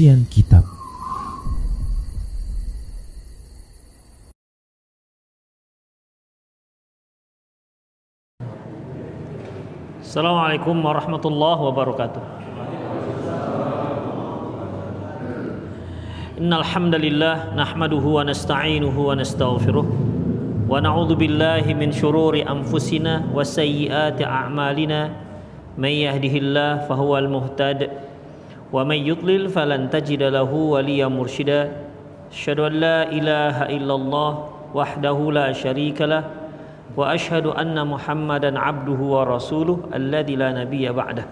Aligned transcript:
kajian 0.00 0.24
kitab. 0.32 0.64
Assalamualaikum 10.00 10.80
warahmatullahi 10.80 11.60
wabarakatuh. 11.68 12.22
Innal 16.40 16.64
hamdalillah 16.64 17.52
nahmaduhu 17.52 18.16
wa 18.16 18.24
nasta'inuhu 18.24 18.96
wa 18.96 19.12
nastaghfiruh 19.20 19.84
wa 19.84 20.80
na'udzu 20.80 21.12
billahi 21.12 21.76
min 21.76 21.92
shururi 21.92 22.40
anfusina 22.40 23.28
wa 23.28 23.44
sayyiati 23.44 24.24
a'malina 24.24 25.12
may 25.76 26.08
yahdihillahu 26.08 26.88
fahuwal 26.88 27.28
muhtad 27.28 28.09
wa 28.70 28.86
may 28.86 29.02
yudlil 29.02 29.50
falan 29.50 29.90
tajida 29.90 30.30
lahu 30.30 30.78
waliya 30.78 31.10
mursyida 31.10 31.74
asyhadu 32.30 32.70
an 32.70 32.74
la 32.78 32.98
ilaha 33.10 33.66
illallah 33.66 34.30
wahdahu 34.70 35.34
la 35.34 35.50
syarika 35.50 36.06
lah 36.06 36.22
wa 36.94 37.10
asyhadu 37.10 37.50
anna 37.50 37.82
muhammadan 37.82 38.54
abduhu 38.54 39.18
wa 39.18 39.26
rasuluh 39.26 39.90
alladzi 39.90 40.38
la 40.38 40.54
nabiyya 40.54 40.94
ba'dah 40.94 41.26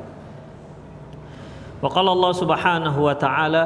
wa 1.79 1.87
qala 1.87 2.11
Allah 2.11 2.33
subhanahu 2.35 3.07
wa 3.07 3.15
ta'ala 3.15 3.63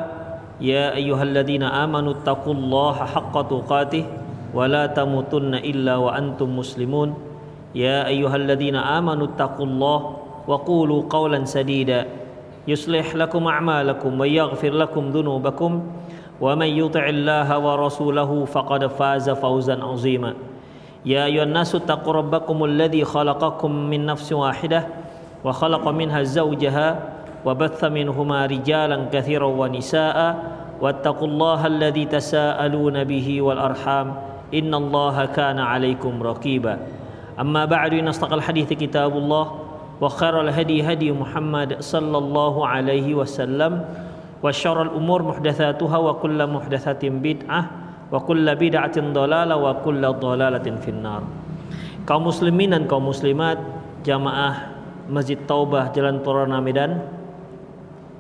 ya 0.61 0.93
ayyuhalladzina 0.93 1.73
amanu 1.73 2.13
taqullaha 2.21 3.09
haqqa 3.09 3.41
tuqatih 3.49 4.05
wa 4.53 4.69
la 4.69 4.93
tamutunna 4.93 5.65
illa 5.65 5.97
wa 5.97 6.13
antum 6.13 6.61
muslimun 6.61 7.17
ya 7.73 8.05
ayyuhalladzina 8.05 9.01
amanu 9.01 9.33
taqullaha 9.33 10.45
wa 10.45 10.61
a'malakum 12.67 14.13
wa 14.19 14.27
yaghfir 14.27 14.73
lakum 14.73 15.11
dhunubakum 15.11 15.83
wa 16.41 16.57
man 16.57 16.69
yuti'illaha 16.69 17.59
wa 17.59 17.77
rasulahu 17.79 18.47
faqad 18.47 18.87
faza 18.91 19.35
fawzan 19.35 19.83
'azima 19.83 20.35
يا 21.03 21.27
أيها 21.27 21.51
الناس 21.51 21.75
اتقوا 21.75 22.13
ربكم 22.13 22.65
الذي 22.65 23.05
خلقكم 23.05 23.71
من 23.91 24.07
نفس 24.07 24.33
واحدة 24.33 24.81
وخلق 25.45 25.85
منها 25.89 26.23
زوجها 26.23 26.89
وبث 27.43 27.81
منهما 27.85 28.47
رجالا 28.47 28.99
كثيرا 29.11 29.47
ونساء 29.47 30.19
واتقوا 30.79 31.29
الله 31.29 31.61
الذي 31.67 32.05
تساءلون 32.07 33.05
به 33.05 33.29
والأرحام 33.43 34.07
إن 34.55 34.75
الله 34.75 35.17
كان 35.35 35.59
عليكم 35.59 36.23
رقيبا. 36.23 36.75
أما 37.41 37.65
بعد 37.65 37.99
إن 37.99 38.07
أصدق 38.07 38.33
الحديث 38.33 38.73
كتاب 38.79 39.11
الله. 39.11 39.45
وخير 39.98 40.42
الهدي 40.42 40.86
هدي 40.86 41.10
محمد 41.12 41.82
صلى 41.82 42.18
الله 42.18 42.56
عليه 42.68 43.08
وسلم 43.18 43.74
وشر 44.44 44.78
الأمور 44.82 45.20
محدثاتها 45.24 45.98
وكل 45.98 46.40
محدثة 46.48 47.02
بدعة 47.02 47.62
wa 48.08 48.20
kulla 48.24 48.56
bid'atin 48.56 49.12
dhalalah 49.12 49.58
wa 49.60 49.72
kulla 49.84 50.16
dhalalatin 50.16 50.80
finnar. 50.80 51.24
Kaum 52.08 52.24
muslimin 52.24 52.72
dan 52.72 52.88
kaum 52.88 53.04
muslimat 53.04 53.60
jamaah 54.08 54.80
Masjid 55.12 55.36
Taubah 55.44 55.92
Jalan 55.92 56.24
Torana 56.24 56.64
Medan, 56.64 57.04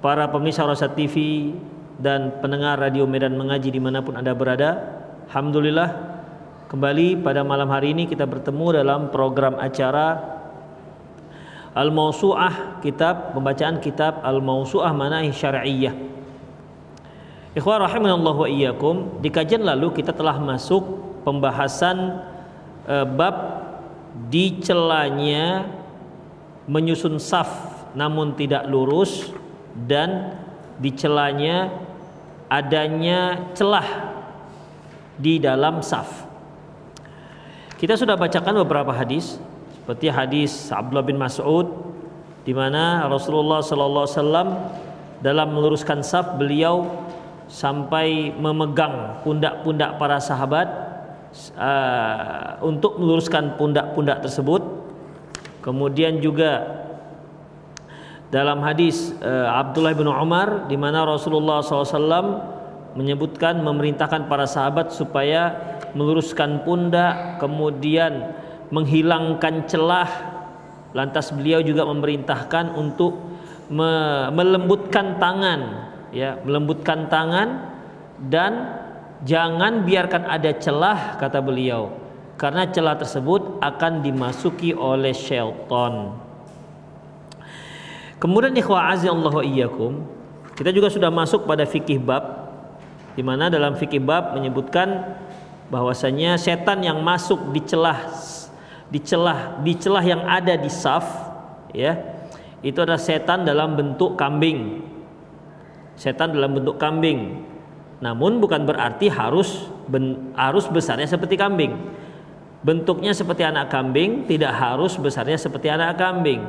para 0.03 0.27
pemirsa 0.27 0.67
Rosat 0.67 0.95
TV 0.95 1.51
dan 1.99 2.35
pendengar 2.43 2.79
radio 2.79 3.07
Medan 3.07 3.39
mengaji 3.39 3.71
dimanapun 3.71 4.19
anda 4.19 4.35
berada, 4.35 4.99
Alhamdulillah 5.31 6.19
kembali 6.67 7.23
pada 7.23 7.47
malam 7.47 7.71
hari 7.71 7.95
ini 7.95 8.11
kita 8.11 8.27
bertemu 8.27 8.83
dalam 8.83 9.07
program 9.07 9.55
acara 9.55 10.30
Al-Mausu'ah 11.72 12.84
kitab 12.84 13.32
pembacaan 13.32 13.80
kitab 13.80 14.20
Al-Mausu'ah 14.20 14.92
Manahi 14.92 15.32
Syar'iyyah 15.32 16.12
Ikhwah 17.52 17.84
rahimanallah 17.84 18.32
wa 18.32 18.48
iyyakum, 18.48 19.20
di 19.20 19.28
kajian 19.28 19.60
lalu 19.60 19.92
kita 19.92 20.16
telah 20.16 20.40
masuk 20.40 20.80
pembahasan 21.20 22.24
e, 22.88 23.04
bab 23.04 23.36
di 24.32 24.56
celanya 24.64 25.68
menyusun 26.64 27.20
saf 27.20 27.52
namun 27.92 28.32
tidak 28.40 28.64
lurus 28.72 29.28
dan 29.84 30.32
di 30.80 30.96
celanya 30.96 31.68
adanya 32.48 33.52
celah 33.52 34.16
di 35.20 35.36
dalam 35.36 35.84
saf. 35.84 36.24
Kita 37.76 38.00
sudah 38.00 38.16
bacakan 38.16 38.64
beberapa 38.64 38.96
hadis 38.96 39.36
seperti 39.82 40.14
hadis 40.14 40.70
Abdullah 40.70 41.02
bin 41.02 41.18
Mas'ud 41.18 41.66
di 42.46 42.54
mana 42.54 43.10
Rasulullah 43.10 43.58
sallallahu 43.58 44.06
alaihi 44.06 44.18
wasallam 44.22 44.48
dalam 45.18 45.48
meluruskan 45.58 46.06
saf 46.06 46.38
beliau 46.38 46.86
sampai 47.50 48.30
memegang 48.38 49.18
pundak-pundak 49.26 49.98
para 49.98 50.22
sahabat 50.22 50.70
uh, 51.58 52.62
untuk 52.62 52.94
meluruskan 53.02 53.58
pundak-pundak 53.58 54.22
tersebut. 54.22 54.62
Kemudian 55.66 56.22
juga 56.22 56.62
dalam 58.30 58.62
hadis 58.62 59.10
uh, 59.18 59.50
Abdullah 59.50 59.98
bin 59.98 60.06
Umar 60.06 60.70
di 60.70 60.78
mana 60.78 61.02
Rasulullah 61.02 61.58
SAW 61.58 62.54
menyebutkan 62.94 63.58
memerintahkan 63.66 64.30
para 64.30 64.46
sahabat 64.46 64.94
supaya 64.94 65.74
meluruskan 65.98 66.62
pundak, 66.62 67.42
kemudian 67.42 68.41
menghilangkan 68.72 69.68
celah. 69.68 70.10
Lantas 70.96 71.32
beliau 71.32 71.60
juga 71.60 71.84
memerintahkan 71.88 72.76
untuk 72.76 73.16
me 73.72 74.28
melembutkan 74.36 75.16
tangan 75.16 75.92
ya 76.12 76.36
melembutkan 76.44 77.08
tangan 77.08 77.72
dan 78.28 78.84
jangan 79.24 79.82
biarkan 79.88 80.28
ada 80.28 80.52
celah 80.60 81.16
kata 81.16 81.40
beliau 81.40 81.96
karena 82.36 82.68
celah 82.68 83.00
tersebut 83.00 83.64
akan 83.64 84.04
dimasuki 84.04 84.76
oleh 84.76 85.16
syaitan 85.16 86.12
kemudian 88.20 88.52
ikhwah 88.52 88.92
Allah 88.92 89.34
iyyakum 89.40 90.04
kita 90.52 90.68
juga 90.68 90.92
sudah 90.92 91.08
masuk 91.08 91.48
pada 91.48 91.64
fikih 91.64 91.96
bab 91.96 92.52
di 93.16 93.24
mana 93.24 93.48
dalam 93.48 93.72
fikih 93.72 94.04
bab 94.04 94.36
menyebutkan 94.36 95.16
bahwasanya 95.72 96.36
setan 96.36 96.84
yang 96.84 97.00
masuk 97.00 97.40
di 97.56 97.64
celah 97.64 98.04
di 98.92 99.00
celah 99.00 99.64
di 99.64 99.72
celah 99.80 100.04
yang 100.04 100.22
ada 100.28 100.52
di 100.60 100.68
saf 100.68 101.32
ya 101.72 101.96
itu 102.60 102.76
adalah 102.76 103.00
setan 103.00 103.48
dalam 103.48 103.72
bentuk 103.72 104.20
kambing 104.20 104.92
setan 105.96 106.32
dalam 106.32 106.56
bentuk 106.56 106.76
kambing. 106.80 107.44
Namun 108.02 108.42
bukan 108.42 108.66
berarti 108.66 109.06
harus 109.06 109.70
ben, 109.86 110.34
harus 110.34 110.66
besarnya 110.66 111.06
seperti 111.06 111.38
kambing. 111.38 111.78
Bentuknya 112.62 113.14
seperti 113.14 113.46
anak 113.46 113.70
kambing 113.70 114.26
tidak 114.26 114.54
harus 114.54 114.98
besarnya 114.98 115.38
seperti 115.38 115.70
anak 115.70 115.98
kambing. 115.98 116.42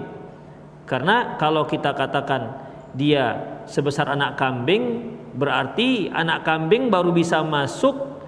Karena 0.89 1.37
kalau 1.37 1.65
kita 1.69 1.93
katakan 1.93 2.53
dia 2.93 3.37
sebesar 3.65 4.09
anak 4.13 4.37
kambing 4.37 5.13
berarti 5.33 6.09
anak 6.13 6.45
kambing 6.45 6.93
baru 6.93 7.09
bisa 7.09 7.41
masuk 7.41 8.21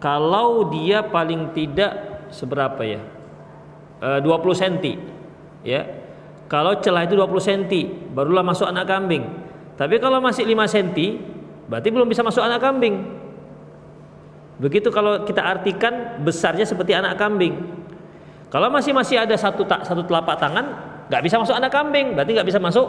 kalau 0.00 0.68
dia 0.72 1.04
paling 1.04 1.52
tidak 1.56 2.24
seberapa 2.32 2.80
ya? 2.84 3.00
E, 4.00 4.08
20 4.20 4.62
cm 4.62 4.98
ya. 5.64 5.82
Kalau 6.46 6.78
celah 6.78 7.04
itu 7.04 7.18
20 7.18 7.26
cm 7.42 7.62
barulah 8.14 8.44
masuk 8.46 8.70
anak 8.70 8.86
kambing. 8.86 9.26
Tapi 9.76 10.00
kalau 10.00 10.22
masih 10.22 10.46
5 10.48 10.72
cm, 10.72 10.98
berarti 11.68 11.88
belum 11.90 12.08
bisa 12.08 12.22
masuk 12.24 12.40
anak 12.40 12.62
kambing. 12.62 13.02
Begitu 14.56 14.88
kalau 14.88 15.20
kita 15.28 15.44
artikan 15.44 16.24
besarnya 16.24 16.64
seperti 16.64 16.96
anak 16.96 17.20
kambing. 17.20 17.60
Kalau 18.48 18.72
masih 18.72 18.96
masih 18.96 19.20
ada 19.20 19.36
satu 19.36 19.68
tak 19.68 19.84
satu 19.84 20.06
telapak 20.06 20.40
tangan, 20.40 20.64
nggak 21.12 21.22
bisa 21.26 21.36
masuk 21.36 21.52
anak 21.52 21.68
kambing, 21.68 22.16
berarti 22.16 22.32
nggak 22.32 22.48
bisa 22.48 22.60
masuk 22.62 22.88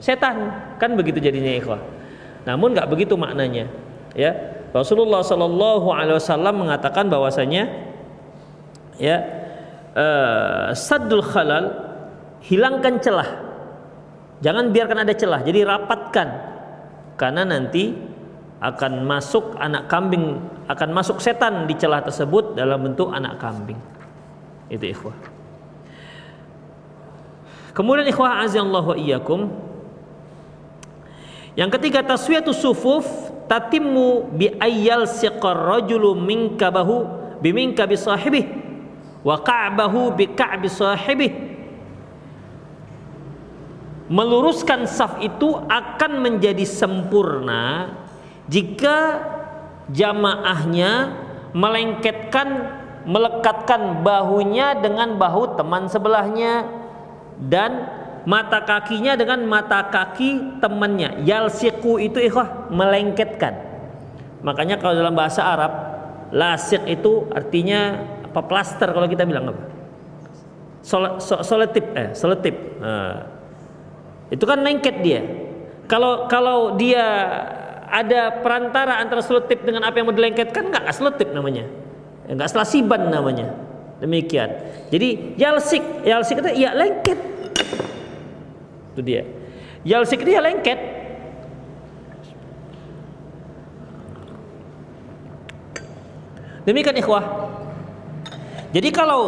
setan. 0.00 0.48
Kan 0.80 0.96
begitu 0.96 1.20
jadinya 1.20 1.52
ikhwah. 1.52 1.82
Namun 2.48 2.72
nggak 2.72 2.88
begitu 2.88 3.12
maknanya. 3.18 3.68
Ya, 4.16 4.32
Rasulullah 4.72 5.20
Shallallahu 5.20 5.92
Alaihi 5.92 6.16
Wasallam 6.16 6.64
mengatakan 6.64 7.12
bahwasanya 7.12 7.68
ya 8.96 9.37
uh, 9.96 10.74
sadul 10.74 11.24
khalal 11.24 11.72
hilangkan 12.42 13.00
celah 13.00 13.48
Jangan 14.38 14.70
biarkan 14.70 15.02
ada 15.02 15.14
celah, 15.14 15.42
jadi 15.42 15.66
rapatkan. 15.66 16.28
Karena 17.18 17.42
nanti 17.42 17.90
akan 18.62 19.02
masuk 19.02 19.58
anak 19.58 19.90
kambing, 19.90 20.38
akan 20.70 20.88
masuk 20.94 21.18
setan 21.18 21.66
di 21.66 21.74
celah 21.74 22.06
tersebut 22.06 22.54
dalam 22.54 22.78
bentuk 22.86 23.10
anak 23.10 23.42
kambing. 23.42 23.78
Itu 24.70 24.86
ikhwah. 24.86 25.16
Kemudian 27.74 28.06
ikhwah 28.06 28.46
azallahu 28.46 28.94
iyyakum. 28.94 29.50
Yang 31.58 31.70
ketiga 31.78 32.06
taswiyatu 32.06 32.54
sufuf 32.54 33.06
tatimmu 33.50 34.30
bi 34.38 34.54
ayyal 34.62 35.10
siqar 35.10 35.58
rajulu 35.58 36.14
minkabahu 36.14 37.10
biminka 37.42 37.82
bi 37.90 37.98
sahibih 37.98 38.46
wa 39.28 39.36
ka'bahu 39.36 40.16
bi 40.16 40.32
ka'bi 40.32 40.72
sahibih 40.72 41.36
meluruskan 44.08 44.88
saf 44.88 45.20
itu 45.20 45.52
akan 45.68 46.24
menjadi 46.24 46.64
sempurna 46.64 47.92
jika 48.48 49.20
jamaahnya 49.92 51.12
melengketkan 51.52 52.48
melekatkan 53.04 54.00
bahunya 54.00 54.80
dengan 54.80 55.20
bahu 55.20 55.60
teman 55.60 55.92
sebelahnya 55.92 56.64
dan 57.36 57.88
mata 58.28 58.60
kakinya 58.60 59.16
dengan 59.16 59.48
mata 59.48 59.88
kaki 59.88 60.60
temannya. 60.60 61.24
Yalsiku 61.24 61.96
itu 61.96 62.20
ikhwah 62.20 62.68
melengketkan. 62.68 63.56
Makanya 64.44 64.76
kalau 64.76 65.00
dalam 65.00 65.16
bahasa 65.16 65.40
Arab 65.40 65.72
lasik 66.36 66.84
itu 66.84 67.24
artinya 67.32 67.96
apa 68.38 68.46
plaster 68.46 68.94
kalau 68.94 69.10
kita 69.10 69.26
bilang 69.26 69.50
apa? 69.50 69.62
Sol, 70.78 71.18
so, 71.18 71.42
soletip 71.42 71.90
eh 71.98 72.14
soletip 72.14 72.54
nah, 72.78 73.26
itu 74.30 74.44
kan 74.46 74.62
lengket 74.62 75.02
dia. 75.02 75.20
Kalau 75.90 76.30
kalau 76.30 76.78
dia 76.78 77.02
ada 77.88 78.44
perantara 78.44 79.00
antara 79.00 79.24
selotip 79.24 79.64
dengan 79.64 79.88
apa 79.88 79.96
yang 79.98 80.06
mau 80.06 80.14
dilengketkan 80.14 80.70
nggak 80.70 80.86
selotip 80.94 81.34
namanya. 81.34 81.66
Nggak 82.30 82.50
selasiban 82.52 83.10
namanya. 83.10 83.56
Demikian. 83.98 84.52
Jadi 84.92 85.34
yalsik 85.34 85.82
yalsik 86.06 86.38
itu 86.44 86.62
ya 86.62 86.70
lengket. 86.76 87.18
Itu 88.94 89.00
dia. 89.02 89.26
Yalsik 89.82 90.22
itu 90.22 90.30
ya 90.30 90.44
lengket. 90.44 90.78
Demikian 96.68 97.00
ikhwah 97.00 97.24
jadi 98.74 98.88
kalau 98.92 99.22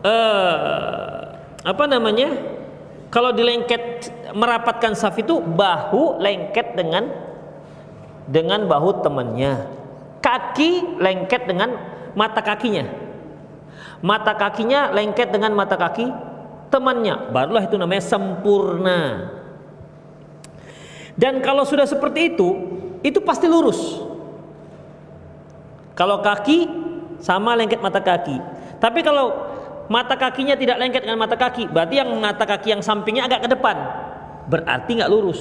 uh, 0.00 1.36
apa 1.66 1.84
namanya 1.90 2.36
kalau 3.12 3.32
dilengket 3.32 4.12
merapatkan 4.32 4.94
saf 4.94 5.16
itu 5.18 5.38
bahu 5.40 6.20
lengket 6.20 6.76
dengan 6.76 7.08
dengan 8.26 8.66
bahu 8.66 9.02
temannya 9.06 9.76
kaki 10.26 10.98
lengket 10.98 11.46
dengan 11.46 11.78
mata 12.18 12.42
kakinya. 12.42 12.90
Mata 14.02 14.34
kakinya 14.34 14.90
lengket 14.90 15.30
dengan 15.30 15.54
mata 15.54 15.78
kaki 15.78 16.10
temannya. 16.74 17.30
Barulah 17.30 17.62
itu 17.62 17.78
namanya 17.78 18.02
sempurna. 18.02 19.30
Dan 21.16 21.40
kalau 21.40 21.64
sudah 21.64 21.88
seperti 21.88 22.36
itu, 22.36 22.48
itu 23.00 23.22
pasti 23.24 23.48
lurus. 23.48 24.02
Kalau 25.96 26.20
kaki 26.20 26.68
sama 27.20 27.56
lengket 27.56 27.80
mata 27.80 28.00
kaki. 28.00 28.36
Tapi 28.80 29.00
kalau 29.00 29.32
mata 29.86 30.18
kakinya 30.18 30.58
tidak 30.58 30.76
lengket 30.82 31.02
dengan 31.06 31.20
mata 31.20 31.36
kaki, 31.38 31.70
berarti 31.70 31.94
yang 32.02 32.10
mata 32.18 32.44
kaki 32.44 32.76
yang 32.76 32.82
sampingnya 32.82 33.26
agak 33.30 33.46
ke 33.46 33.48
depan. 33.52 33.76
Berarti 34.46 34.90
nggak 34.98 35.10
lurus. 35.10 35.40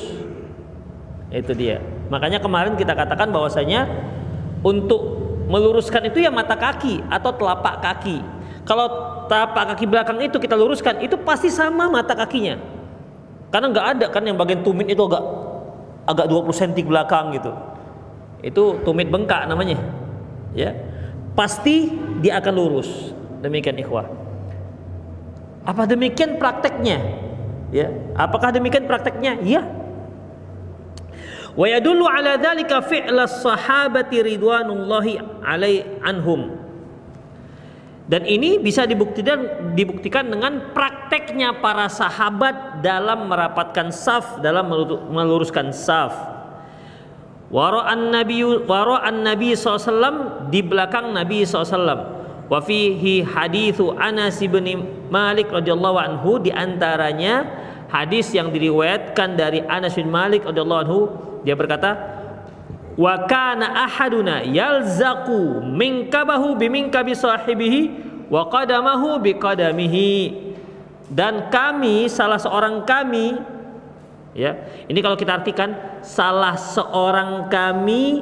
Itu 1.34 1.54
dia. 1.58 1.82
Makanya 2.10 2.40
kemarin 2.40 2.78
kita 2.78 2.94
katakan 2.94 3.34
bahwasanya 3.34 3.90
untuk 4.66 5.02
meluruskan 5.46 6.10
itu 6.10 6.26
ya 6.26 6.34
mata 6.34 6.58
kaki 6.58 7.06
atau 7.10 7.32
telapak 7.34 7.82
kaki. 7.82 8.18
Kalau 8.66 8.88
telapak 9.30 9.74
kaki 9.76 9.86
belakang 9.86 10.18
itu 10.22 10.42
kita 10.42 10.58
luruskan, 10.58 11.02
itu 11.06 11.18
pasti 11.22 11.54
sama 11.54 11.86
mata 11.86 12.18
kakinya. 12.18 12.58
Karena 13.54 13.70
nggak 13.70 13.88
ada 13.98 14.06
kan 14.10 14.26
yang 14.26 14.38
bagian 14.38 14.66
tumit 14.66 14.90
itu 14.90 15.06
agak 15.06 15.22
agak 16.06 16.26
20 16.30 16.50
cm 16.50 16.86
belakang 16.90 17.34
gitu. 17.34 17.52
Itu 18.42 18.82
tumit 18.86 19.10
bengkak 19.10 19.46
namanya. 19.50 19.78
Ya. 20.54 20.74
Pasti 21.36 21.92
dia 22.24 22.40
akan 22.40 22.54
lurus. 22.56 23.12
Demikian 23.44 23.76
ikhwah. 23.78 24.08
Apa 25.68 25.84
demikian 25.84 26.40
prakteknya? 26.40 26.98
Ya. 27.76 27.92
Apakah 28.16 28.56
demikian 28.56 28.88
prakteknya? 28.88 29.38
Iya. 29.44 29.62
Wa 31.56 31.68
yadullu 31.72 32.08
ala 32.08 32.36
dzalika 32.40 32.84
fi'l 32.84 33.20
sahabati 33.28 34.24
ridwanullahi 34.24 35.20
alai 35.44 35.84
anhum. 36.04 36.56
Dan 38.06 38.22
ini 38.30 38.62
bisa 38.62 38.86
dibuktikan 38.86 39.74
dibuktikan 39.74 40.30
dengan 40.30 40.70
prakteknya 40.78 41.58
para 41.58 41.90
sahabat 41.90 42.86
dalam 42.86 43.26
merapatkan 43.26 43.90
saf, 43.90 44.38
dalam 44.46 44.70
meluruskan 45.10 45.74
saf. 45.74 46.35
Wara'an 47.54 48.10
Nabi 48.10 48.42
wara'an 48.42 49.22
Nabi 49.22 49.54
SAW 49.54 50.50
di 50.50 50.66
belakang 50.66 51.14
Nabi 51.14 51.46
SAW. 51.46 52.14
Wa 52.46 52.62
fihi 52.62 53.26
hadithu 53.26 53.94
Anas 53.98 54.38
bin 54.42 54.66
Malik 55.10 55.50
radhiyallahu 55.50 55.98
anhu 55.98 56.38
di 56.38 56.54
antaranya 56.54 57.46
hadis 57.90 58.30
yang 58.34 58.54
diriwayatkan 58.54 59.34
dari 59.34 59.66
Anas 59.66 59.98
bin 59.98 60.10
Malik 60.10 60.46
radhiyallahu 60.46 60.82
anhu 60.86 61.00
dia 61.42 61.58
berkata, 61.58 61.94
"Wa 62.98 63.26
kana 63.30 63.90
ahaduna 63.90 64.46
yalzaqu 64.46 65.62
minkabahu 65.66 66.58
biminkabi 66.58 67.18
sahibihi 67.18 67.82
wa 68.30 68.46
qadamahu 68.50 69.22
biqadamihi." 69.22 70.14
Dan 71.10 71.54
kami 71.54 72.10
salah 72.10 72.42
seorang 72.42 72.82
kami 72.82 73.38
ya. 74.36 74.52
Ini 74.92 75.00
kalau 75.00 75.16
kita 75.16 75.42
artikan 75.42 75.74
salah 76.04 76.60
seorang 76.60 77.48
kami 77.48 78.22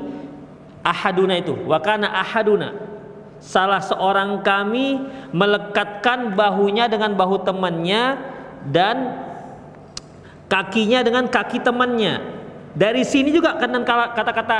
ahaduna 0.86 1.42
itu 1.42 1.58
wa 1.66 1.80
kana 1.82 2.12
ahaduna 2.14 2.76
salah 3.42 3.84
seorang 3.84 4.40
kami 4.46 5.02
melekatkan 5.36 6.32
bahunya 6.38 6.88
dengan 6.88 7.18
bahu 7.18 7.44
temannya 7.44 8.16
dan 8.72 9.20
kakinya 10.48 11.04
dengan 11.04 11.28
kaki 11.28 11.60
temannya 11.60 12.34
dari 12.74 13.06
sini 13.06 13.30
juga 13.30 13.54
kata-kata 13.58 14.60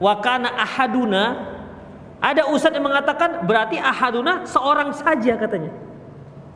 wakana 0.00 0.56
ahaduna 0.56 1.24
ada 2.16 2.48
ustaz 2.48 2.72
yang 2.72 2.88
mengatakan 2.88 3.44
berarti 3.44 3.76
ahaduna 3.76 4.48
seorang 4.48 4.88
saja 4.96 5.36
katanya. 5.36 5.68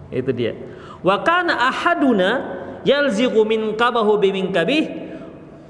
Itu 0.08 0.32
dia. 0.32 0.56
Wakana 1.04 1.52
ahaduna 1.68 2.59
yalziqu 2.86 3.40
min 3.44 3.74
kabahu 3.76 4.20
kabih 4.50 4.84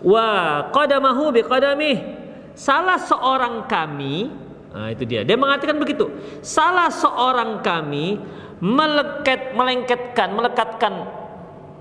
wa 0.03 0.27
qadamahu 0.71 1.35
qadamih. 1.45 2.19
Salah 2.55 2.99
seorang 2.99 3.65
kami 3.71 4.29
Nah, 4.71 4.87
itu 4.95 5.03
dia. 5.03 5.27
Dia 5.27 5.35
mengatakan 5.35 5.83
begitu. 5.83 6.07
Salah 6.47 6.87
seorang 6.95 7.59
kami 7.59 8.23
meleket, 8.63 9.51
melengketkan, 9.59 10.31
melekatkan 10.31 11.11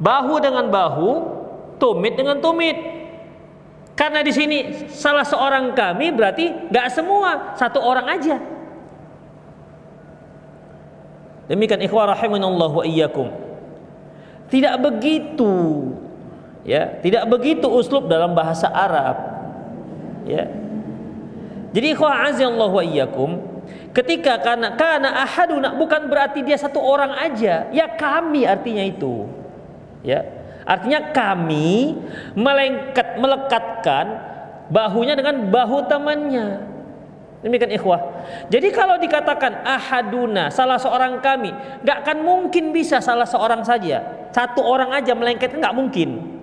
bahu 0.01 0.41
dengan 0.41 0.65
bahu, 0.73 1.11
tumit 1.77 2.17
dengan 2.17 2.41
tumit. 2.41 2.77
Karena 3.93 4.23
di 4.23 4.31
sini 4.31 4.87
salah 4.89 5.27
seorang 5.27 5.75
kami 5.75 6.15
berarti 6.15 6.71
nggak 6.71 6.87
semua, 6.89 7.53
satu 7.59 7.83
orang 7.83 8.07
aja. 8.09 8.39
Demikian 11.51 11.83
ikhwah 11.83 12.09
rahimanallah 12.15 12.71
wa 12.73 12.85
iyyakum. 12.85 13.48
Tidak 14.49 14.75
begitu 14.81 15.53
ya, 16.65 17.01
tidak 17.01 17.29
begitu 17.29 17.69
uslub 17.69 18.09
dalam 18.09 18.33
bahasa 18.33 18.69
Arab. 18.69 19.17
Ya. 20.25 20.49
Jadi 21.69 21.93
ikhwah 21.93 22.33
wa 22.33 22.81
iyyakum, 22.81 23.37
ketika 23.93 24.41
karena 24.41 24.73
karena 24.73 25.21
ahaduna 25.21 25.77
bukan 25.77 26.09
berarti 26.09 26.41
dia 26.41 26.57
satu 26.57 26.81
orang 26.81 27.13
aja, 27.13 27.69
ya 27.69 27.85
kami 27.93 28.45
artinya 28.45 28.83
itu. 28.85 29.29
Ya. 30.01 30.25
Artinya 30.69 31.09
kami 31.09 31.97
melengket 32.37 33.17
melekatkan 33.17 34.05
bahunya 34.69 35.17
dengan 35.17 35.49
bahu 35.49 35.89
temannya. 35.89 36.61
Demikian 37.41 37.73
ikhwah. 37.73 38.01
Jadi 38.51 38.69
kalau 38.69 38.99
dikatakan 38.99 39.65
ahaduna 39.65 40.51
salah 40.53 40.77
seorang 40.77 41.23
kami, 41.23 41.49
nggak 41.81 41.97
akan 42.05 42.17
mungkin 42.21 42.69
bisa 42.75 43.01
salah 43.01 43.25
seorang 43.25 43.65
saja. 43.65 44.18
Satu 44.29 44.61
orang 44.61 44.93
aja 44.93 45.13
melengket 45.17 45.57
nggak 45.57 45.73
mungkin. 45.73 46.39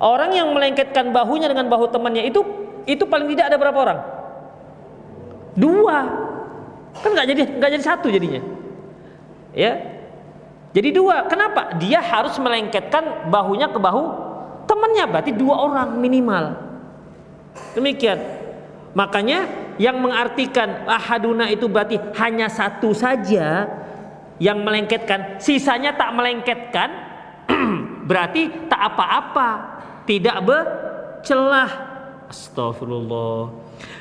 Orang 0.00 0.32
yang 0.32 0.48
melengketkan 0.56 1.12
bahunya 1.12 1.48
dengan 1.52 1.68
bahu 1.68 1.92
temannya 1.92 2.24
itu 2.24 2.40
itu 2.88 3.04
paling 3.04 3.28
tidak 3.36 3.52
ada 3.52 3.56
berapa 3.60 3.78
orang? 3.78 3.98
Dua. 5.56 5.98
Kan 7.00 7.10
nggak 7.12 7.26
jadi 7.28 7.42
nggak 7.60 7.70
jadi 7.76 7.84
satu 7.84 8.08
jadinya. 8.08 8.40
Ya, 9.50 10.00
jadi 10.70 10.94
dua. 10.94 11.26
Kenapa? 11.26 11.74
Dia 11.82 11.98
harus 11.98 12.38
melengketkan 12.38 13.30
bahunya 13.30 13.74
ke 13.74 13.78
bahu 13.82 14.02
temannya. 14.70 15.04
Berarti 15.10 15.32
dua 15.34 15.54
orang 15.66 15.98
minimal. 15.98 16.54
Demikian. 17.74 18.18
Makanya 18.94 19.46
yang 19.78 19.98
mengartikan 19.98 20.86
ahaduna 20.86 21.50
itu 21.50 21.66
berarti 21.66 21.98
hanya 22.18 22.50
satu 22.50 22.94
saja 22.94 23.66
yang 24.40 24.64
melengketkan, 24.64 25.36
sisanya 25.38 25.94
tak 25.94 26.16
melengketkan, 26.16 26.88
berarti 28.08 28.48
tak 28.66 28.80
apa-apa, 28.80 29.48
tidak 30.08 30.40
bercelah. 30.42 31.70
Astagfirullah. 32.32 33.52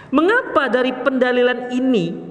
Mengapa 0.10 0.72
dari 0.72 0.96
pendalilan 0.96 1.70
ini 1.70 2.30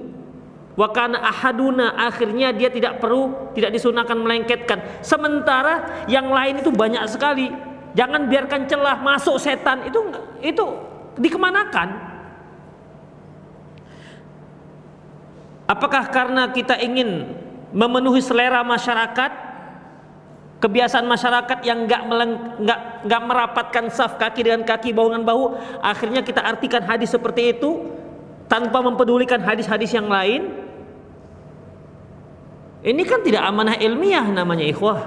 Wakana 0.79 1.19
ahaduna 1.19 1.91
akhirnya 2.07 2.55
dia 2.55 2.71
tidak 2.71 3.03
perlu 3.03 3.51
tidak 3.51 3.75
disunahkan 3.75 4.15
melengketkan. 4.15 5.03
Sementara 5.03 6.07
yang 6.07 6.31
lain 6.31 6.63
itu 6.63 6.71
banyak 6.71 7.03
sekali. 7.03 7.51
Jangan 7.99 8.31
biarkan 8.31 8.63
celah 8.63 8.95
masuk 9.03 9.35
setan 9.43 9.83
itu 9.83 9.99
itu 10.39 10.65
dikemanakan? 11.19 11.99
Apakah 15.67 16.07
karena 16.15 16.47
kita 16.55 16.79
ingin 16.79 17.27
memenuhi 17.71 18.21
selera 18.21 18.61
masyarakat? 18.65 19.49
Kebiasaan 20.59 21.07
masyarakat 21.07 21.63
yang 21.63 21.87
nggak 21.87 22.01
nggak 22.59 22.79
nggak 23.07 23.21
merapatkan 23.23 23.85
saf 23.95 24.19
kaki 24.19 24.43
dengan 24.43 24.67
kaki 24.67 24.91
bahu 24.91 25.15
dengan 25.15 25.23
bahu, 25.23 25.55
akhirnya 25.79 26.19
kita 26.19 26.43
artikan 26.43 26.83
hadis 26.83 27.15
seperti 27.15 27.55
itu 27.55 27.87
tanpa 28.51 28.83
mempedulikan 28.83 29.39
hadis-hadis 29.39 29.95
yang 29.95 30.11
lain 30.11 30.51
ini 32.79 33.03
kan 33.03 33.19
tidak 33.19 33.43
amanah 33.43 33.75
ilmiah 33.75 34.23
namanya 34.23 34.63
ikhwah. 34.63 34.99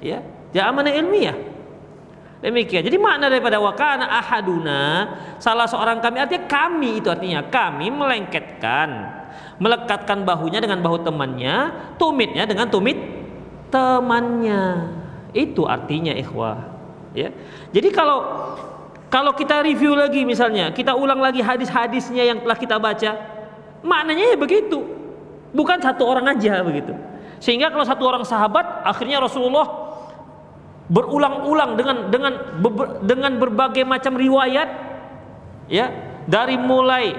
Ya, 0.00 0.24
tidak 0.52 0.66
amanah 0.72 0.92
ilmiah. 0.92 1.36
Demikian. 2.40 2.84
Jadi 2.84 2.96
makna 3.00 3.32
daripada 3.32 3.56
wakana 3.56 4.04
ahaduna 4.20 4.80
salah 5.40 5.64
seorang 5.64 6.00
kami 6.00 6.20
artinya 6.20 6.44
kami 6.44 7.00
itu 7.00 7.08
artinya 7.08 7.40
kami 7.48 7.88
melengketkan, 7.88 8.88
melekatkan 9.58 10.26
bahunya 10.26 10.58
dengan 10.62 10.82
bahu 10.82 11.02
temannya, 11.06 11.70
tumitnya 12.00 12.44
dengan 12.46 12.66
tumit 12.70 12.98
temannya. 13.70 14.90
Itu 15.34 15.66
artinya 15.66 16.14
ikhwah. 16.14 16.58
Ya. 17.14 17.30
Jadi 17.70 17.88
kalau 17.94 18.22
kalau 19.10 19.30
kita 19.34 19.62
review 19.62 19.94
lagi 19.94 20.26
misalnya, 20.26 20.74
kita 20.74 20.98
ulang 20.98 21.22
lagi 21.22 21.38
hadis-hadisnya 21.38 22.26
yang 22.26 22.42
telah 22.42 22.58
kita 22.58 22.82
baca, 22.82 23.14
maknanya 23.84 24.34
ya 24.34 24.38
begitu 24.40 24.94
bukan 25.54 25.78
satu 25.78 26.02
orang 26.08 26.34
aja 26.34 26.60
begitu 26.66 26.92
sehingga 27.38 27.70
kalau 27.70 27.86
satu 27.86 28.02
orang 28.08 28.24
sahabat 28.26 28.82
akhirnya 28.82 29.22
Rasulullah 29.22 29.86
berulang-ulang 30.90 31.78
dengan 31.78 31.96
dengan 32.10 32.32
dengan 33.00 33.32
berbagai 33.40 33.86
macam 33.86 34.18
riwayat 34.18 34.68
ya 35.70 35.88
dari 36.24 36.58
mulai 36.58 37.14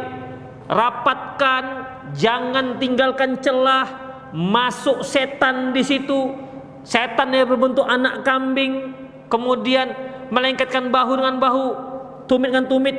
rapatkan 0.70 1.85
jangan 2.16 2.80
tinggalkan 2.80 3.38
celah 3.44 3.86
masuk 4.32 5.04
setan 5.04 5.72
di 5.72 5.84
situ 5.84 6.34
setan 6.82 7.32
yang 7.32 7.48
berbentuk 7.48 7.86
anak 7.86 8.24
kambing 8.24 8.96
kemudian 9.28 9.92
melengketkan 10.32 10.90
bahu 10.90 11.20
dengan 11.20 11.36
bahu 11.38 11.66
tumit 12.26 12.50
dengan 12.52 12.66
tumit 12.66 12.96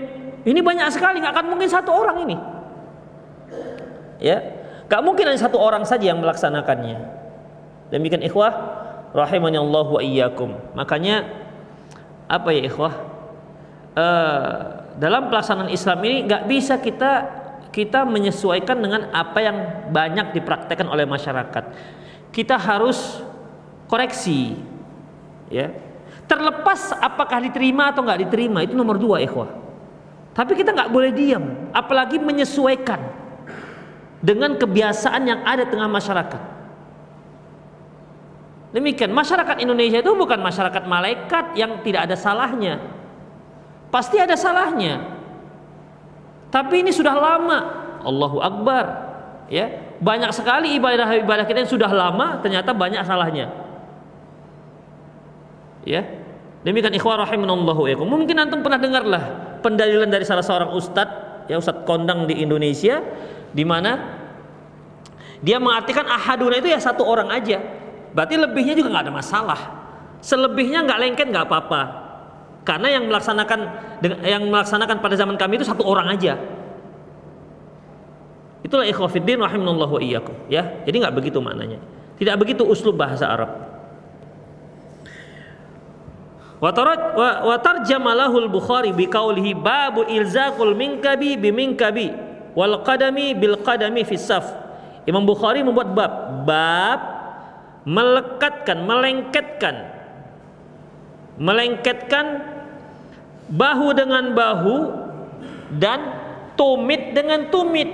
ini 0.46 0.60
banyak 0.62 0.86
sekali 0.94 1.18
nggak 1.18 1.34
akan 1.34 1.46
mungkin 1.50 1.68
satu 1.68 1.90
orang 1.90 2.16
ini 2.28 2.36
ya 4.22 4.38
Gak 4.86 5.02
mungkin 5.02 5.26
hanya 5.26 5.40
satu 5.42 5.58
orang 5.58 5.82
saja 5.82 6.14
yang 6.14 6.22
melaksanakannya. 6.22 6.98
Demikian 7.90 8.22
ikhwah 8.22 8.54
rahimani 9.10 9.58
Allah 9.58 9.86
wa 9.86 10.00
iyyakum. 10.02 10.54
Makanya 10.78 11.26
apa 12.30 12.48
ya 12.54 12.62
ikhwah? 12.70 12.94
Uh, 13.96 14.54
dalam 15.00 15.32
pelaksanaan 15.32 15.72
Islam 15.72 15.98
ini 16.04 16.28
nggak 16.28 16.42
bisa 16.46 16.78
kita 16.78 17.12
kita 17.76 18.08
menyesuaikan 18.08 18.80
dengan 18.80 19.12
apa 19.12 19.36
yang 19.44 19.56
banyak 19.92 20.32
dipraktekkan 20.32 20.88
oleh 20.88 21.04
masyarakat. 21.04 21.64
Kita 22.32 22.56
harus 22.56 23.20
koreksi, 23.84 24.56
ya. 25.52 25.76
Terlepas 26.24 26.96
apakah 26.96 27.44
diterima 27.44 27.92
atau 27.92 28.00
nggak 28.00 28.24
diterima 28.24 28.64
itu 28.64 28.72
nomor 28.72 28.96
dua 28.96 29.20
ikhwah. 29.20 29.52
Tapi 30.32 30.56
kita 30.56 30.72
nggak 30.72 30.88
boleh 30.88 31.12
diam, 31.12 31.68
apalagi 31.76 32.16
menyesuaikan 32.16 33.12
dengan 34.24 34.56
kebiasaan 34.56 35.22
yang 35.28 35.40
ada 35.44 35.68
tengah 35.68 35.86
masyarakat. 35.86 36.42
Demikian, 38.72 39.12
masyarakat 39.12 39.56
Indonesia 39.60 40.00
itu 40.00 40.12
bukan 40.16 40.40
masyarakat 40.40 40.84
malaikat 40.88 41.56
yang 41.56 41.84
tidak 41.84 42.08
ada 42.08 42.16
salahnya. 42.16 42.80
Pasti 43.92 44.16
ada 44.20 44.36
salahnya. 44.36 45.15
Tapi 46.56 46.80
ini 46.80 46.88
sudah 46.88 47.12
lama. 47.12 47.58
Allahu 48.00 48.40
Akbar. 48.40 49.04
Ya, 49.52 49.92
banyak 50.00 50.32
sekali 50.32 50.80
ibadah-ibadah 50.80 51.44
kita 51.44 51.62
yang 51.62 51.70
sudah 51.70 51.92
lama 51.92 52.40
ternyata 52.40 52.72
banyak 52.72 53.04
salahnya. 53.04 53.52
Ya. 55.84 56.02
Demikian 56.64 56.96
ikhwah 56.96 57.20
rahimanallahu. 57.28 57.84
Mungkin 58.08 58.40
antum 58.40 58.64
pernah 58.64 58.80
dengarlah 58.80 59.22
pendalilan 59.60 60.08
dari 60.08 60.24
salah 60.24 60.42
seorang 60.42 60.72
ustadz, 60.74 61.46
ya 61.46 61.60
ustadz 61.60 61.84
kondang 61.84 62.24
di 62.26 62.40
Indonesia 62.42 63.04
di 63.52 63.62
mana 63.62 64.16
dia 65.44 65.60
mengartikan 65.60 66.08
ahaduna 66.08 66.58
itu 66.58 66.72
ya 66.72 66.80
satu 66.80 67.04
orang 67.04 67.30
aja. 67.30 67.60
Berarti 68.16 68.34
lebihnya 68.40 68.74
juga 68.74 68.96
nggak 68.96 69.04
ada 69.06 69.14
masalah. 69.14 69.60
Selebihnya 70.24 70.88
nggak 70.88 70.98
lengket 71.04 71.26
nggak 71.28 71.46
apa-apa. 71.46 72.05
Karena 72.66 72.98
yang 72.98 73.06
melaksanakan 73.06 73.60
yang 74.26 74.42
melaksanakan 74.50 74.98
pada 74.98 75.14
zaman 75.14 75.38
kami 75.38 75.62
itu 75.62 75.66
satu 75.70 75.86
orang 75.86 76.10
aja. 76.10 76.34
Itulah 78.66 78.82
ikhwafiddin 78.82 79.38
rahimanallah 79.38 79.86
wa 79.86 80.02
iyyakum 80.02 80.34
ya. 80.50 80.82
Jadi 80.82 80.98
nggak 80.98 81.14
begitu 81.14 81.38
maknanya. 81.38 81.78
Tidak 82.18 82.34
begitu 82.34 82.66
uslub 82.66 82.98
bahasa 82.98 83.30
Arab. 83.30 83.54
Wa 86.58 87.56
tarjamalahul 87.62 88.50
Bukhari 88.50 88.90
biqaulihi 88.90 89.54
babu 89.54 90.02
ilzaqul 90.02 90.74
minkabi 90.74 91.38
biminkabi 91.38 92.10
wal 92.58 92.82
qadami 92.82 93.38
bil 93.38 93.62
qadami 93.62 94.02
fi 94.02 94.18
saf. 94.18 94.42
Imam 95.06 95.22
Bukhari 95.22 95.62
membuat 95.62 95.94
bab 95.94 96.42
bab 96.42 97.00
melekatkan, 97.86 98.82
melengketkan 98.82 99.94
melengketkan 101.36 102.55
bahu 103.50 103.94
dengan 103.94 104.34
bahu 104.34 104.76
dan 105.78 105.98
tumit 106.58 107.14
dengan 107.14 107.46
tumit. 107.50 107.88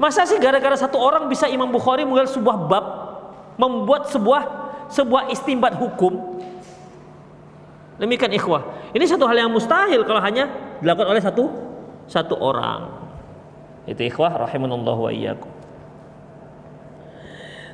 Masa 0.00 0.24
sih 0.24 0.40
gara-gara 0.40 0.74
satu 0.74 0.96
orang 0.98 1.28
bisa 1.28 1.46
Imam 1.46 1.68
Bukhari 1.68 2.02
membuat 2.02 2.32
sebuah 2.32 2.56
bab, 2.66 2.86
membuat 3.60 4.08
sebuah 4.08 4.42
sebuah 4.88 5.32
istimbat 5.32 5.76
hukum? 5.76 6.42
Demikian 8.00 8.34
ikhwah. 8.34 8.90
Ini 8.96 9.04
satu 9.06 9.28
hal 9.28 9.46
yang 9.46 9.52
mustahil 9.52 10.02
kalau 10.02 10.18
hanya 10.18 10.48
dilakukan 10.82 11.12
oleh 11.12 11.22
satu 11.22 11.44
satu 12.10 12.34
orang. 12.34 12.88
Itu 13.86 14.02
ikhwah 14.02 14.42
rahimanallah 14.42 14.96
wa 14.96 15.10
iyyakum. 15.12 15.50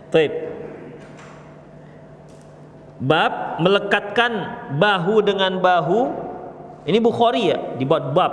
Taib. 0.09 0.33
Bab 2.99 3.63
melekatkan 3.63 4.33
bahu 4.77 5.23
dengan 5.23 5.63
bahu. 5.63 6.28
Ini 6.89 6.99
Bukhari 7.05 7.53
ya, 7.53 7.77
dibuat 7.77 8.17
bab. 8.17 8.33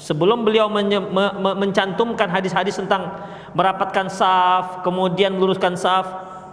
Sebelum 0.00 0.46
beliau 0.46 0.72
me, 0.72 0.80
me, 0.88 1.52
mencantumkan 1.58 2.30
hadis-hadis 2.32 2.80
tentang 2.80 3.12
merapatkan 3.52 4.08
saf, 4.08 4.80
kemudian 4.86 5.36
meluruskan 5.36 5.76
saf, 5.76 6.06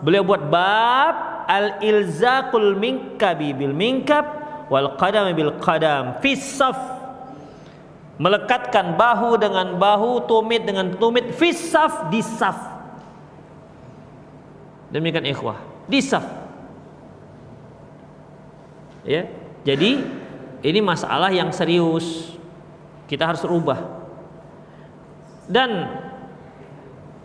beliau 0.03 0.27
buat 0.27 0.43
bab 0.51 1.47
al-ilzaqul 1.47 2.75
minkabi 2.75 3.53
bil 3.53 3.71
minkab 3.71 4.25
wal 4.67 4.97
qadam 4.97 5.29
bil 5.37 5.53
qadam 5.61 6.17
fi 6.25 6.33
saf 6.33 6.95
melekatkan 8.15 8.95
bahu 8.95 9.35
dengan 9.35 9.75
bahu, 9.75 10.23
tumit 10.27 10.63
dengan 10.63 10.95
tumit, 10.95 11.35
fisaf 11.35 12.07
di 12.07 12.23
saf. 12.23 12.55
Demikian 14.91 15.27
ikhwah, 15.27 15.59
di 15.91 15.99
saf. 15.99 16.23
Ya. 19.03 19.27
Jadi 19.65 20.01
ini 20.65 20.81
masalah 20.81 21.29
yang 21.29 21.53
serius. 21.53 22.33
Kita 23.05 23.29
harus 23.29 23.45
rubah. 23.45 23.77
Dan 25.45 26.01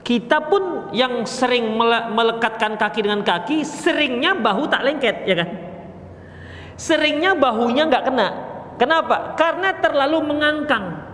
kita 0.04 0.44
pun 0.44 0.92
yang 0.92 1.24
sering 1.24 1.72
melekatkan 2.12 2.76
kaki 2.76 3.00
dengan 3.00 3.24
kaki, 3.24 3.64
seringnya 3.64 4.36
bahu 4.36 4.68
tak 4.68 4.84
lengket, 4.84 5.24
ya 5.24 5.34
kan? 5.40 5.48
Seringnya 6.76 7.32
bahunya 7.32 7.88
nggak 7.88 8.04
kena, 8.12 8.28
Kenapa? 8.80 9.36
Karena 9.36 9.76
terlalu 9.76 10.24
mengangkang 10.24 11.04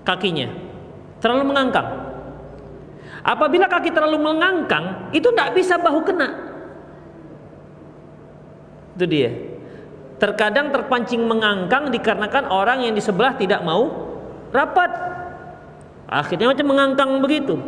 kakinya. 0.00 0.48
Terlalu 1.20 1.52
mengangkang. 1.52 1.88
Apabila 3.20 3.68
kaki 3.68 3.92
terlalu 3.92 4.16
mengangkang, 4.16 5.12
itu 5.12 5.28
tidak 5.28 5.52
bisa 5.52 5.76
bahu 5.76 6.00
kena. 6.08 6.28
Itu 8.96 9.04
dia. 9.04 9.53
Terkadang 10.18 10.70
terpancing 10.70 11.26
mengangkang 11.26 11.90
dikarenakan 11.90 12.46
orang 12.48 12.86
yang 12.86 12.94
di 12.94 13.02
sebelah 13.02 13.34
tidak 13.34 13.60
mau 13.66 13.90
rapat. 14.54 14.90
Akhirnya 16.06 16.54
macam 16.54 16.66
mengangkang 16.70 17.10
begitu. 17.18 17.58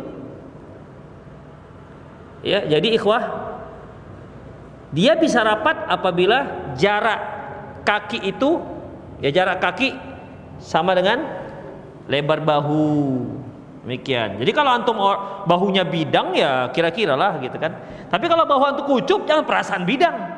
Ya, 2.45 2.63
jadi 2.63 2.95
ikhwah 2.95 3.23
dia 4.95 5.19
bisa 5.19 5.43
rapat 5.43 5.83
apabila 5.91 6.71
jarak 6.79 7.19
kaki 7.83 8.23
itu 8.31 8.63
ya 9.19 9.33
jarak 9.33 9.59
kaki 9.59 9.91
sama 10.63 10.95
dengan 10.95 11.27
lebar 12.07 12.39
bahu 12.39 13.19
Demikian. 13.87 14.35
Jadi 14.35 14.51
kalau 14.51 14.75
antum 14.75 14.99
bahunya 15.47 15.87
bidang 15.87 16.35
ya 16.35 16.67
kira-kira 16.75 17.15
lah 17.15 17.39
gitu 17.39 17.55
kan. 17.55 17.71
Tapi 18.11 18.27
kalau 18.27 18.43
bahu 18.43 18.63
antum 18.67 18.83
kucup 18.83 19.23
jangan 19.23 19.47
perasaan 19.47 19.87
bidang. 19.87 20.36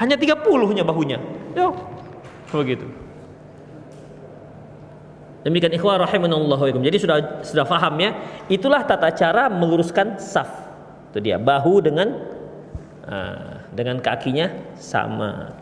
Hanya 0.00 0.16
30-nya 0.16 0.84
bahunya. 0.84 1.18
Yo. 1.52 1.76
Begitu. 2.52 2.86
Demikian 5.42 5.74
ikhwah 5.74 5.98
rahimanallahu 5.98 6.70
Jadi 6.78 6.98
sudah 7.02 7.42
sudah 7.42 7.66
faham 7.66 7.98
ya. 7.98 8.14
Itulah 8.46 8.86
tata 8.86 9.10
cara 9.10 9.50
meluruskan 9.50 10.16
saf. 10.22 10.48
Itu 11.10 11.18
dia, 11.18 11.36
bahu 11.36 11.82
dengan 11.82 12.08
uh, 13.04 13.66
dengan 13.74 13.98
kakinya 13.98 14.48
sama. 14.78 15.52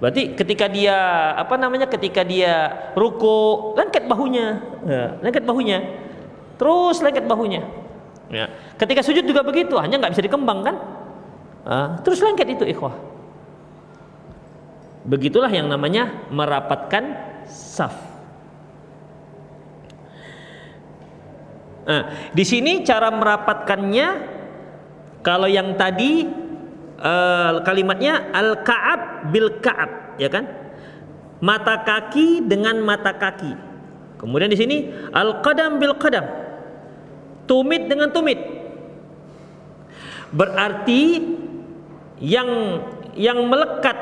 Berarti 0.00 0.34
ketika 0.34 0.66
dia 0.70 0.96
apa 1.36 1.60
namanya? 1.60 1.86
Ketika 1.90 2.24
dia 2.24 2.70
ruku, 2.96 3.74
lengket 3.76 4.08
bahunya, 4.08 4.46
ya, 4.86 5.04
lengket 5.20 5.44
bahunya, 5.44 5.78
terus 6.56 7.02
lengket 7.04 7.28
bahunya. 7.28 7.62
Ya. 8.32 8.46
Ketika 8.80 9.04
sujud 9.04 9.24
juga 9.26 9.44
begitu, 9.44 9.76
hanya 9.76 10.00
nggak 10.00 10.16
bisa 10.16 10.24
dikembang 10.24 10.64
kan? 10.64 10.76
Uh, 11.68 11.88
terus 12.06 12.24
lengket 12.24 12.48
itu 12.56 12.64
ikhwah. 12.64 12.94
Begitulah 15.08 15.48
yang 15.48 15.72
namanya 15.72 16.28
merapatkan 16.28 17.16
saf. 17.48 17.96
Nah, 21.88 22.12
di 22.36 22.44
sini 22.44 22.84
cara 22.84 23.08
merapatkannya 23.08 24.08
kalau 25.24 25.48
yang 25.48 25.72
tadi 25.80 26.28
uh, 27.00 27.64
kalimatnya 27.64 28.28
al 28.36 28.60
kaab 28.60 29.32
bil 29.32 29.56
kaab 29.64 30.20
ya 30.20 30.28
kan? 30.28 30.44
Mata 31.40 31.80
kaki 31.80 32.44
dengan 32.44 32.76
mata 32.84 33.16
kaki. 33.16 33.56
Kemudian 34.20 34.52
di 34.52 34.58
sini 34.60 34.76
al 35.16 35.40
qadam 35.40 35.80
bil 35.80 35.96
qadam 35.96 36.28
tumit 37.48 37.88
dengan 37.88 38.12
tumit. 38.12 38.36
Berarti 40.28 41.24
yang 42.20 42.84
yang 43.16 43.48
melekat 43.48 43.96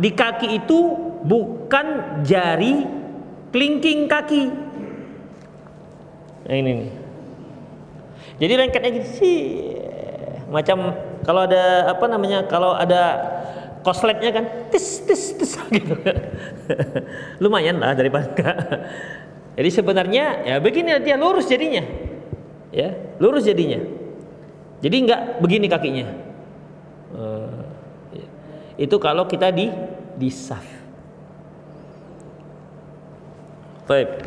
di 0.00 0.10
kaki 0.16 0.64
itu 0.64 0.78
bukan 1.22 1.86
jari 2.24 2.88
kelingking 3.52 4.08
kaki. 4.08 4.48
Nah, 6.48 6.56
ini 6.56 6.70
nih. 6.72 6.92
Jadi 8.40 8.52
lengketnya 8.56 8.90
gitu 8.96 9.10
sih. 9.20 9.38
Macam 10.48 10.96
kalau 11.22 11.44
ada 11.44 11.92
apa 11.92 12.04
namanya 12.08 12.48
kalau 12.48 12.72
ada 12.72 13.20
kosletnya 13.84 14.32
kan 14.32 14.44
tis 14.72 15.04
tis 15.04 15.36
tis 15.36 15.52
gitu 15.76 15.94
lumayan 17.40 17.80
lah 17.80 17.96
daripada 17.96 18.28
enggak 18.28 18.56
jadi 19.60 19.70
sebenarnya 19.76 20.24
ya 20.46 20.56
begini 20.56 20.96
dia 21.04 21.20
lurus 21.20 21.44
jadinya. 21.44 21.84
Ya 22.72 22.96
lurus 23.20 23.44
jadinya. 23.44 23.76
Jadi 24.80 24.96
enggak 25.04 25.42
begini 25.44 25.66
kakinya. 25.68 26.06
Uh, 27.12 27.59
itu 28.80 28.96
kalau 28.96 29.28
kita 29.28 29.52
di 29.52 29.68
di 30.16 30.32
saf 30.32 30.80
Baik. 33.90 34.22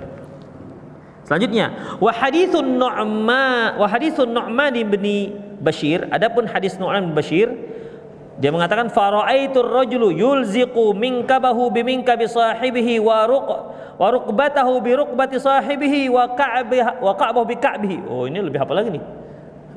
Selanjutnya, 1.24 1.72
wa 2.04 2.12
haditsun 2.12 2.76
Nu'man 2.76 3.80
wa 3.80 3.88
haditsun 3.88 4.28
Nu'man 4.28 4.76
bin 4.76 5.32
Bashir, 5.64 6.04
adapun 6.12 6.44
hadis 6.52 6.76
Nu'man 6.76 7.08
bin 7.08 7.16
Bashir 7.16 7.48
dia 8.44 8.52
mengatakan 8.52 8.92
faraitur 8.92 9.72
rajulu 9.72 10.12
yulziqu 10.12 10.92
minkabahu 10.92 11.72
biminkabi 11.72 12.28
sahibihi 12.28 13.00
wa 13.00 13.24
ruq 13.24 13.50
wa 13.96 14.08
rukbatahu 14.10 14.84
bi 14.84 15.00
rukbati 15.00 15.38
sahibihi 15.40 16.12
wa 16.12 16.34
ka'bih 16.36 17.00
wa 17.00 17.14
ka'bahu 17.16 17.46
bi 17.48 17.56
ka'bihi. 17.56 18.10
Oh, 18.10 18.28
ini 18.28 18.44
lebih 18.44 18.60
apa 18.60 18.74
lagi 18.76 18.90
nih? 19.00 19.04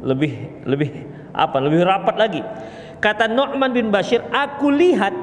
Lebih 0.02 0.32
lebih 0.66 0.90
apa? 1.30 1.56
Lebih 1.62 1.84
rapat 1.84 2.16
lagi. 2.18 2.42
Kata 3.06 3.30
Nu'man 3.30 3.70
bin 3.70 3.94
Bashir, 3.94 4.18
aku 4.34 4.66
lihat 4.66 5.14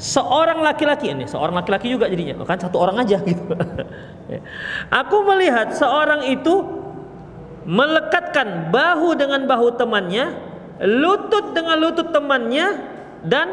seorang 0.00 0.64
laki-laki 0.64 1.12
ini, 1.12 1.28
seorang 1.28 1.60
laki-laki 1.60 1.92
juga 1.92 2.08
jadinya, 2.08 2.40
kan 2.48 2.56
satu 2.56 2.80
orang 2.80 3.04
aja 3.04 3.20
gitu. 3.20 3.52
aku 5.04 5.16
melihat 5.28 5.76
seorang 5.76 6.24
itu 6.24 6.64
melekatkan 7.68 8.72
bahu 8.72 9.12
dengan 9.12 9.44
bahu 9.44 9.76
temannya, 9.76 10.32
lutut 10.88 11.52
dengan 11.52 11.76
lutut 11.84 12.16
temannya 12.16 12.80
dan 13.28 13.52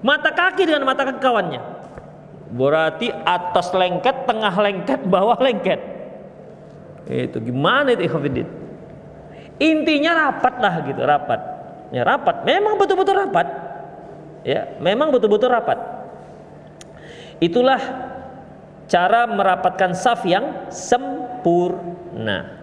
mata 0.00 0.32
kaki 0.32 0.64
dengan 0.64 0.88
mata 0.88 1.04
kaki 1.04 1.20
kawannya. 1.20 1.60
Berarti 2.56 3.12
atas 3.12 3.68
lengket, 3.76 4.24
tengah 4.24 4.54
lengket, 4.56 5.04
bawah 5.12 5.36
lengket. 5.44 5.80
Itu 7.04 7.36
gimana 7.44 7.92
itu 7.92 8.08
ikhwatiddin? 8.08 8.48
Intinya 9.60 10.32
rapat 10.32 10.54
lah 10.56 10.74
gitu, 10.88 11.04
rapat 11.04 11.51
ya 11.92 12.02
rapat. 12.02 12.42
Memang 12.48 12.80
betul-betul 12.80 13.14
rapat. 13.14 13.46
Ya 14.42 14.74
memang 14.82 15.14
betul-betul 15.14 15.52
rapat. 15.52 15.78
Itulah 17.38 17.78
cara 18.90 19.28
merapatkan 19.30 19.94
saf 19.94 20.26
yang 20.26 20.66
sempurna. 20.72 22.58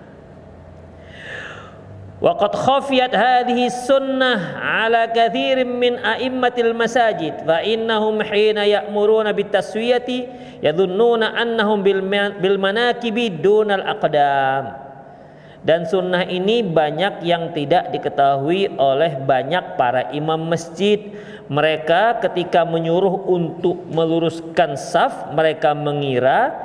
Waqad 2.20 2.52
khafiyat 2.52 3.16
hadhihi 3.16 3.72
sunnah 3.72 4.60
ala 4.60 5.08
kathirin 5.08 5.72
min 5.72 5.96
a'immatil 6.04 6.76
masajid 6.76 7.48
fa 7.48 7.64
innahum 7.64 8.20
hina 8.20 8.68
ya'muruna 8.68 9.32
bitaswiyati 9.32 10.28
yadhunnuna 10.60 11.32
annahum 11.32 11.80
bil 11.80 12.60
manakibi 12.60 13.32
dunal 13.32 13.88
aqdam 13.88 14.89
dan 15.60 15.84
sunnah 15.84 16.24
ini 16.24 16.64
banyak 16.64 17.20
yang 17.28 17.52
tidak 17.52 17.92
diketahui 17.92 18.80
oleh 18.80 19.20
banyak 19.20 19.76
para 19.76 20.08
imam 20.16 20.48
masjid. 20.48 21.12
Mereka 21.52 22.24
ketika 22.24 22.64
menyuruh 22.64 23.28
untuk 23.28 23.84
meluruskan 23.90 24.80
saf 24.80 25.34
mereka 25.36 25.76
mengira 25.76 26.56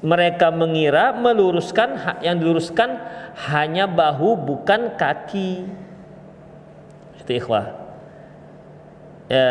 mereka 0.00 0.48
mengira 0.48 1.12
meluruskan 1.12 2.20
yang 2.24 2.40
diluruskan 2.40 3.00
hanya 3.48 3.84
bahu 3.88 4.36
bukan 4.36 4.96
kaki. 4.96 5.64
Itu 7.20 7.30
ikhwah. 7.36 7.68
Ya, 9.30 9.48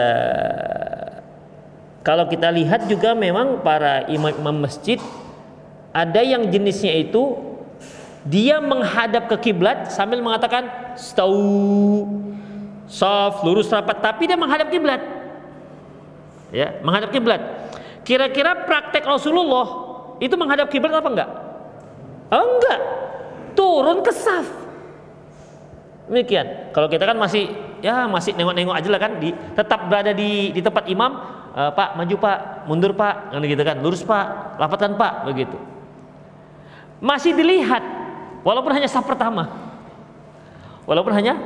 kalau 2.03 2.27
kita 2.27 2.51
lihat 2.51 2.89
juga 2.91 3.15
memang 3.15 3.61
para 3.63 4.05
imam-imam 4.09 4.67
masjid 4.67 4.99
ada 5.93 6.19
yang 6.19 6.49
jenisnya 6.51 6.97
itu 6.97 7.48
dia 8.29 8.61
menghadap 8.61 9.25
ke 9.25 9.49
kiblat 9.49 9.89
sambil 9.89 10.21
mengatakan 10.21 10.93
stau 10.93 12.05
soft 12.85 13.41
lurus 13.41 13.73
rapat 13.73 13.97
tapi 13.97 14.29
dia 14.29 14.37
menghadap 14.37 14.69
kiblat 14.69 15.01
ya 16.53 16.77
menghadap 16.85 17.09
kiblat 17.09 17.41
kira-kira 18.05 18.65
praktek 18.69 19.05
Rasulullah 19.05 19.89
itu 20.19 20.35
menghadap 20.35 20.67
kiblat 20.67 20.99
apa 20.99 21.09
enggak? 21.09 21.29
Enggak. 22.29 22.79
Turun 23.55 24.03
ke 24.03 24.11
saf. 24.11 24.47
Demikian. 26.11 26.73
Kalau 26.75 26.91
kita 26.91 27.07
kan 27.07 27.15
masih 27.15 27.49
ya 27.79 28.05
masih 28.05 28.35
nengok-nengok 28.35 28.75
aja 28.75 28.89
lah 28.91 29.01
kan 29.01 29.11
di 29.17 29.31
tetap 29.55 29.87
berada 29.87 30.11
di 30.11 30.51
di 30.51 30.59
tempat 30.59 30.89
imam, 30.91 31.11
e, 31.55 31.61
Pak 31.71 31.89
maju 31.95 32.15
Pak, 32.19 32.37
mundur 32.67 32.91
Pak, 32.93 33.31
kan 33.31 33.43
gitu 33.43 33.63
kan. 33.63 33.77
Lurus 33.79 34.03
Pak, 34.03 34.59
lapatan 34.59 34.99
Pak, 34.99 35.29
begitu. 35.31 35.55
Masih 36.99 37.31
dilihat 37.31 37.81
walaupun 38.43 38.71
hanya 38.75 38.87
saf 38.89 39.05
pertama. 39.05 39.47
Walaupun 40.89 41.13
hanya 41.13 41.37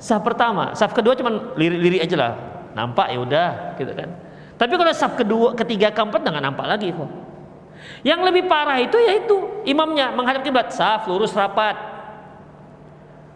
saf 0.00 0.24
pertama, 0.24 0.72
saf 0.72 0.96
kedua 0.96 1.12
cuma 1.18 1.52
lirik-lirik 1.58 2.00
aja 2.04 2.16
lah. 2.16 2.32
Nampak 2.72 3.12
ya 3.12 3.18
udah 3.20 3.50
gitu 3.76 3.92
kan. 3.92 4.08
Tapi 4.56 4.72
kalau 4.72 4.92
saf 4.96 5.12
kedua, 5.16 5.52
ketiga, 5.52 5.92
keempat 5.92 6.24
nggak 6.24 6.44
nampak 6.44 6.64
lagi 6.64 6.88
kok. 6.92 7.10
Yang 8.00 8.20
lebih 8.32 8.42
parah 8.48 8.80
itu 8.80 8.96
yaitu 8.96 9.36
imamnya 9.68 10.12
menghadap 10.16 10.40
kiblat, 10.40 10.72
saf 10.72 11.04
lurus 11.08 11.36
rapat. 11.36 11.76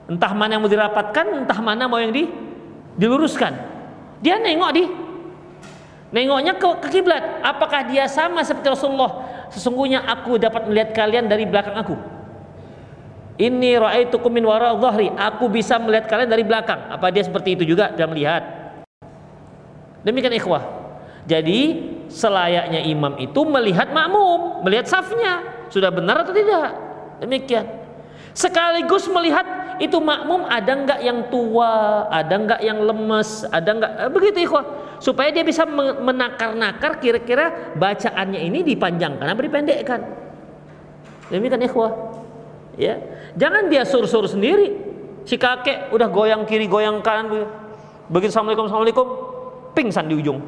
Entah 0.08 0.32
mana 0.32 0.56
yang 0.56 0.64
mau 0.64 0.72
dirapatkan, 0.72 1.44
entah 1.44 1.60
mana 1.60 1.86
mau 1.86 2.00
yang 2.00 2.10
di 2.10 2.26
diluruskan. 2.96 3.52
Dia 4.24 4.40
nengok 4.40 4.70
di 4.74 4.84
nengoknya 6.10 6.58
ke, 6.58 6.68
ke 6.82 6.88
kiblat. 7.00 7.44
Apakah 7.44 7.86
dia 7.86 8.08
sama 8.10 8.42
seperti 8.42 8.72
Rasulullah? 8.72 9.28
Sesungguhnya 9.52 10.02
aku 10.04 10.40
dapat 10.40 10.66
melihat 10.66 10.96
kalian 10.96 11.28
dari 11.30 11.46
belakang 11.46 11.76
aku. 11.78 12.19
Ini 13.40 13.80
ra'aitukum 13.80 14.28
min 14.28 14.44
wara 14.44 14.76
dhahri. 14.76 15.08
Aku 15.16 15.48
bisa 15.48 15.80
melihat 15.80 16.12
kalian 16.12 16.28
dari 16.28 16.44
belakang. 16.44 16.92
Apa 16.92 17.08
dia 17.08 17.24
seperti 17.24 17.56
itu 17.56 17.64
juga 17.64 17.88
dia 17.88 18.04
melihat? 18.04 18.44
Demikian 20.04 20.36
ikhwah. 20.36 20.60
Jadi 21.24 21.88
selayaknya 22.12 22.84
imam 22.84 23.16
itu 23.16 23.40
melihat 23.48 23.88
makmum, 23.96 24.60
melihat 24.60 24.84
safnya 24.84 25.64
sudah 25.72 25.88
benar 25.88 26.20
atau 26.20 26.36
tidak. 26.36 26.68
Demikian. 27.24 27.64
Sekaligus 28.36 29.08
melihat 29.08 29.48
itu 29.80 29.96
makmum 29.96 30.44
ada 30.44 30.72
enggak 30.76 31.00
yang 31.00 31.32
tua, 31.32 32.04
ada 32.12 32.34
enggak 32.36 32.60
yang 32.60 32.76
lemes, 32.84 33.48
ada 33.48 33.70
enggak 33.72 33.92
eh, 34.04 34.10
begitu 34.12 34.38
ikhwah. 34.44 34.64
Supaya 35.00 35.32
dia 35.32 35.40
bisa 35.40 35.64
menakar-nakar 36.04 37.00
kira-kira 37.00 37.72
bacaannya 37.72 38.36
ini 38.36 38.60
dipanjangkan 38.68 39.24
atau 39.24 39.44
dipendekkan. 39.48 40.00
Demikian 41.32 41.64
ikhwah. 41.64 42.19
Ya. 42.78 42.98
Jangan 43.34 43.70
dia 43.70 43.82
suruh-suruh 43.86 44.30
sendiri. 44.30 44.74
Si 45.26 45.36
kakek 45.38 45.90
udah 45.94 46.08
goyang 46.10 46.46
kiri, 46.46 46.66
goyang 46.66 47.02
kanan. 47.02 47.46
Begitu 48.10 48.34
Assalamualaikum, 48.34 48.66
Assalamualaikum, 48.66 49.06
pingsan 49.74 50.10
di 50.10 50.14
ujung. 50.18 50.42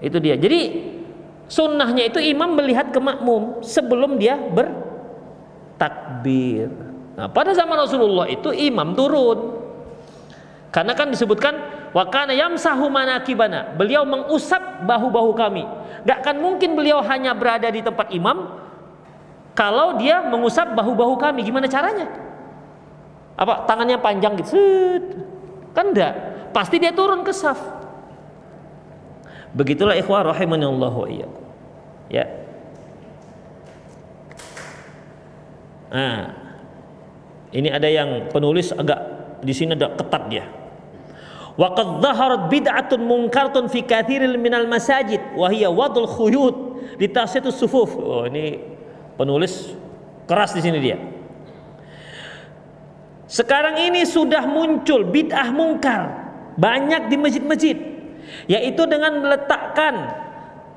Itu 0.00 0.20
dia. 0.20 0.36
Jadi 0.36 0.92
sunnahnya 1.48 2.08
itu 2.08 2.20
imam 2.20 2.56
melihat 2.56 2.92
ke 2.92 3.00
makmum 3.00 3.60
sebelum 3.64 4.18
dia 4.20 4.36
bertakbir. 5.76 6.68
Nah, 7.16 7.32
pada 7.32 7.56
zaman 7.56 7.80
Rasulullah 7.80 8.28
itu 8.28 8.52
imam 8.52 8.92
turun. 8.92 9.56
Karena 10.68 10.92
kan 10.92 11.08
disebutkan 11.08 11.56
wakana 11.96 12.36
yamsahu 12.36 12.92
manakibana. 12.92 13.72
Beliau 13.72 14.04
mengusap 14.04 14.84
bahu-bahu 14.84 15.32
kami. 15.32 15.64
Gak 16.04 16.20
akan 16.20 16.36
mungkin 16.44 16.76
beliau 16.76 17.00
hanya 17.00 17.32
berada 17.32 17.72
di 17.72 17.80
tempat 17.80 18.12
imam 18.12 18.65
kalau 19.56 19.96
dia 19.96 20.20
mengusap 20.20 20.76
bahu-bahu 20.76 21.16
kami. 21.16 21.40
Gimana 21.40 21.64
caranya? 21.64 22.04
Apa 23.40 23.64
tangannya 23.64 23.96
panjang 23.96 24.36
gitu? 24.36 24.52
Kan 25.72 25.96
enggak. 25.96 26.12
Pasti 26.52 26.76
dia 26.76 26.92
turun 26.92 27.24
ke 27.24 27.32
saf. 27.32 27.56
Begitulah 29.56 29.96
ikhwah 29.96 30.28
rahimanallahu 30.28 31.08
wa. 31.08 31.32
Ya. 32.12 32.28
Nah, 35.88 36.36
ini 37.56 37.72
ada 37.72 37.88
yang 37.88 38.28
penulis 38.28 38.76
agak 38.76 39.00
di 39.40 39.56
sini 39.56 39.72
ada 39.72 39.96
ketat 39.96 40.22
dia. 40.28 40.44
Waqad 41.56 42.04
dhaharat 42.04 42.52
bid'atun 42.52 43.00
munkaratun 43.00 43.72
fi 43.72 43.80
katsiril 43.80 44.36
minal 44.36 44.68
masajid 44.68 45.24
wa 45.32 45.48
hiya 45.48 45.72
wadul 45.72 46.04
khuyut 46.04 46.56
di 47.00 47.08
sufuf. 47.48 47.96
Oh, 47.96 48.28
ini 48.28 48.75
penulis 49.16 49.72
keras 50.28 50.52
di 50.52 50.60
sini 50.62 50.78
dia. 50.78 50.98
Sekarang 53.26 53.82
ini 53.82 54.06
sudah 54.06 54.46
muncul 54.46 55.02
bid'ah 55.10 55.50
mungkar 55.50 56.30
banyak 56.54 57.10
di 57.10 57.16
masjid-masjid 57.18 57.76
yaitu 58.46 58.82
dengan 58.86 59.18
meletakkan 59.22 59.94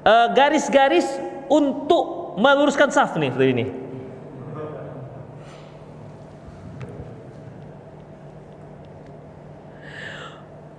eh, 0.05 0.27
garis-garis 0.33 1.05
uh, 1.05 1.29
untuk 1.49 2.37
meluruskan 2.37 2.89
saf 2.93 3.17
nih 3.17 3.29
seperti 3.33 3.51
ini. 3.53 3.65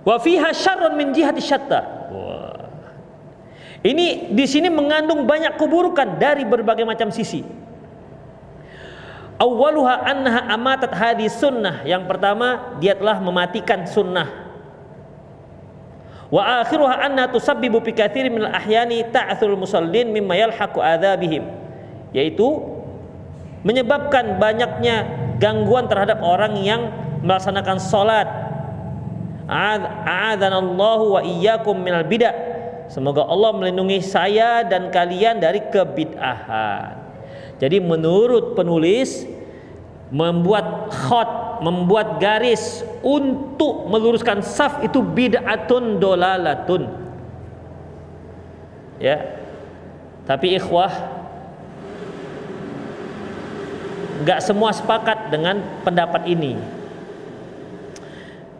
Wa 0.01 0.17
fiha 0.17 0.49
syarrun 0.55 0.97
min 0.97 1.13
jihati 1.13 1.43
syatta. 1.43 2.01
Ini 3.81 4.29
di 4.29 4.45
sini 4.45 4.69
mengandung 4.69 5.25
banyak 5.25 5.57
keburukan 5.57 6.21
dari 6.21 6.45
berbagai 6.45 6.85
macam 6.85 7.09
sisi. 7.09 7.41
Awaluha 9.41 10.05
annaha 10.05 10.41
amatat 10.53 10.93
hadi 10.93 11.25
sunnah. 11.25 11.81
Yang 11.81 12.05
pertama, 12.05 12.77
dia 12.77 12.93
telah 12.93 13.17
mematikan 13.17 13.89
sunnah. 13.89 14.29
Wa 16.29 16.61
akhiruha 16.61 16.95
anna 17.09 17.25
tusabbibu 17.27 17.81
fi 17.81 17.91
katsiri 17.91 18.29
min 18.29 18.45
al-ahyani 18.45 19.03
ta'thul 19.09 19.57
musallin 19.57 20.13
mimma 20.13 20.37
yalhaqu 20.37 20.77
adzabihim. 20.77 21.43
Yaitu 22.13 22.61
menyebabkan 23.65 24.37
banyaknya 24.37 25.09
gangguan 25.41 25.89
terhadap 25.89 26.21
orang 26.21 26.53
yang 26.61 26.93
melaksanakan 27.25 27.81
salat 27.81 28.29
A'adhanallahu 29.51 31.19
wa 31.19 31.21
iyyakum 31.25 31.75
minal 31.75 32.07
bid'ah. 32.07 32.50
Semoga 32.91 33.23
Allah 33.23 33.55
melindungi 33.55 34.03
saya 34.03 34.67
dan 34.67 34.91
kalian 34.91 35.39
dari 35.39 35.63
kebid'ahan. 35.63 36.99
Jadi 37.55 37.79
menurut 37.79 38.51
penulis 38.51 39.23
membuat 40.11 40.91
khot, 40.91 41.63
membuat 41.63 42.19
garis 42.19 42.83
untuk 42.99 43.87
meluruskan 43.87 44.43
saf 44.43 44.83
itu 44.83 44.99
bid'atun 44.99 46.03
dolalatun. 46.03 46.91
Ya. 48.99 49.39
Tapi 50.27 50.59
ikhwah 50.59 50.91
nggak 54.21 54.39
semua 54.43 54.75
sepakat 54.75 55.31
dengan 55.31 55.63
pendapat 55.81 56.27
ini 56.29 56.59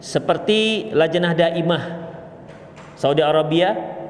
seperti 0.02 0.90
Lajnah 0.90 1.38
Daimah 1.38 1.82
Saudi 2.98 3.22
Arabia 3.22 4.01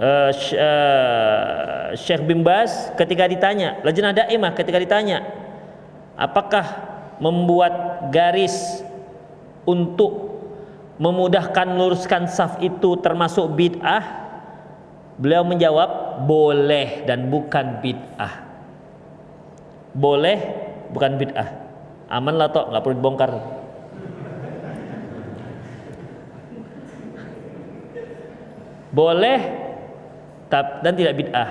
uh, 0.00 0.32
Syekh 1.94 2.24
bin 2.24 2.40
Baz 2.40 2.90
ketika 2.96 3.28
ditanya 3.28 3.78
Lajnah 3.84 4.16
Daimah 4.16 4.56
ketika 4.56 4.80
ditanya 4.80 5.28
apakah 6.16 6.64
membuat 7.20 8.08
garis 8.08 8.80
untuk 9.68 10.40
memudahkan 11.00 11.68
luruskan 11.76 12.28
saf 12.28 12.60
itu 12.60 12.96
termasuk 13.00 13.48
bid'ah? 13.56 14.28
Beliau 15.20 15.44
menjawab 15.44 16.24
boleh 16.24 17.04
dan 17.04 17.28
bukan 17.28 17.80
bid'ah. 17.84 18.34
Boleh 19.92 20.38
bukan 20.92 21.16
bid'ah. 21.20 21.48
Aman 22.08 22.36
lah 22.36 22.48
toh 22.52 22.68
nggak 22.68 22.82
perlu 22.84 22.96
dibongkar. 22.96 23.30
Boleh 28.90 29.69
dan 30.50 30.92
tidak 30.98 31.14
bid'ah 31.16 31.50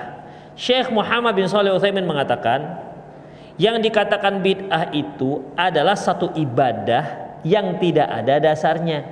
Syekh 0.54 0.92
Muhammad 0.92 1.32
bin 1.32 1.48
Saleh 1.48 1.72
Utsaimin 1.72 2.04
mengatakan 2.04 2.78
yang 3.56 3.80
dikatakan 3.80 4.44
bid'ah 4.44 4.92
itu 4.92 5.40
adalah 5.56 5.96
satu 5.96 6.32
ibadah 6.36 7.36
yang 7.42 7.80
tidak 7.80 8.06
ada 8.06 8.36
dasarnya 8.38 9.08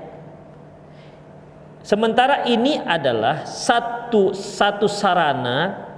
sementara 1.80 2.44
ini 2.44 2.76
adalah 2.78 3.48
satu 3.48 4.36
satu 4.36 4.84
sarana 4.84 5.88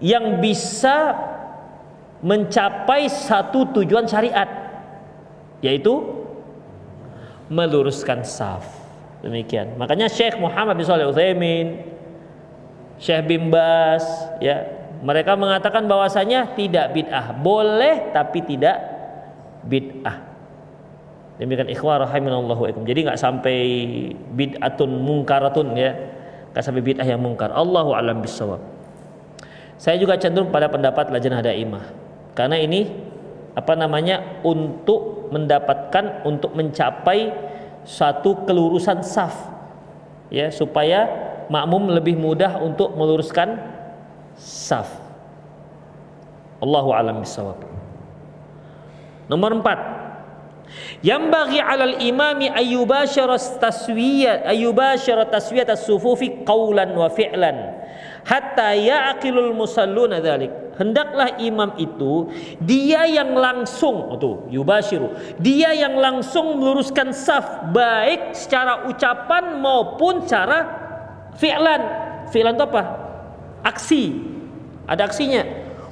yang 0.00 0.40
bisa 0.40 1.12
mencapai 2.24 3.08
satu 3.08 3.68
tujuan 3.76 4.08
syariat 4.08 4.48
yaitu 5.60 6.20
meluruskan 7.52 8.24
saf. 8.24 8.64
Demikian. 9.20 9.76
Makanya 9.76 10.08
Syekh 10.08 10.40
Muhammad 10.40 10.80
bin 10.80 10.88
Shalih 10.88 11.12
Utsaimin, 11.12 11.84
Syekh 13.00 13.32
bin 13.32 13.48
Bas, 13.48 14.04
ya, 14.44 14.68
mereka 15.00 15.32
mengatakan 15.34 15.88
bahwasanya 15.88 16.52
tidak 16.52 16.92
bid'ah, 16.92 17.32
boleh 17.32 18.12
tapi 18.12 18.44
tidak 18.44 18.76
bid'ah. 19.64 20.28
Demikian 21.40 21.72
ikhwah 21.72 22.04
rahimanallahu 22.04 22.68
ikum. 22.68 22.84
Jadi 22.84 23.08
nggak 23.08 23.16
sampai 23.16 23.56
bid'atun 24.36 24.92
mungkaratun 24.92 25.72
ya. 25.72 25.96
Nggak 26.52 26.64
sampai 26.68 26.82
bid'ah 26.84 27.06
yang 27.08 27.16
mungkar. 27.24 27.48
Allahu 27.48 27.96
alam 27.96 28.20
bisawab. 28.20 28.60
Saya 29.80 29.96
juga 29.96 30.20
cenderung 30.20 30.52
pada 30.52 30.68
pendapat 30.68 31.08
Lajnah 31.08 31.40
Daimah 31.40 31.84
karena 32.36 32.60
ini 32.60 32.92
apa 33.56 33.72
namanya 33.72 34.44
untuk 34.44 35.32
mendapatkan 35.32 36.28
untuk 36.28 36.52
mencapai 36.52 37.32
satu 37.88 38.44
kelurusan 38.44 39.00
saf 39.00 39.48
ya 40.28 40.52
supaya 40.52 41.29
makmum 41.50 41.90
lebih 41.90 42.14
mudah 42.14 42.62
untuk 42.62 42.94
meluruskan 42.94 43.58
saf. 44.38 44.88
Allahu 46.62 46.94
alam 46.94 47.20
bisawab 47.20 47.58
nomor 49.30 49.54
empat. 49.54 49.78
Yang 51.02 51.22
bagi 51.34 51.58
alal 51.58 51.98
imami 51.98 52.46
ayyubashara 52.46 53.34
taswiyat 53.58 54.46
ayyubashara 54.46 55.26
taswiyat 55.26 55.74
as-sufufi 55.74 56.46
qawlan 56.46 56.94
wa 56.94 57.10
fi'lan. 57.10 57.78
Hatta 58.22 58.78
ya'qilul 58.78 59.50
musalluna 59.50 60.22
dzalik 60.22 60.52
hendaklah 60.78 61.36
imam 61.36 61.74
itu 61.76 62.30
dia 62.62 63.04
yang 63.04 63.34
langsung 63.34 64.14
itu 64.14 64.46
yubashiru. 64.48 65.10
Dia 65.42 65.74
yang 65.74 65.98
langsung 65.98 66.56
meluruskan 66.56 67.10
saf 67.12 67.68
baik 67.74 68.32
secara 68.32 68.86
ucapan 68.86 69.58
maupun 69.58 70.24
cara 70.24 70.89
fi'lan 71.40 71.82
fi'lan 72.28 72.54
itu 72.54 72.64
apa 72.68 72.82
aksi 73.64 74.02
ada 74.84 75.08
aksinya 75.08 75.42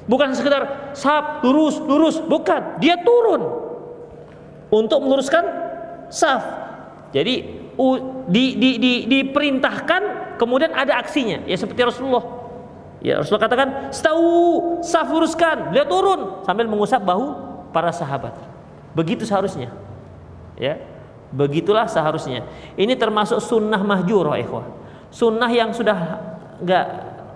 bukan 0.04 0.36
sekedar 0.36 0.92
saf 0.92 1.40
lurus 1.40 1.80
lurus 1.80 2.20
bukan 2.20 2.76
dia 2.78 3.00
turun 3.00 3.42
untuk 4.68 5.00
meluruskan 5.00 5.44
saf 6.12 6.44
jadi 7.16 7.64
di, 8.28 8.44
di, 8.60 8.70
di, 8.76 8.92
diperintahkan 9.08 10.36
kemudian 10.36 10.76
ada 10.76 11.00
aksinya 11.00 11.42
ya 11.48 11.56
seperti 11.56 11.80
Rasulullah 11.88 12.38
Ya 12.98 13.22
Rasulullah 13.22 13.46
katakan, 13.46 13.68
"Stau, 13.94 14.82
saf 14.82 15.06
luruskan." 15.06 15.70
Dia 15.70 15.86
turun 15.86 16.42
sambil 16.42 16.66
mengusap 16.66 16.98
bahu 17.06 17.30
para 17.70 17.94
sahabat. 17.94 18.34
Begitu 18.90 19.22
seharusnya. 19.22 19.70
Ya. 20.58 20.82
Begitulah 21.30 21.86
seharusnya. 21.86 22.48
Ini 22.74 22.98
termasuk 22.98 23.38
sunnah 23.38 23.78
mahjur, 23.84 24.26
ikhwah. 24.34 24.66
Sunnah 25.08 25.48
yang 25.48 25.72
sudah 25.72 25.96
nggak 26.60 26.86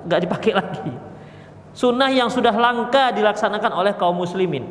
nggak 0.08 0.20
dipakai 0.28 0.52
lagi. 0.52 0.92
Sunnah 1.72 2.12
yang 2.12 2.28
sudah 2.28 2.52
langka 2.52 3.16
dilaksanakan 3.16 3.72
oleh 3.72 3.96
kaum 3.96 4.20
muslimin, 4.20 4.68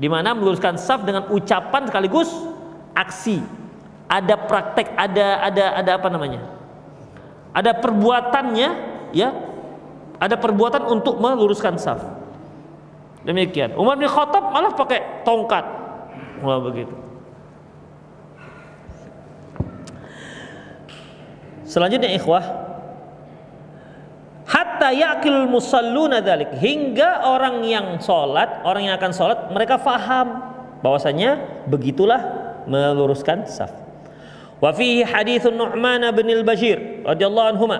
di 0.00 0.08
mana 0.08 0.32
meluruskan 0.32 0.80
saf 0.80 1.04
dengan 1.04 1.28
ucapan 1.28 1.84
sekaligus 1.84 2.32
aksi. 2.96 3.44
Ada 4.08 4.36
praktek, 4.36 4.96
ada 4.96 5.44
ada 5.44 5.64
ada 5.76 5.90
apa 5.96 6.08
namanya? 6.08 6.40
Ada 7.52 7.76
perbuatannya, 7.76 8.68
ya. 9.12 9.28
Ada 10.16 10.38
perbuatan 10.40 10.88
untuk 10.88 11.20
meluruskan 11.20 11.76
saf. 11.76 12.00
Demikian. 13.26 13.76
Umar 13.76 13.98
bin 14.00 14.08
Khattab 14.08 14.54
malah 14.54 14.72
pakai 14.72 15.22
tongkat. 15.26 15.64
Wah 16.42 16.58
begitu. 16.62 16.94
Selanjutnya 21.72 22.12
ikhwah 22.12 22.44
hatta 24.44 24.92
yakil 24.92 25.48
musalluna 25.48 26.20
dzalik 26.20 26.52
hingga 26.60 27.24
orang 27.24 27.64
yang 27.64 27.96
sholat 27.96 28.60
orang 28.68 28.92
yang 28.92 29.00
akan 29.00 29.12
sholat 29.16 29.48
mereka 29.48 29.80
faham 29.80 30.52
bahwasanya 30.84 31.64
begitulah 31.72 32.20
meluruskan 32.68 33.48
saf. 33.48 33.72
Wa 34.60 34.76
fihi 34.76 35.00
Nu'man 35.48 36.04
bin 36.12 36.28
al-Bashir 36.28 37.08
radhiyallahu 37.08 37.56
anhuma 37.56 37.78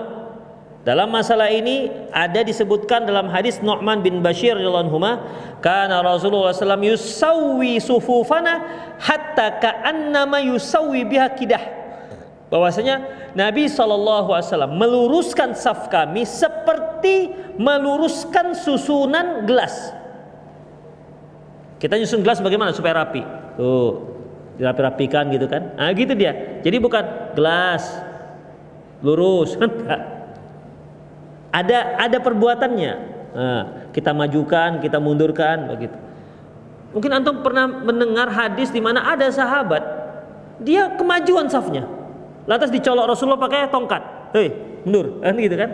dalam 0.81 1.13
masalah 1.13 1.53
ini 1.53 1.93
ada 2.09 2.41
disebutkan 2.41 3.05
dalam 3.05 3.29
hadis 3.29 3.61
Nu'man 3.61 4.01
bin 4.01 4.25
Bashir 4.25 4.57
radhiyallahu 4.57 4.89
anhu, 4.89 4.99
karena 5.61 6.01
Rasulullah 6.01 6.51
SAW 6.51 6.81
yusawwi 6.81 7.77
sufufana 7.77 8.59
hatta 8.97 9.63
ka'annama 9.63 10.41
yusawwi 10.43 11.05
biha 11.07 11.29
kidah. 11.37 11.82
Bahwasanya 12.53 13.01
Nabi 13.33 13.65
SAW 13.65 14.29
meluruskan 14.69 15.57
saf 15.57 15.89
kami 15.89 16.21
seperti 16.21 17.33
meluruskan 17.57 18.53
susunan 18.53 19.49
gelas. 19.49 19.89
Kita 21.81 21.97
nyusun 21.97 22.21
gelas 22.21 22.37
bagaimana 22.45 22.69
supaya 22.69 23.01
rapi? 23.01 23.25
Tuh, 23.57 24.05
dirapi-rapikan 24.61 25.33
gitu 25.33 25.49
kan? 25.49 25.73
Nah, 25.81 25.89
gitu 25.97 26.13
dia. 26.13 26.61
Jadi 26.61 26.77
bukan 26.77 27.33
gelas 27.33 27.89
lurus, 29.01 29.57
enggak 29.57 30.13
ada 31.49 31.77
ada 31.97 32.17
perbuatannya. 32.21 32.93
Nah, 33.33 33.63
kita 33.97 34.13
majukan, 34.13 34.77
kita 34.77 35.01
mundurkan 35.01 35.73
begitu. 35.73 35.97
Mungkin 36.93 37.09
antum 37.17 37.41
pernah 37.41 37.65
mendengar 37.65 38.29
hadis 38.29 38.69
di 38.69 38.77
mana 38.77 39.09
ada 39.09 39.25
sahabat 39.33 39.81
dia 40.61 40.93
kemajuan 40.93 41.49
safnya. 41.49 42.02
Lantas 42.43 42.69
dicolok 42.69 43.07
Rasulullah 43.07 43.39
pakai 43.39 43.71
tongkat. 43.71 44.01
Hei, 44.35 44.51
mundur, 44.83 45.23
kan 45.23 45.35
gitu 45.39 45.55
kan? 45.55 45.69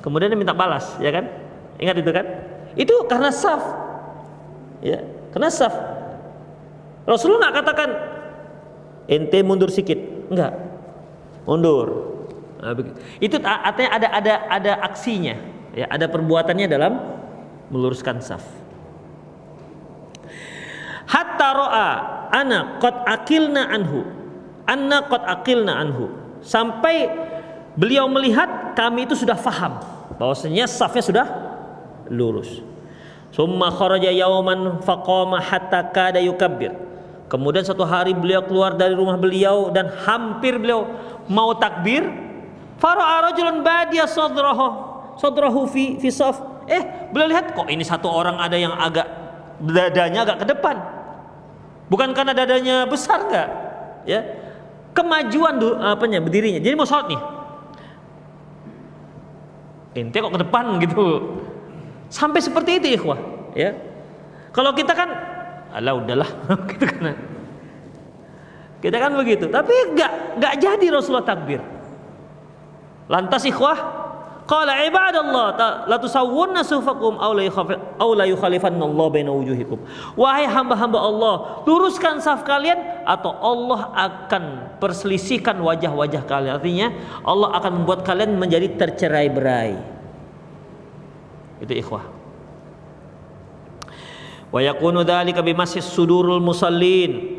Kemudian 0.00 0.32
dia 0.32 0.38
minta 0.38 0.56
balas, 0.56 0.96
ya 1.02 1.10
kan? 1.12 1.28
Ingat 1.76 1.96
itu 2.00 2.10
kan? 2.14 2.26
Itu 2.78 2.94
karena 3.10 3.28
saf. 3.34 3.60
Ya, 4.80 5.04
karena 5.32 5.48
saf. 5.52 5.74
Rasulullah 7.04 7.48
nggak 7.48 7.56
katakan 7.62 7.90
ente 9.06 9.38
mundur 9.44 9.68
sedikit, 9.68 9.98
enggak. 10.32 10.52
Mundur. 11.44 12.16
Nah, 12.56 12.72
itu 13.20 13.36
artinya 13.44 13.90
ada 13.92 14.08
ada 14.10 14.34
ada 14.48 14.72
aksinya, 14.82 15.36
ya, 15.76 15.86
ada 15.86 16.08
perbuatannya 16.08 16.66
dalam 16.66 16.92
meluruskan 17.70 18.18
saf. 18.24 18.42
Hatta 21.06 21.48
ro'a 21.54 21.88
ana 22.34 22.80
qad 22.82 23.06
akilna 23.06 23.70
anhu. 23.70 24.25
Anna 24.66 25.06
qad 25.06 25.22
akilna 25.24 25.78
anhu. 25.78 26.10
Sampai 26.42 27.10
beliau 27.74 28.10
melihat 28.10 28.74
kami 28.74 29.06
itu 29.06 29.14
sudah 29.18 29.38
faham 29.38 29.78
bahwasanya 30.18 30.66
safnya 30.66 31.02
sudah 31.02 31.26
lurus. 32.10 32.62
Summa 33.34 33.68
kharaja 33.74 34.10
yauman 34.10 34.82
faqama 34.82 35.42
hatta 35.42 35.86
kada 35.90 36.22
yukabbir. 36.22 36.74
Kemudian 37.26 37.66
satu 37.66 37.82
hari 37.82 38.14
beliau 38.14 38.46
keluar 38.46 38.78
dari 38.78 38.94
rumah 38.94 39.18
beliau 39.18 39.74
dan 39.74 39.90
hampir 40.06 40.62
beliau 40.62 40.86
mau 41.26 41.50
takbir 41.58 42.06
Fara'a 42.76 43.32
rajulun 43.32 43.64
badiya 43.64 44.04
sadrahu 44.04 44.68
sadrahu 45.16 45.64
fi 45.64 45.96
fi 45.96 46.12
saf. 46.12 46.68
Eh, 46.68 47.08
beliau 47.08 47.32
lihat 47.32 47.56
kok 47.56 47.68
ini 47.72 47.80
satu 47.80 48.10
orang 48.10 48.36
ada 48.36 48.56
yang 48.58 48.74
agak 48.76 49.08
dadanya 49.64 50.28
agak 50.28 50.44
ke 50.44 50.46
depan. 50.52 50.76
Bukan 51.88 52.12
karena 52.12 52.36
dadanya 52.36 52.84
besar 52.84 53.24
enggak? 53.24 53.48
Ya. 54.04 54.20
Kemajuan 54.96 55.60
apanya 55.84 56.24
berdirinya. 56.24 56.56
Jadi 56.56 56.72
mau 56.72 56.88
sholat 56.88 57.12
nih. 57.12 57.20
Ente 59.96 60.16
kok 60.16 60.32
ke 60.32 60.40
depan 60.40 60.80
gitu. 60.80 61.04
Sampai 62.08 62.40
seperti 62.40 62.80
itu 62.80 62.96
ikhwah, 62.96 63.18
ya. 63.52 63.76
Kalau 64.54 64.72
kita 64.72 64.96
kan 64.96 65.08
alah 65.74 66.00
udahlah 66.00 66.30
gitu 66.72 66.84
kan. 66.88 67.12
Kita 68.80 68.96
kan 69.00 69.12
begitu, 69.18 69.50
tapi 69.50 69.72
enggak 69.92 70.38
enggak 70.38 70.54
jadi 70.60 70.86
Rasulullah 70.92 71.26
takbir. 71.26 71.60
Lantas 73.10 73.42
ikhwah, 73.48 74.05
qala 74.46 74.86
ibadallah 74.86 75.46
la 75.90 75.96
tusawwunna 75.98 76.62
sufakum 76.62 77.18
aw 77.18 77.34
la 78.14 78.24
yukhalifanna 78.24 78.82
Allah 78.86 79.06
baina 79.10 79.30
wujuhikum. 79.34 79.82
Wahai 80.14 80.46
hamba-hamba 80.46 80.98
Allah, 81.02 81.34
luruskan 81.66 82.22
saf 82.22 82.46
kalian 82.46 83.02
atau 83.02 83.34
Allah 83.34 83.90
akan 83.92 84.42
perselisihkan 84.78 85.58
wajah-wajah 85.58 86.22
kalian. 86.24 86.62
Artinya 86.62 86.88
Allah 87.26 87.58
akan 87.58 87.82
membuat 87.82 88.06
kalian 88.06 88.38
menjadi 88.38 88.70
tercerai-berai. 88.78 89.76
Itu 91.60 91.74
ikhwah. 91.74 92.06
Wa 94.54 94.60
yakunu 94.62 95.02
dzalika 95.02 95.42
bimasis 95.42 95.84
sudurul 95.90 96.38
musallin. 96.38 97.34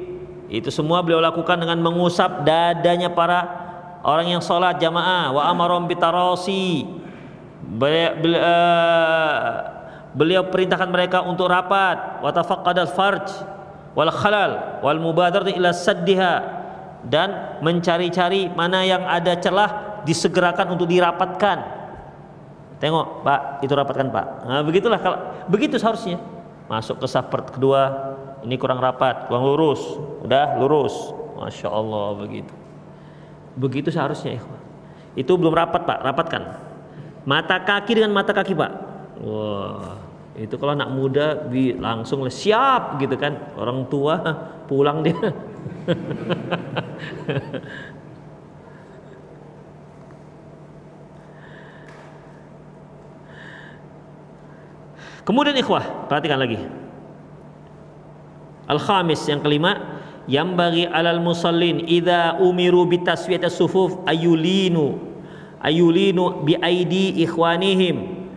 Itu 0.48 0.72
semua 0.72 1.04
beliau 1.04 1.20
lakukan 1.20 1.60
dengan 1.60 1.80
mengusap 1.84 2.48
dadanya 2.48 3.12
para 3.12 3.67
orang 4.08 4.32
yang 4.32 4.41
sholat 4.41 4.80
jamaah 4.80 5.36
wa 5.36 5.43
amarom 5.52 5.84
beliau, 8.24 8.39
uh, 8.39 9.48
beliau 10.15 10.48
perintahkan 10.48 10.88
mereka 10.88 11.28
untuk 11.28 11.52
rapat. 11.52 12.24
Wa 12.24 12.32
tafaqqadal 12.32 12.96
farj 12.96 13.28
wal 13.91 14.10
khalal 14.15 14.80
wal 14.80 15.00
mubadar 15.04 15.43
ila 15.52 15.76
saddiha. 15.76 16.56
Dan 17.08 17.60
mencari-cari 17.62 18.52
mana 18.52 18.84
yang 18.84 19.04
ada 19.06 19.36
celah 19.38 20.02
disegerakan 20.08 20.76
untuk 20.76 20.88
dirapatkan. 20.88 21.76
Tengok 22.80 23.24
pak 23.28 23.39
itu 23.63 23.74
rapatkan 23.76 24.08
pak. 24.10 24.26
Nah, 24.48 24.62
begitulah 24.63 25.00
kalau 25.04 25.17
begitu 25.52 25.76
seharusnya. 25.76 26.17
Masuk 26.67 27.00
ke 27.00 27.08
saf 27.08 27.32
kedua 27.32 28.12
ini 28.43 28.60
kurang 28.60 28.80
rapat 28.84 29.28
kurang 29.32 29.43
lurus. 29.43 29.84
Udah 30.24 30.60
lurus. 30.60 30.96
Masya 31.38 31.70
Allah 31.70 32.17
begitu 32.17 32.67
Begitu 33.58 33.89
seharusnya 33.89 34.38
ikhwan. 34.38 34.62
Itu 35.17 35.34
belum 35.34 35.58
rapat 35.58 35.82
Pak, 35.82 36.00
rapatkan. 36.06 36.41
Mata 37.26 37.58
kaki 37.58 37.98
dengan 37.98 38.13
mata 38.13 38.32
kaki 38.32 38.54
Pak. 38.54 38.72
Wah, 39.26 39.98
itu 40.38 40.54
kalau 40.62 40.78
anak 40.78 40.93
muda 40.93 41.50
bi 41.50 41.74
langsung 41.74 42.22
siap 42.30 43.02
gitu 43.02 43.17
kan. 43.17 43.58
Orang 43.58 43.89
tua 43.89 44.22
pulang 44.70 45.02
dia. 45.02 45.17
Kemudian 55.28 55.60
ikhwah, 55.60 56.08
perhatikan 56.08 56.39
lagi. 56.39 56.56
Al-khamis 58.63 59.28
yang 59.28 59.43
kelima, 59.43 59.97
yang 60.28 60.60
bagi 60.60 60.84
alal 60.84 61.24
musallin 61.24 61.88
idza 61.88 62.36
umiru 62.44 62.84
bitaswiyati 62.84 63.48
sufuf 63.48 64.04
ayulinu 64.04 65.00
ayulinu 65.63 66.44
bi 66.44 66.60
aidi 66.60 67.24
ikhwanihim. 67.24 68.28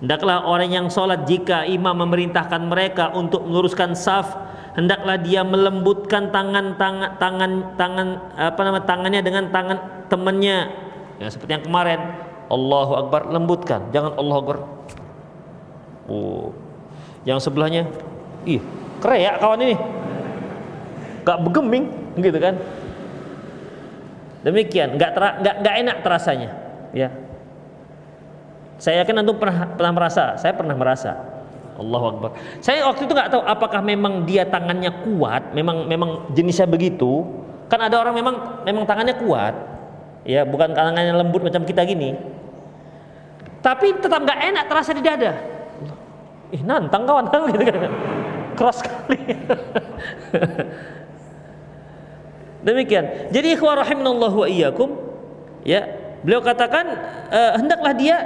Hendaklah 0.00 0.48
orang 0.48 0.72
yang 0.72 0.86
sholat 0.88 1.28
jika 1.28 1.68
imam 1.68 1.92
memerintahkan 1.92 2.64
mereka 2.64 3.12
untuk 3.12 3.44
meluruskan 3.44 3.92
saf 3.92 4.32
hendaklah 4.72 5.20
dia 5.20 5.44
melembutkan 5.44 6.32
tangan 6.32 6.78
tangan 6.80 7.20
tangan 7.20 7.52
tangan 7.76 8.08
apa 8.32 8.60
nama 8.64 8.80
tangannya 8.80 9.20
dengan 9.20 9.44
tangan 9.52 9.78
temannya. 10.08 10.58
Ya 11.20 11.28
seperti 11.28 11.60
yang 11.60 11.66
kemarin. 11.68 12.00
Allahu 12.48 12.92
Akbar 12.96 13.28
lembutkan. 13.28 13.92
Jangan 13.92 14.16
Allah 14.16 14.36
Akbar. 14.40 14.56
Oh. 16.08 16.56
Yang 17.28 17.44
sebelahnya? 17.44 17.84
Ih 18.48 18.64
kreak 19.00 19.40
kawan 19.40 19.60
ini 19.64 19.76
gak 21.24 21.38
begeming 21.44 21.90
gitu 22.18 22.38
kan 22.40 22.54
demikian 24.40 24.96
nggak 24.96 25.10
nggak 25.16 25.54
nggak 25.60 25.74
enak 25.84 25.96
terasanya 26.00 26.50
ya 26.96 27.12
saya 28.80 29.04
yakin 29.04 29.20
antum 29.20 29.36
pernah 29.36 29.68
pernah 29.76 29.92
merasa 29.92 30.40
saya 30.40 30.56
pernah 30.56 30.72
merasa 30.72 31.12
Allahu 31.76 32.06
Akbar 32.16 32.30
saya 32.64 32.88
waktu 32.88 33.04
itu 33.04 33.12
nggak 33.12 33.30
tahu 33.36 33.42
apakah 33.44 33.84
memang 33.84 34.24
dia 34.24 34.48
tangannya 34.48 35.04
kuat 35.04 35.52
memang 35.52 35.84
memang 35.84 36.32
jenisnya 36.32 36.64
begitu 36.64 37.28
kan 37.68 37.84
ada 37.84 38.00
orang 38.00 38.16
memang 38.16 38.34
memang 38.64 38.88
tangannya 38.88 39.16
kuat 39.20 39.54
ya 40.24 40.48
bukan 40.48 40.72
tangannya 40.72 41.12
lembut 41.12 41.44
macam 41.44 41.64
kita 41.64 41.84
gini 41.84 42.16
Tapi 43.60 43.92
tetap 44.00 44.24
nggak 44.24 44.40
enak 44.40 44.64
terasa 44.72 44.96
di 44.96 45.04
dada. 45.04 45.36
Ih, 46.48 46.64
nantang 46.64 47.04
kawan 47.04 47.28
gitu 47.28 47.60
kan. 47.68 47.92
Keras 48.56 48.80
sekali. 48.80 49.20
Demikian. 52.60 53.32
Jadi 53.32 53.56
ikhwah 53.56 53.80
rahimanallahu 53.80 54.44
wa 54.44 54.48
iyyakum 54.48 54.92
ya, 55.64 55.88
beliau 56.20 56.44
katakan 56.44 56.84
uh, 57.32 57.52
hendaklah 57.56 57.92
dia 57.96 58.16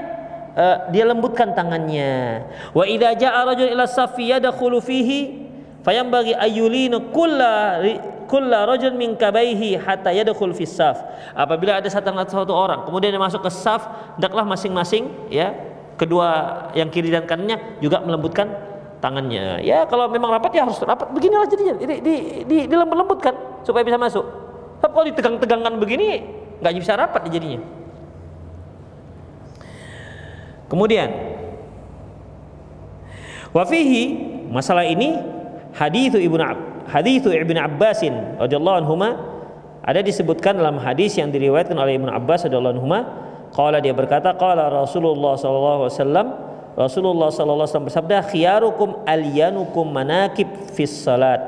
uh, 0.59 0.77
dia 0.91 1.07
lembutkan 1.07 1.55
tangannya. 1.55 2.43
Wa 2.75 2.83
idza 2.83 3.15
jaa 3.15 3.47
rajul 3.47 3.71
ila 3.71 3.87
safi 3.87 4.35
yadkhulu 4.35 4.83
fihi 4.83 5.47
fayambaghi 5.87 6.35
ayyulinu 6.35 7.15
kulla 7.15 7.79
kulla 8.27 8.67
rajul 8.67 8.99
min 8.99 9.15
kabaihi 9.15 9.79
hatta 9.79 10.11
yadkhul 10.11 10.51
fi 10.51 10.67
saf. 10.67 10.99
Apabila 11.39 11.79
ada 11.79 11.87
satu 11.87 12.11
orang 12.51 12.83
kemudian 12.83 13.15
dia 13.15 13.23
masuk 13.23 13.47
ke 13.47 13.51
saf, 13.55 13.87
hendaklah 14.19 14.43
masing-masing 14.43 15.31
ya 15.31 15.55
kedua 15.95 16.27
yang 16.75 16.91
kiri 16.91 17.07
dan 17.07 17.23
kanannya 17.23 17.79
juga 17.79 18.03
melembutkan 18.03 18.74
tangannya. 19.05 19.61
Ya 19.61 19.85
kalau 19.85 20.09
memang 20.09 20.33
rapat 20.33 20.57
ya 20.57 20.65
harus 20.65 20.81
rapat 20.81 21.13
beginilah 21.13 21.45
jadinya. 21.45 21.77
Di, 21.77 21.85
di, 22.01 22.15
di, 22.49 22.57
dilembut-lembutkan 22.65 23.61
supaya 23.61 23.85
bisa 23.85 24.01
masuk. 24.01 24.25
Tapi 24.81 24.93
kalau 24.97 25.07
ditegang-tegangkan 25.13 25.75
begini 25.77 26.25
nggak 26.65 26.73
bisa 26.81 26.97
rapat 26.97 27.29
jadinya. 27.29 27.61
Kemudian 30.73 31.13
wafihi 33.53 34.05
masalah 34.49 34.89
ini 34.89 35.21
hadithu 35.77 36.17
ibnu 36.17 36.41
hadithu 36.89 37.29
ibnu 37.37 37.61
Abbasin 37.61 38.41
radhiyallahu 38.41 38.81
anhuma 38.81 39.35
ada 39.85 40.01
disebutkan 40.01 40.57
dalam 40.57 40.81
hadis 40.81 41.21
yang 41.21 41.29
diriwayatkan 41.29 41.77
oleh 41.77 42.01
Ibnu 42.01 42.09
Abbas 42.09 42.49
radhiyallahu 42.49 42.81
anhuma 42.81 42.99
qala 43.53 43.85
dia 43.85 43.93
berkata 43.93 44.33
qala 44.33 44.73
Rasulullah 44.73 45.37
sallallahu 45.37 45.93
Rasulullah 46.75 47.31
wasallam 47.31 47.87
bersabda 47.87 48.27
khiyarukum 48.35 49.07
alyanukum 49.07 49.87
manakib 49.87 50.51
fis 50.75 50.91
salat. 50.91 51.39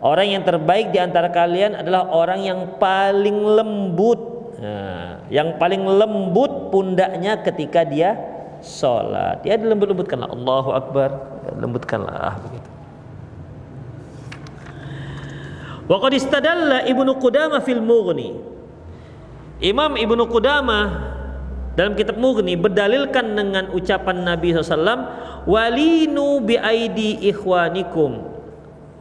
Orang 0.00 0.32
yang 0.32 0.40
terbaik 0.40 0.88
di 0.88 0.96
antara 0.96 1.28
kalian 1.28 1.76
adalah 1.76 2.08
orang 2.08 2.40
yang 2.40 2.60
paling 2.80 3.36
lembut. 3.44 4.20
Nah, 4.56 5.24
yang 5.28 5.60
paling 5.60 5.84
lembut 5.84 6.72
pundaknya 6.72 7.36
ketika 7.44 7.84
dia 7.84 8.16
sholat. 8.64 9.44
Ya 9.44 9.60
dilembut-lembutkanlah 9.60 10.32
Allahu 10.32 10.70
Akbar. 10.72 11.08
Ya, 11.44 11.52
lembutkanlah 11.60 12.40
begitu. 12.48 12.70
Wa 15.84 15.96
qad 16.00 16.12
istadalla 16.16 16.86
Ibnu 16.88 17.20
Qudamah 17.20 17.60
fil 17.60 17.84
Mughni. 17.84 18.36
Imam 19.60 20.00
Ibnu 20.00 20.24
Qudamah 20.32 21.09
dalam 21.78 21.94
kitab 21.94 22.18
Mughni 22.18 22.58
berdalilkan 22.58 23.38
dengan 23.38 23.70
ucapan 23.70 24.26
Nabi 24.26 24.50
SAW 24.50 25.46
walinu 25.46 26.42
bi 26.42 26.58
aidi 26.58 27.18
ikhwanikum. 27.30 28.26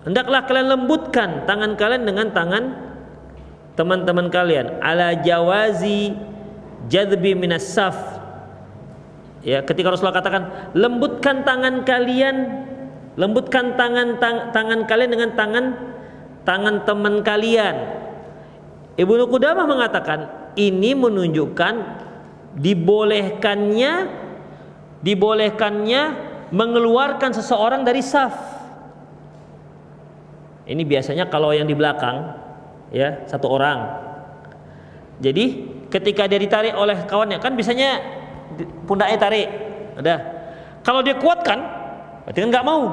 Hendaklah 0.06 0.46
kalian 0.46 0.68
lembutkan 0.80 1.44
tangan 1.50 1.76
kalian 1.76 2.04
dengan 2.06 2.28
tangan 2.32 2.64
teman-teman 3.74 4.32
kalian. 4.32 4.80
Ala 4.80 5.18
jawazi 5.18 6.14
jadbi 6.88 7.36
minas 7.36 7.68
saf. 7.68 7.98
Ya 9.44 9.64
ketika 9.64 9.92
Rasulullah 9.92 10.20
katakan 10.20 10.44
lembutkan 10.76 11.48
tangan 11.48 11.88
kalian 11.88 12.68
lembutkan 13.16 13.76
tangan 13.76 14.20
tang, 14.20 14.52
tangan 14.56 14.84
kalian 14.88 15.12
dengan 15.12 15.30
tangan 15.36 15.66
tangan 16.48 16.76
teman 16.88 17.26
kalian. 17.26 17.76
Ibnu 19.00 19.32
Qudamah 19.32 19.64
mengatakan 19.68 20.20
ini 20.60 20.92
menunjukkan 20.92 21.74
dibolehkannya 22.58 23.94
dibolehkannya 25.00 26.02
mengeluarkan 26.50 27.32
seseorang 27.32 27.86
dari 27.86 28.02
saf. 28.02 28.36
Ini 30.70 30.86
biasanya 30.86 31.30
kalau 31.30 31.50
yang 31.50 31.66
di 31.66 31.74
belakang 31.74 32.36
ya 32.94 33.26
satu 33.26 33.50
orang. 33.50 33.80
Jadi 35.20 35.66
ketika 35.90 36.30
dia 36.30 36.40
ditarik 36.40 36.74
oleh 36.78 37.06
kawannya 37.10 37.42
kan 37.42 37.58
biasanya 37.58 38.02
pundaknya 38.86 39.18
tarik. 39.18 39.50
Udah. 39.98 40.20
Kalau 40.86 41.02
dia 41.02 41.18
kuatkan 41.18 41.60
berarti 42.26 42.40
kan 42.40 42.50
nggak 42.54 42.68
mau. 42.68 42.84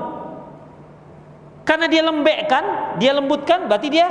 Karena 1.66 1.90
dia 1.90 2.02
lembekkan, 2.06 2.64
dia 3.02 3.10
lembutkan 3.10 3.66
berarti 3.66 3.88
dia 3.90 4.08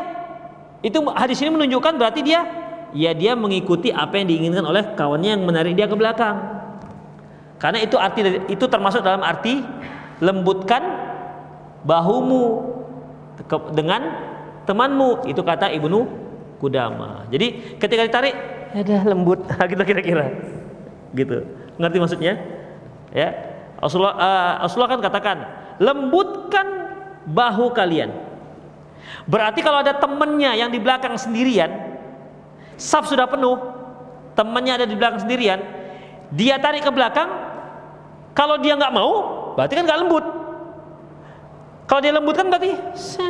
itu 0.84 1.02
hadis 1.16 1.42
ini 1.42 1.56
menunjukkan 1.56 1.98
berarti 1.98 2.22
dia 2.22 2.65
ya 2.96 3.12
dia 3.12 3.36
mengikuti 3.36 3.92
apa 3.92 4.16
yang 4.16 4.32
diinginkan 4.32 4.64
oleh 4.64 4.96
kawannya 4.96 5.36
yang 5.36 5.44
menarik 5.44 5.76
dia 5.76 5.86
ke 5.86 5.94
belakang. 6.00 6.40
Karena 7.60 7.84
itu 7.84 8.00
arti 8.00 8.24
itu 8.48 8.66
termasuk 8.72 9.04
dalam 9.04 9.20
arti 9.20 9.60
lembutkan 10.24 10.82
bahumu 11.84 12.72
dengan 13.76 14.02
temanmu 14.64 15.28
itu 15.28 15.44
kata 15.44 15.70
Ibnu 15.76 16.24
Kudama. 16.58 17.28
Jadi 17.28 17.78
ketika 17.78 18.08
ditarik 18.08 18.36
ada 18.72 18.96
lembut 19.08 19.44
gitu 19.72 19.84
kira-kira. 19.84 20.32
Gitu. 21.12 21.44
Ngerti 21.76 21.98
maksudnya? 22.00 22.34
Ya. 23.12 23.30
Rasulullah, 23.76 24.16
uh, 24.16 24.54
Rasulullah 24.66 24.92
kan 24.96 25.02
katakan 25.04 25.38
lembutkan 25.84 26.68
bahu 27.28 27.76
kalian. 27.76 28.12
Berarti 29.28 29.60
kalau 29.62 29.84
ada 29.84 29.94
temennya 29.94 30.56
yang 30.58 30.72
di 30.72 30.80
belakang 30.80 31.14
sendirian, 31.20 31.70
Saf 32.76 33.08
sudah 33.08 33.28
penuh, 33.28 33.56
temannya 34.36 34.84
ada 34.84 34.86
di 34.88 34.96
belakang 35.00 35.24
sendirian, 35.24 35.60
dia 36.32 36.60
tarik 36.60 36.84
ke 36.84 36.92
belakang. 36.92 37.28
Kalau 38.36 38.60
dia 38.60 38.76
nggak 38.76 38.92
mau, 38.92 39.12
berarti 39.56 39.74
kan 39.80 39.84
nggak 39.88 40.00
lembut. 40.04 40.26
Kalau 41.88 42.02
dia 42.04 42.12
lembut 42.12 42.36
kan 42.36 42.48
berarti 42.52 42.72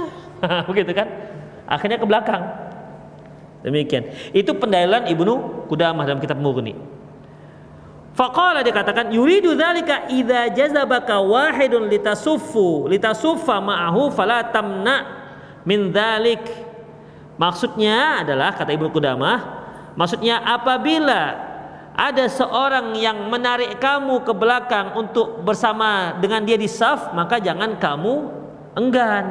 begitu 0.70 0.92
kan? 0.98 1.08
Akhirnya 1.70 2.02
ke 2.02 2.08
belakang. 2.08 2.42
Demikian. 3.66 4.10
Itu 4.34 4.58
pendalilan 4.58 5.10
Ibnu 5.10 5.66
Kudamah 5.70 6.06
dalam 6.06 6.22
kitab 6.22 6.38
Mughni. 6.38 6.78
Faqala 8.16 8.64
dikatakan 8.64 9.12
yuridu 9.12 9.60
dzalika 9.60 10.08
idza 10.08 10.48
jazabaka 10.56 11.20
wahidun 11.20 11.92
litasuffu 11.92 12.88
litasuffa 12.88 13.60
ma'ahu 13.60 14.08
fala 14.08 14.40
tamna 14.56 14.96
min 15.68 15.92
dzalik 15.92 16.65
Maksudnya 17.36 18.24
adalah 18.24 18.56
kata 18.56 18.72
Ibnu 18.72 18.90
Qudamah, 18.96 19.40
maksudnya 20.00 20.40
apabila 20.40 21.36
ada 21.96 22.28
seorang 22.28 22.96
yang 23.00 23.28
menarik 23.32 23.80
kamu 23.80 24.24
ke 24.28 24.34
belakang 24.36 24.96
untuk 25.00 25.44
bersama 25.44 26.16
dengan 26.20 26.44
dia 26.44 26.60
di 26.60 26.68
saf, 26.68 27.12
maka 27.16 27.40
jangan 27.40 27.76
kamu 27.80 28.14
enggan. 28.76 29.26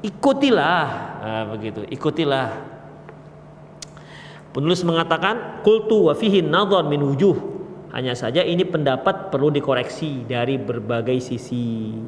Ikutilah, 0.00 0.86
nah, 1.20 1.44
begitu. 1.50 1.84
Ikutilah. 1.86 2.48
Penulis 4.50 4.82
mengatakan 4.82 5.62
kultu 5.62 6.10
wa 6.10 6.14
fihi 6.14 6.42
nadhar 6.42 6.82
min 6.86 7.04
wujuh. 7.04 7.36
Hanya 7.90 8.14
saja 8.14 8.46
ini 8.46 8.62
pendapat 8.62 9.34
perlu 9.34 9.50
dikoreksi 9.50 10.26
dari 10.26 10.58
berbagai 10.58 11.18
sisi. 11.18 11.98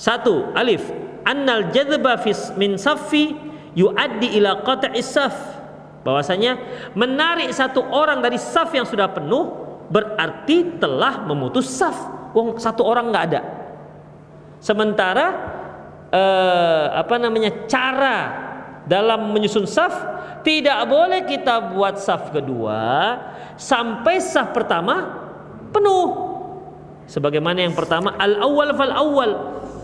Satu, 0.00 0.56
alif. 0.56 0.80
Annal 1.28 1.68
jadzba 1.76 2.16
min 2.56 2.80
saffi 2.80 3.36
yuaddi 3.76 4.40
ila 4.40 4.64
qat'is 4.64 5.12
saf. 5.12 5.36
Bahwasanya 6.00 6.56
menarik 6.96 7.52
satu 7.52 7.84
orang 7.84 8.24
dari 8.24 8.40
saf 8.40 8.72
yang 8.72 8.88
sudah 8.88 9.12
penuh 9.12 9.52
berarti 9.92 10.80
telah 10.80 11.28
memutus 11.28 11.68
saf. 11.68 12.32
Wong 12.32 12.56
satu 12.56 12.80
orang 12.80 13.12
nggak 13.12 13.24
ada. 13.28 13.40
Sementara 14.64 15.26
eh, 16.08 16.86
apa 16.96 17.20
namanya 17.20 17.68
cara 17.68 18.16
dalam 18.88 19.36
menyusun 19.36 19.68
saf 19.68 19.92
tidak 20.40 20.80
boleh 20.88 21.28
kita 21.28 21.76
buat 21.76 22.00
saf 22.00 22.32
kedua 22.32 22.80
sampai 23.60 24.16
saf 24.16 24.56
pertama 24.56 25.20
penuh. 25.68 26.32
Sebagaimana 27.04 27.60
yang 27.60 27.76
pertama 27.76 28.16
al 28.16 28.40
awal 28.40 28.72
fal 28.72 28.94
awal 28.96 29.30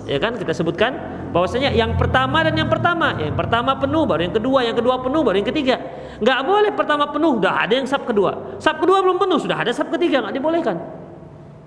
ya 0.06 0.18
kan? 0.22 0.38
Kita 0.38 0.54
sebutkan 0.54 0.96
bahwasanya 1.34 1.74
yang 1.74 1.98
pertama 1.98 2.40
dan 2.46 2.54
yang 2.54 2.70
pertama. 2.70 3.12
Yang 3.18 3.36
pertama 3.36 3.76
penuh 3.76 4.06
baru 4.08 4.22
yang 4.24 4.34
kedua. 4.34 4.58
Yang 4.64 4.76
kedua 4.80 4.94
penuh 5.02 5.20
baru 5.26 5.36
yang 5.42 5.48
ketiga. 5.50 5.76
Nggak 6.22 6.40
boleh 6.46 6.70
pertama 6.72 7.04
penuh 7.10 7.42
udah 7.42 7.66
ada 7.66 7.74
yang 7.76 7.84
sab 7.84 8.06
kedua. 8.08 8.56
Sab 8.62 8.80
kedua 8.80 9.04
belum 9.04 9.20
penuh 9.20 9.38
sudah 9.42 9.60
ada 9.60 9.70
sab 9.74 9.92
ketiga 9.92 10.24
nggak 10.24 10.34
dibolehkan. 10.38 10.76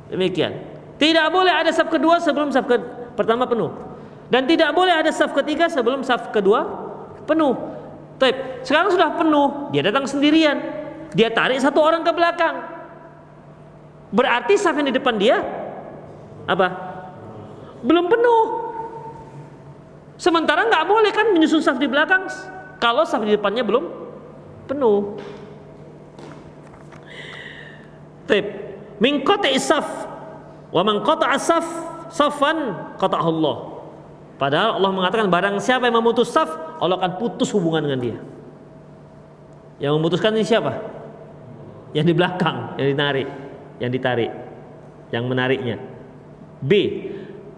Demikian. 0.10 0.52
Tidak 0.98 1.28
boleh 1.30 1.54
ada 1.54 1.70
sab 1.70 1.88
kedua 1.92 2.18
sebelum 2.18 2.50
sab 2.50 2.66
ke 2.66 2.76
pertama 3.14 3.46
penuh. 3.46 3.70
Dan 4.32 4.50
tidak 4.50 4.74
boleh 4.74 4.94
ada 4.94 5.14
sab 5.14 5.36
ketiga 5.38 5.70
sebelum 5.70 6.02
sab 6.02 6.34
kedua 6.34 6.66
penuh. 7.30 7.54
Taip, 8.20 8.66
sekarang 8.68 8.92
sudah 8.92 9.16
penuh 9.16 9.70
dia 9.72 9.86
datang 9.86 10.10
sendirian. 10.10 10.58
Dia 11.14 11.30
tarik 11.30 11.62
satu 11.62 11.80
orang 11.82 12.02
ke 12.02 12.12
belakang. 12.12 12.56
Berarti 14.10 14.58
saf 14.58 14.74
yang 14.74 14.90
di 14.90 14.96
depan 14.98 15.22
dia 15.22 15.38
apa 16.50 16.89
belum 17.84 18.06
penuh 18.12 18.70
Sementara 20.20 20.68
nggak 20.68 20.84
boleh 20.84 21.12
kan 21.16 21.32
menyusun 21.32 21.64
saf 21.64 21.80
di 21.80 21.88
belakang 21.88 22.28
kalau 22.76 23.08
saf 23.08 23.24
di 23.24 23.40
depannya 23.40 23.64
belum 23.64 23.88
penuh. 24.68 25.16
Tip. 28.28 28.46
Min 29.00 29.24
qata'i 29.24 29.56
saf 29.56 29.88
wa 30.76 30.84
man 30.84 31.00
qata'a 31.08 31.40
saf 31.40 31.64
safan 32.12 32.76
qata'ahu 33.00 33.30
Allah. 33.40 33.58
Padahal 34.36 34.70
Allah 34.76 34.92
mengatakan 34.92 35.32
barang 35.32 35.56
siapa 35.64 35.88
yang 35.88 36.04
memutus 36.04 36.36
saf, 36.36 36.52
Allah 36.84 37.00
akan 37.00 37.16
putus 37.16 37.56
hubungan 37.56 37.88
dengan 37.88 38.00
dia. 38.04 38.18
Yang 39.80 39.94
memutuskan 40.04 40.36
ini 40.36 40.44
siapa? 40.44 40.84
Yang 41.96 42.06
di 42.12 42.14
belakang, 42.16 42.76
yang 42.76 42.88
ditarik, 42.92 43.28
yang 43.80 43.92
ditarik, 43.92 44.32
yang 45.16 45.24
menariknya. 45.32 45.80
B. 46.60 46.72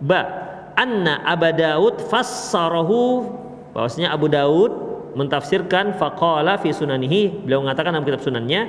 Ba. 0.02 0.50
Anna 0.76 1.22
Abu 1.28 1.52
Daud 1.54 2.02
fassarahu. 2.10 3.30
Bahwasanya 3.72 4.12
Abu 4.12 4.28
Daud 4.28 4.72
mentafsirkan 5.14 5.96
faqala 5.96 6.58
fi 6.58 6.74
sunanihi. 6.74 7.46
Beliau 7.46 7.62
mengatakan 7.62 7.96
dalam 7.96 8.08
kitab 8.08 8.24
sunannya 8.24 8.68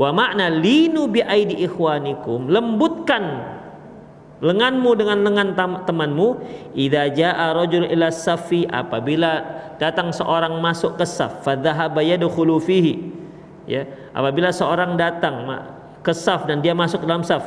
wa 0.00 0.08
makna 0.14 0.48
linu 0.48 1.10
bi 1.10 1.20
aidi 1.20 1.60
ikhwanikum. 1.66 2.48
Lembutkan 2.48 3.44
lenganmu 4.40 4.90
dengan 4.96 5.18
lengan 5.22 5.48
temanmu. 5.84 6.28
Idza 6.74 7.12
jaa 7.12 7.46
rajul 7.52 7.86
ila 7.90 8.08
safi. 8.08 8.64
Apabila 8.64 9.44
datang 9.76 10.14
seorang 10.14 10.56
masuk 10.62 10.96
ke 10.96 11.04
saf 11.04 11.42
fadhahaba 11.44 12.00
yadkhulu 12.00 12.62
fihi. 12.62 13.12
Ya 13.66 13.86
apabila 14.10 14.50
seorang 14.50 14.98
datang 14.98 15.46
ke 16.02 16.10
saf 16.10 16.50
dan 16.50 16.58
dia 16.58 16.74
masuk 16.74 17.02
ke 17.02 17.06
dalam 17.06 17.22
saf 17.22 17.46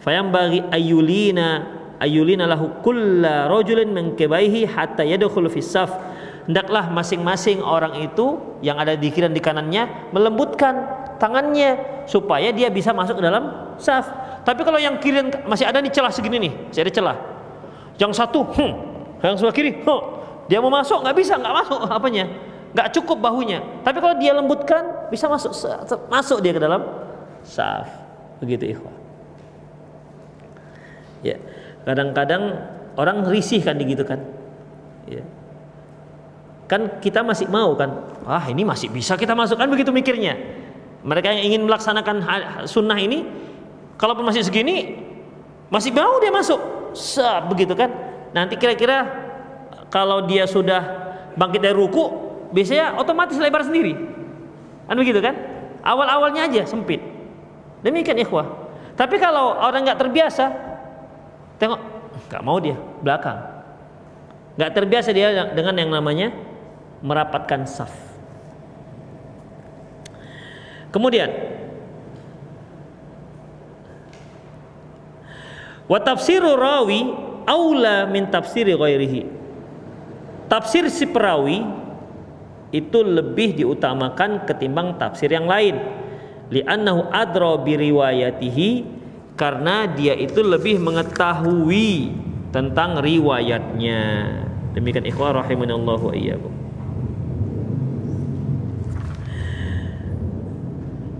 fayam 0.00 0.32
bagi 0.32 0.64
ayulina 0.72 1.75
ayulina 2.00 2.44
lahu 2.48 2.80
kulla 2.84 3.48
rajulin 3.48 3.92
min 3.92 4.04
kibaihi 4.16 4.68
hatta 4.68 5.02
yadkhulu 5.04 5.48
fi 5.48 5.60
saf 5.62 5.92
hendaklah 6.46 6.88
masing-masing 6.94 7.60
orang 7.60 7.98
itu 8.00 8.38
yang 8.62 8.78
ada 8.78 8.94
di 8.94 9.10
kiri 9.10 9.26
dan 9.28 9.34
di 9.34 9.42
kanannya 9.42 10.14
melembutkan 10.14 10.74
tangannya 11.18 12.04
supaya 12.06 12.54
dia 12.54 12.70
bisa 12.70 12.94
masuk 12.94 13.18
ke 13.18 13.22
dalam 13.26 13.74
saf. 13.76 14.06
Tapi 14.46 14.62
kalau 14.62 14.78
yang 14.78 14.96
kiri 15.02 15.26
masih 15.44 15.66
ada 15.66 15.82
nih 15.82 15.90
celah 15.90 16.14
segini 16.14 16.38
nih, 16.38 16.52
masih 16.70 16.82
ada 16.86 16.92
celah. 16.94 17.16
Yang 17.98 18.12
satu, 18.14 18.46
hmm, 18.46 18.72
yang 19.26 19.34
sebelah 19.34 19.56
kiri, 19.56 19.82
huh, 19.82 20.02
dia 20.46 20.62
mau 20.62 20.70
masuk 20.70 21.02
nggak 21.02 21.16
bisa, 21.18 21.34
nggak 21.34 21.54
masuk 21.66 21.78
apanya, 21.98 22.24
nggak 22.70 22.88
cukup 22.94 23.18
bahunya. 23.18 23.58
Tapi 23.82 23.98
kalau 23.98 24.14
dia 24.22 24.32
lembutkan, 24.32 25.10
bisa 25.10 25.26
masuk 25.26 25.50
masuk 26.06 26.38
dia 26.38 26.54
ke 26.54 26.62
dalam 26.62 26.86
saf. 27.42 27.90
Begitu 28.38 28.78
ikhwah. 28.78 28.95
Kadang-kadang 31.86 32.66
orang 32.98 33.22
risih 33.30 33.62
kan 33.62 33.78
begitu 33.78 34.02
kan. 34.02 34.18
Ya. 35.06 35.22
Kan 36.66 36.98
kita 36.98 37.22
masih 37.22 37.46
mau 37.46 37.78
kan, 37.78 37.94
ah 38.26 38.42
ini 38.50 38.66
masih 38.66 38.90
bisa 38.90 39.14
kita 39.14 39.38
masukkan 39.38 39.70
begitu 39.70 39.94
mikirnya. 39.94 40.34
Mereka 41.06 41.30
yang 41.30 41.54
ingin 41.54 41.62
melaksanakan 41.62 42.26
sunnah 42.66 42.98
ini 42.98 43.22
kalaupun 43.94 44.26
masih 44.26 44.42
segini 44.42 44.98
masih 45.70 45.94
mau 45.94 46.18
dia 46.18 46.34
masuk. 46.34 46.58
Sab, 46.90 47.46
begitu 47.46 47.78
kan. 47.78 47.86
Nanti 48.34 48.58
kira-kira 48.58 49.06
kalau 49.94 50.26
dia 50.26 50.50
sudah 50.50 50.82
bangkit 51.38 51.62
dari 51.62 51.76
ruku 51.78 52.02
biasanya 52.50 52.98
otomatis 52.98 53.38
lebar 53.38 53.62
sendiri. 53.62 53.94
Kan 54.90 54.98
begitu 54.98 55.22
kan? 55.22 55.38
Awal-awalnya 55.86 56.50
aja 56.50 56.62
sempit. 56.66 56.98
Demikian 57.86 58.18
ikhwah. 58.18 58.46
Tapi 58.98 59.22
kalau 59.22 59.54
orang 59.54 59.86
nggak 59.86 60.02
terbiasa 60.02 60.50
tengok 61.56 61.80
nggak 62.30 62.42
mau 62.44 62.56
dia 62.60 62.76
belakang 63.04 63.38
nggak 64.56 64.72
terbiasa 64.72 65.10
dia 65.12 65.52
dengan 65.52 65.74
yang 65.76 65.90
namanya 65.92 66.32
merapatkan 67.04 67.68
saf 67.68 68.06
Kemudian 70.96 71.28
wa 75.84 75.98
tafsiru 76.00 76.56
rawi 76.56 77.04
aula 77.44 78.08
min 78.08 78.24
tafsiri 78.32 78.72
ghairihi. 78.72 79.22
Tafsir 80.48 80.88
si 80.88 81.04
perawi 81.04 81.60
itu 82.72 83.04
lebih 83.04 83.60
diutamakan 83.60 84.48
ketimbang 84.48 84.96
tafsir 84.96 85.28
yang 85.28 85.44
lain. 85.44 85.76
Li'annahu 86.48 87.12
adra 87.12 87.60
bi 87.60 87.76
riwayatihi 87.76 88.70
karena 89.36 89.84
dia 89.84 90.16
itu 90.16 90.40
lebih 90.40 90.80
mengetahui 90.80 92.16
tentang 92.50 93.04
riwayatnya. 93.04 94.02
Demikian 94.72 95.04
ikhwah 95.04 95.36
rahimanallahu 95.44 96.16
iyyakum. 96.16 96.52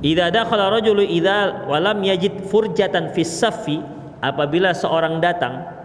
Idza 0.00 0.32
dakhala 0.32 0.72
rajulu 0.72 1.04
idza 1.04 1.68
walam 1.68 2.00
yajid 2.04 2.48
furjatan 2.48 3.12
fis 3.12 3.32
safi 3.32 3.80
apabila 4.20 4.72
seorang 4.72 5.20
datang 5.20 5.76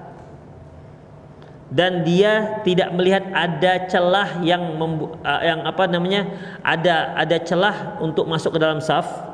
dan 1.72 2.04
dia 2.04 2.60
tidak 2.68 2.92
melihat 2.92 3.24
ada 3.32 3.88
celah 3.88 4.44
yang 4.44 4.76
membu, 4.76 5.16
uh, 5.24 5.42
yang 5.42 5.64
apa 5.64 5.88
namanya 5.88 6.28
ada 6.60 7.16
ada 7.16 7.40
celah 7.40 7.96
untuk 8.04 8.28
masuk 8.28 8.56
ke 8.56 8.60
dalam 8.60 8.84
saf 8.84 9.31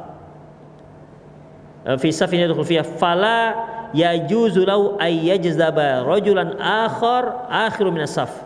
fi 1.96 2.12
safin 2.12 2.44
yadkhul 2.44 2.68
fiha 2.68 2.84
fala 2.84 3.56
yajuzu 3.96 4.68
lahu 4.68 5.00
ay 5.00 5.32
yajzaba 5.32 6.04
rajulan 6.04 6.60
akhar 6.60 7.48
akhiru 7.48 7.96
minas 7.96 8.12
saf. 8.12 8.44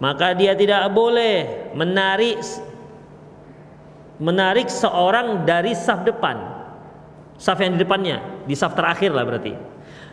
Maka 0.00 0.32
dia 0.32 0.56
tidak 0.56 0.88
boleh 0.96 1.68
menarik 1.76 2.40
menarik 4.16 4.72
seorang 4.72 5.44
dari 5.44 5.76
saf 5.76 6.08
depan. 6.08 6.40
Saf 7.36 7.60
yang 7.60 7.76
di 7.76 7.84
depannya 7.84 8.24
di 8.48 8.56
saf 8.56 8.72
terakhir 8.72 9.12
lah 9.12 9.28
berarti. 9.28 9.52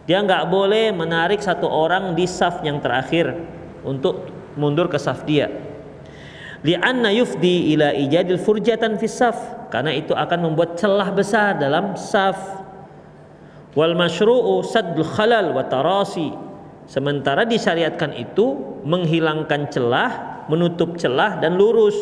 Dia 0.04 0.20
nggak 0.20 0.52
boleh 0.52 0.92
menarik 0.92 1.40
satu 1.40 1.64
orang 1.64 2.12
di 2.12 2.28
saf 2.28 2.60
yang 2.68 2.84
terakhir 2.84 3.32
untuk 3.88 4.28
mundur 4.60 4.92
ke 4.92 5.00
saf 5.00 5.24
dia 5.24 5.73
li'anna 6.64 7.12
yufdi 7.12 7.76
ila 7.76 7.92
ijadil 7.92 8.40
furjatan 8.40 8.96
fi 8.98 9.08
saf. 9.08 9.70
Karena 9.70 9.92
itu 9.94 10.16
akan 10.16 10.52
membuat 10.52 10.80
celah 10.80 11.12
besar 11.12 11.60
dalam 11.60 11.94
saf. 12.00 12.64
Wal 13.74 13.94
masyru'u 13.94 14.64
saddul 14.64 15.06
khalal 15.06 15.52
wa 15.54 15.66
tarasi. 15.68 16.32
Sementara 16.88 17.48
disyariatkan 17.48 18.16
itu 18.16 18.80
menghilangkan 18.84 19.72
celah 19.72 20.12
menutup 20.52 21.00
celah 21.00 21.40
dan 21.40 21.56
lurus. 21.56 21.96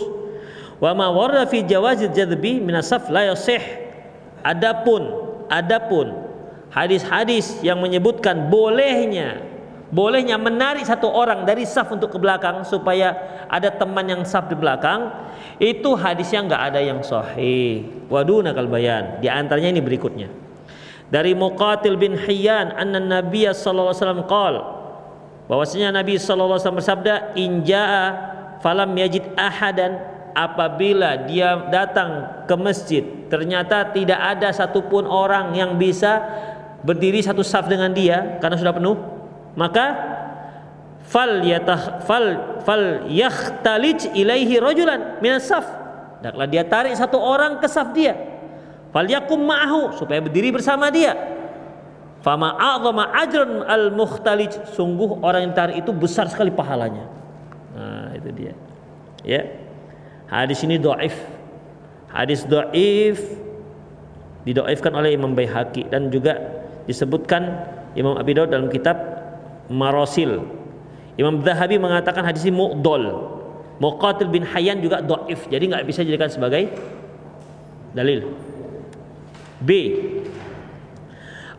Wa 0.82 0.98
ma 0.98 1.14
warada 1.14 1.46
fi 1.46 1.62
jawazil 1.62 2.12
jadbi 2.12 2.58
minasaf 2.58 3.08
la 3.14 3.30
yasih. 3.34 3.62
Adapun 4.42 5.06
adapun 5.54 6.16
hadis-hadis 6.74 7.62
yang 7.62 7.78
menyebutkan 7.78 8.50
bolehnya 8.50 9.51
bolehnya 9.92 10.40
menarik 10.40 10.88
satu 10.88 11.12
orang 11.12 11.44
dari 11.44 11.68
saf 11.68 11.92
untuk 11.92 12.16
ke 12.16 12.18
belakang 12.18 12.64
supaya 12.64 13.14
ada 13.52 13.68
teman 13.70 14.08
yang 14.08 14.24
saf 14.24 14.48
di 14.48 14.56
belakang. 14.56 15.12
Itu 15.62 15.94
hadisnya 16.00 16.48
nggak 16.48 16.62
ada 16.74 16.80
yang 16.82 17.04
sahih. 17.04 17.86
Waduna 18.08 18.56
kal 18.56 18.72
bayan. 18.72 19.20
Di 19.22 19.28
antaranya 19.28 19.78
ini 19.78 19.84
berikutnya. 19.84 20.32
Dari 21.12 21.36
Muqatil 21.36 22.00
bin 22.00 22.16
Hayyan 22.16 22.72
anna 22.72 22.98
Nabi 22.98 23.46
sallallahu 23.46 23.92
alaihi 23.92 24.02
wasallam 24.02 24.24
qol. 24.26 24.56
Bahwasanya 25.52 25.92
Nabi 25.92 26.16
sallallahu 26.16 26.56
alaihi 26.56 26.64
wasallam 26.64 26.82
bersabda 26.82 27.16
injaa 27.36 28.04
falam 28.64 28.90
yajid 28.96 29.28
ahadan. 29.36 30.10
Apabila 30.32 31.28
dia 31.28 31.60
datang 31.68 32.48
ke 32.48 32.56
masjid 32.56 33.04
ternyata 33.28 33.84
tidak 33.92 34.16
ada 34.16 34.56
satupun 34.56 35.04
orang 35.04 35.52
yang 35.52 35.76
bisa 35.76 36.24
berdiri 36.88 37.20
satu 37.20 37.44
saf 37.44 37.68
dengan 37.68 37.92
dia 37.92 38.40
karena 38.40 38.56
sudah 38.56 38.72
penuh 38.72 38.96
maka 39.58 39.86
fal 41.08 41.44
yatah 41.44 42.04
fal 42.08 42.28
fal 42.64 43.10
yahtalij 43.10 44.16
ilaihi 44.16 44.62
rajulan 44.62 45.20
min 45.20 45.36
saf 45.44 45.66
hendaklah 46.22 46.48
dia 46.48 46.64
tarik 46.64 46.94
satu 46.94 47.18
orang 47.18 47.58
ke 47.58 47.66
saf 47.66 47.90
dia. 47.92 48.14
Fal 48.94 49.08
yakum 49.08 49.42
ma'ahu 49.42 49.98
supaya 49.98 50.22
berdiri 50.22 50.52
bersama 50.54 50.92
dia. 50.94 51.18
Fama 52.22 52.54
a'zama 52.54 53.10
ajrun 53.18 53.66
al 53.66 53.90
mukhtalij 53.90 54.70
sungguh 54.78 55.26
orang 55.26 55.50
yang 55.50 55.54
tarik 55.58 55.82
itu 55.82 55.90
besar 55.90 56.30
sekali 56.30 56.54
pahalanya. 56.54 57.10
Nah 57.74 58.14
itu 58.14 58.30
dia. 58.30 58.54
Ya. 59.26 59.42
Hadis 60.30 60.62
ini 60.62 60.78
doif. 60.78 61.18
Hadis 62.14 62.46
doif 62.46 63.18
didoifkan 64.46 64.94
oleh 64.94 65.18
Imam 65.18 65.34
Baihaqi 65.34 65.90
dan 65.90 66.14
juga 66.14 66.38
disebutkan 66.86 67.66
Imam 67.98 68.20
Abi 68.20 68.38
Daud 68.38 68.54
dalam 68.54 68.70
kitab 68.70 69.21
Marosil. 69.70 70.48
Imam 71.20 71.44
Zahabi 71.44 71.78
mengatakan 71.78 72.26
hadis 72.26 72.48
ini 72.48 72.56
mu'dol. 72.56 73.36
Muqatil 73.82 74.30
bin 74.30 74.46
Hayyan 74.46 74.82
juga 74.82 75.02
doif. 75.02 75.50
Jadi 75.50 75.74
nggak 75.74 75.84
bisa 75.86 76.06
dijadikan 76.06 76.30
sebagai 76.30 76.70
dalil. 77.98 78.30
B. 79.62 79.70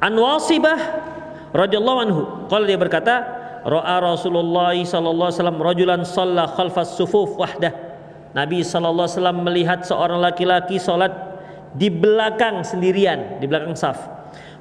An 0.03 0.15
Wasibah 0.19 0.79
radhiyallahu 1.55 1.99
anhu. 2.03 2.23
Kalau 2.51 2.65
dia 2.67 2.79
berkata, 2.79 3.15
Ra'a 3.63 4.03
Rasulullah 4.03 4.75
sallallahu 4.75 5.29
alaihi 5.31 5.39
wasallam 5.39 5.61
rajulan 5.63 6.01
shalla 6.03 6.51
khalfas 6.51 6.99
sufuf 6.99 7.39
wahdah 7.39 7.93
Nabi 8.33 8.65
SAW 8.65 9.07
melihat 9.45 9.85
seorang 9.85 10.19
laki-laki 10.25 10.81
sholat 10.81 11.13
di 11.77 11.93
belakang 11.93 12.65
sendirian, 12.65 13.41
di 13.41 13.47
belakang 13.49 13.77
saf. 13.77 14.01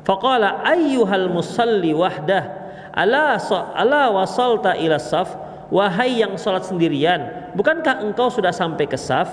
Faqala 0.03 0.63
ayyuhal 0.67 1.31
musalli 1.31 1.95
wahdah 1.95 2.60
ala 2.93 3.39
ala 3.75 4.11
wasalta 4.11 4.75
ila 4.77 4.99
saf. 4.99 5.35
Wahai 5.71 6.19
yang 6.19 6.35
salat 6.35 6.67
sendirian 6.67 7.47
bukankah 7.55 8.03
engkau 8.03 8.27
sudah 8.27 8.51
sampai 8.51 8.91
ke 8.91 8.99
saf? 8.99 9.31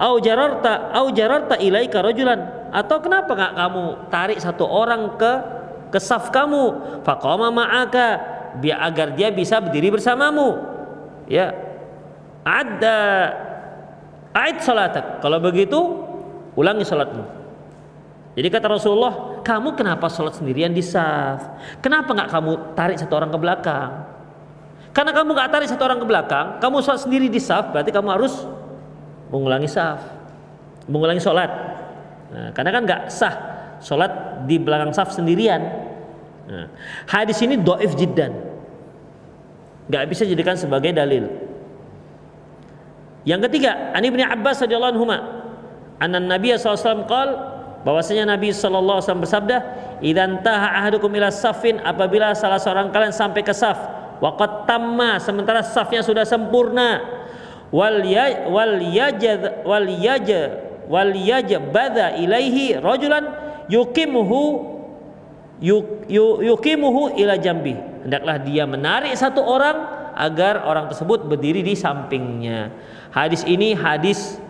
Au 0.00 0.18
jararta 0.18 0.90
au 0.96 1.14
jararta 1.14 1.54
ilaika 1.60 2.02
rajulan. 2.02 2.70
Atau 2.74 2.98
kenapa 2.98 3.34
enggak 3.34 3.54
kamu 3.54 3.84
tarik 4.10 4.38
satu 4.42 4.66
orang 4.66 5.14
ke 5.14 5.32
ke 5.94 5.98
saf 6.02 6.34
kamu? 6.34 6.98
Faqama 7.06 7.54
ma'aka 7.54 8.08
biar 8.58 8.82
agar 8.82 9.14
dia 9.14 9.30
bisa 9.30 9.62
berdiri 9.62 9.94
bersamamu. 9.94 10.58
Ya. 11.30 11.54
Ada 12.42 12.98
ait 14.34 14.58
salatak 14.64 15.22
kalau 15.22 15.38
begitu 15.38 15.78
ulangi 16.56 16.86
salatmu 16.86 17.39
jadi 18.30 18.46
kata 18.46 18.66
Rasulullah 18.70 19.42
kamu 19.42 19.74
kenapa 19.74 20.06
salat 20.06 20.38
sendirian 20.38 20.70
di 20.70 20.84
saf? 20.84 21.42
Kenapa 21.82 22.14
nggak 22.14 22.30
kamu 22.30 22.52
tarik 22.78 22.96
satu 23.02 23.18
orang 23.18 23.30
ke 23.34 23.38
belakang? 23.42 23.90
Karena 24.94 25.10
kamu 25.10 25.28
nggak 25.34 25.50
tarik 25.50 25.68
satu 25.70 25.82
orang 25.86 25.98
ke 25.98 26.06
belakang 26.06 26.46
kamu 26.62 26.76
salat 26.82 27.02
sendiri 27.02 27.26
di 27.26 27.42
saf 27.42 27.74
berarti 27.74 27.90
kamu 27.90 28.08
harus 28.10 28.46
mengulangi 29.30 29.70
saf 29.70 30.02
mengulangi 30.90 31.22
salat 31.22 31.50
nah, 32.34 32.50
karena 32.50 32.70
kan 32.74 32.82
nggak 32.82 33.02
sah 33.06 33.34
salat 33.82 34.44
di 34.46 34.60
belakang 34.60 34.94
saf 34.94 35.10
sendirian. 35.10 35.60
Nah, 36.46 36.66
hadis 37.08 37.40
ini 37.42 37.58
doif 37.58 37.96
jiddan. 37.96 38.30
Nggak 39.90 40.04
bisa 40.06 40.22
dijadikan 40.22 40.54
sebagai 40.54 40.94
dalil. 40.94 41.26
Yang 43.26 43.50
ketiga, 43.50 43.90
Ani 43.92 44.08
bin 44.08 44.22
Abbas 44.22 44.62
radhiyallahu 44.62 44.92
anhu 44.96 45.04
anna 46.00 46.18
Nabi 46.20 46.56
SAW 46.56 47.04
qal 47.04 47.28
bahwasanya 47.82 48.36
Nabi 48.36 48.52
sallallahu 48.52 49.00
alaihi 49.00 49.06
wasallam 49.08 49.24
bersabda, 49.24 49.56
"Idzan 50.04 50.44
taha 50.44 50.84
ahadukum 50.84 51.08
ila 51.16 51.32
safin 51.32 51.80
apabila 51.80 52.36
salah 52.36 52.60
seorang 52.60 52.92
kalian 52.92 53.14
sampai 53.14 53.40
ke 53.40 53.52
saf, 53.56 53.78
waqad 54.20 54.68
tamma 54.68 55.16
sementara 55.16 55.64
safnya 55.64 56.04
sudah 56.04 56.28
sempurna, 56.28 57.00
wal 57.72 58.04
ya 58.04 58.50
wal 58.50 58.76
yajad 58.82 59.64
wal 59.64 59.86
wal 60.90 61.12
bada 61.70 62.18
ilaihi 62.18 62.76
rajulan 62.82 63.24
yukimuhu 63.70 64.66
yukimuhu 66.42 67.14
ila 67.16 67.38
jambi. 67.38 67.78
Hendaklah 68.04 68.36
dia 68.42 68.64
menarik 68.64 69.12
satu 69.14 69.44
orang 69.44 69.76
agar 70.16 70.66
orang 70.66 70.90
tersebut 70.90 71.28
berdiri 71.28 71.62
di 71.62 71.78
sampingnya. 71.78 72.72
Hadis 73.12 73.46
ini 73.46 73.76
hadis 73.76 74.40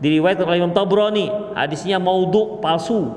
diriwayatkan 0.00 0.44
oleh 0.44 0.60
Imam 0.60 0.74
Tabrani, 0.76 1.26
hadisnya 1.56 1.96
maudhu 1.96 2.60
palsu. 2.60 3.14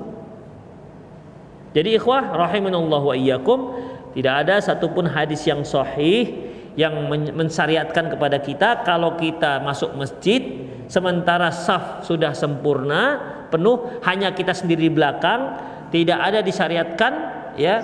Jadi 1.76 2.00
ikhwah 2.00 2.34
rahimanallah 2.34 3.02
wa 3.04 3.16
iyyakum, 3.16 3.78
tidak 4.18 4.34
ada 4.46 4.56
satupun 4.58 5.06
hadis 5.06 5.46
yang 5.46 5.62
sahih 5.62 6.50
yang 6.80 7.12
mensyariatkan 7.12 8.16
kepada 8.16 8.40
kita 8.40 8.88
kalau 8.88 9.20
kita 9.20 9.60
masuk 9.62 9.94
masjid 10.00 10.66
sementara 10.88 11.52
saf 11.52 12.08
sudah 12.08 12.32
sempurna 12.32 13.20
penuh 13.52 14.00
hanya 14.06 14.32
kita 14.32 14.56
sendiri 14.56 14.88
di 14.88 14.94
belakang 14.94 15.60
tidak 15.92 16.20
ada 16.22 16.40
disyariatkan 16.40 17.12
ya 17.58 17.76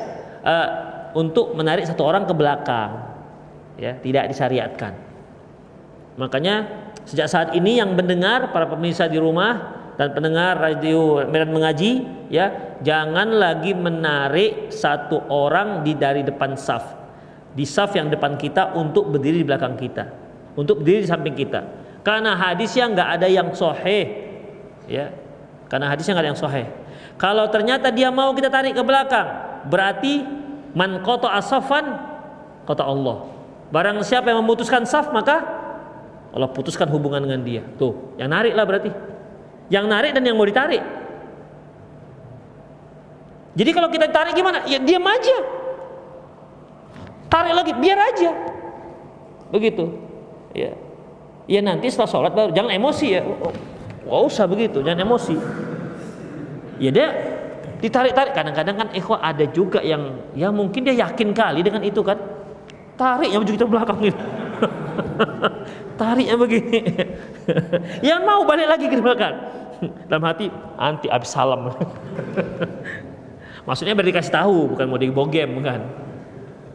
uh, 0.41 0.67
untuk 1.17 1.53
menarik 1.57 1.83
satu 1.83 2.05
orang 2.05 2.23
ke 2.23 2.33
belakang 2.33 3.03
ya 3.75 3.97
tidak 3.99 4.31
disyariatkan 4.31 4.93
makanya 6.15 6.84
Sejak 7.05 7.27
saat 7.29 7.49
ini 7.53 7.77
yang 7.77 7.93
mendengar 7.93 8.49
para 8.49 8.65
pemirsa 8.65 9.05
di 9.05 9.21
rumah 9.21 9.77
dan 9.95 10.11
pendengar 10.11 10.59
radio 10.59 11.23
Medan 11.29 11.53
mengaji 11.53 12.03
ya 12.27 12.77
jangan 12.81 13.29
lagi 13.31 13.71
menarik 13.71 14.73
satu 14.73 15.29
orang 15.29 15.85
di 15.85 15.93
dari 15.93 16.25
depan 16.25 16.57
saf. 16.57 16.83
Di 17.55 17.63
saf 17.63 17.95
yang 17.95 18.11
depan 18.11 18.35
kita 18.35 18.75
untuk 18.75 19.13
berdiri 19.13 19.41
di 19.41 19.47
belakang 19.47 19.79
kita. 19.79 20.03
Untuk 20.57 20.83
berdiri 20.83 21.05
di 21.05 21.09
samping 21.09 21.37
kita. 21.37 21.61
Karena 22.03 22.35
hadis 22.35 22.73
yang 22.75 22.91
nggak 22.91 23.09
ada 23.21 23.27
yang 23.29 23.53
soheh 23.55 24.05
ya. 24.89 25.13
Karena 25.71 25.89
hadisnya 25.93 26.17
nggak 26.17 26.25
ada 26.25 26.31
yang 26.35 26.41
soheh 26.41 26.65
kalau 27.15 27.47
ternyata 27.47 27.91
dia 27.95 28.11
mau 28.11 28.35
kita 28.35 28.51
tarik 28.51 28.75
ke 28.75 28.83
belakang 28.83 29.27
berarti 29.71 30.23
man 30.75 30.99
koto 30.99 31.31
asafan 31.31 31.95
kata 32.67 32.83
Allah. 32.83 33.31
Barang 33.71 34.03
siapa 34.03 34.29
yang 34.29 34.43
memutuskan 34.43 34.83
saf 34.83 35.09
maka 35.15 35.54
Allah 36.35 36.51
putuskan 36.51 36.91
hubungan 36.91 37.23
dengan 37.23 37.39
dia. 37.47 37.63
Tuh, 37.79 38.11
yang 38.19 38.27
narik 38.27 38.51
lah 38.51 38.67
berarti. 38.67 38.91
Yang 39.71 39.85
narik 39.87 40.11
dan 40.11 40.21
yang 40.27 40.35
mau 40.35 40.43
ditarik. 40.43 40.83
Jadi 43.55 43.71
kalau 43.71 43.87
kita 43.87 44.11
tarik 44.11 44.35
gimana? 44.35 44.67
Ya 44.67 44.83
diam 44.83 45.07
aja. 45.07 45.37
Tarik 47.31 47.53
lagi, 47.55 47.71
biar 47.79 47.99
aja. 48.11 48.31
Begitu. 49.47 49.95
Ya. 50.51 50.75
Ya 51.47 51.63
nanti 51.63 51.87
setelah 51.87 52.11
sholat 52.11 52.31
baru 52.35 52.51
jangan 52.51 52.75
emosi 52.75 53.07
ya. 53.15 53.21
Oh, 54.05 54.27
usah 54.27 54.43
begitu, 54.43 54.83
jangan 54.83 55.07
emosi. 55.07 55.39
Ya 56.83 56.91
dia 56.91 57.07
ditarik-tarik 57.79 58.35
kadang-kadang 58.35 58.75
kan 58.75 58.87
ikhwah 58.91 59.23
ada 59.23 59.45
juga 59.47 59.79
yang 59.79 60.19
ya 60.35 60.51
mungkin 60.51 60.83
dia 60.83 60.99
yakin 60.99 61.31
kali 61.31 61.63
dengan 61.63 61.79
itu 61.79 62.03
kan. 62.03 62.19
Tarik 62.99 63.31
yang 63.31 63.43
belakang 63.47 64.03
gitu. 64.03 64.19
Tariknya 65.95 66.35
begini. 66.35 66.79
yang 68.09 68.27
mau 68.27 68.43
balik 68.43 68.67
lagi 68.67 68.85
ke 68.91 68.99
belakang. 68.99 69.35
Dalam 70.11 70.23
hati 70.23 70.51
anti 70.75 71.07
abis 71.07 71.31
salam. 71.31 71.71
Maksudnya 73.67 73.97
berarti 73.97 74.13
kasih 74.13 74.33
tahu 74.35 74.75
bukan 74.75 74.85
mau 74.87 74.99
dibogem 74.99 75.49
kan. 75.63 75.81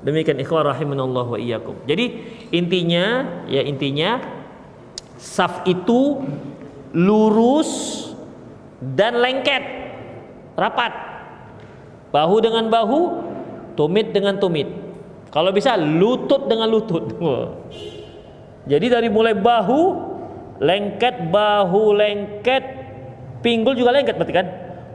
Demikian 0.00 0.40
ikhwah 0.40 0.72
rahimanallah 0.72 1.36
wa 1.36 1.38
iyyakum. 1.38 1.76
Jadi 1.84 2.24
intinya 2.50 3.28
ya 3.46 3.60
intinya 3.60 4.18
saf 5.20 5.68
itu 5.68 6.24
lurus 6.96 7.70
dan 8.80 9.20
lengket 9.20 9.62
rapat 10.56 10.92
bahu 12.10 12.36
dengan 12.42 12.66
bahu 12.72 13.00
tumit 13.76 14.10
dengan 14.10 14.40
tumit 14.40 14.66
kalau 15.30 15.54
bisa 15.54 15.78
lutut 15.78 16.50
dengan 16.50 16.66
lutut 16.66 17.04
Jadi 18.68 18.86
dari 18.92 19.08
mulai 19.08 19.32
bahu, 19.32 19.80
lengket, 20.60 21.32
bahu 21.32 21.96
lengket, 21.96 22.64
pinggul 23.40 23.72
juga 23.72 23.96
lengket 23.96 24.14
berarti 24.20 24.34
kan? 24.36 24.46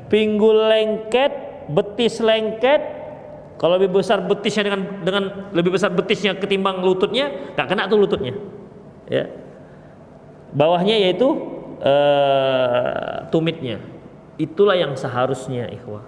Pinggul 0.06 0.70
lengket, 0.70 1.32
betis 1.74 2.22
lengket. 2.22 2.94
Kalau 3.56 3.80
lebih 3.80 4.04
besar 4.04 4.20
betisnya 4.22 4.68
dengan 4.68 4.82
dengan 5.02 5.24
lebih 5.56 5.74
besar 5.74 5.90
betisnya 5.96 6.36
ketimbang 6.36 6.84
lututnya, 6.84 7.56
nggak 7.56 7.68
kena 7.72 7.88
tuh 7.88 7.98
lututnya. 7.98 8.36
Ya. 9.10 9.32
Bawahnya 10.52 11.02
yaitu 11.02 11.26
uh, 11.82 13.26
tumitnya. 13.32 13.82
Itulah 14.36 14.76
yang 14.76 14.94
seharusnya 15.00 15.72
ikhwah. 15.72 16.04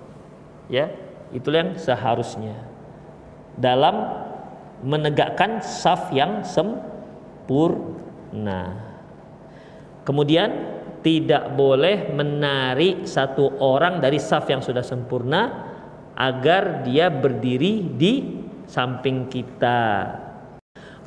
Ya, 0.67 0.91
itulah 1.31 1.63
yang 1.63 1.71
seharusnya 1.79 2.67
dalam 3.55 4.27
menegakkan 4.83 5.63
saf 5.63 6.13
yang 6.13 6.45
sempurna 6.45 6.96
sempurna. 7.47 8.75
Kemudian 10.03 10.49
tidak 10.99 11.55
boleh 11.55 12.11
menarik 12.11 13.07
satu 13.07 13.55
orang 13.63 14.03
dari 14.03 14.19
saf 14.19 14.51
yang 14.51 14.59
sudah 14.59 14.83
sempurna 14.83 15.71
agar 16.11 16.83
dia 16.83 17.07
berdiri 17.07 17.87
di 17.95 18.43
samping 18.67 19.31
kita. 19.31 20.11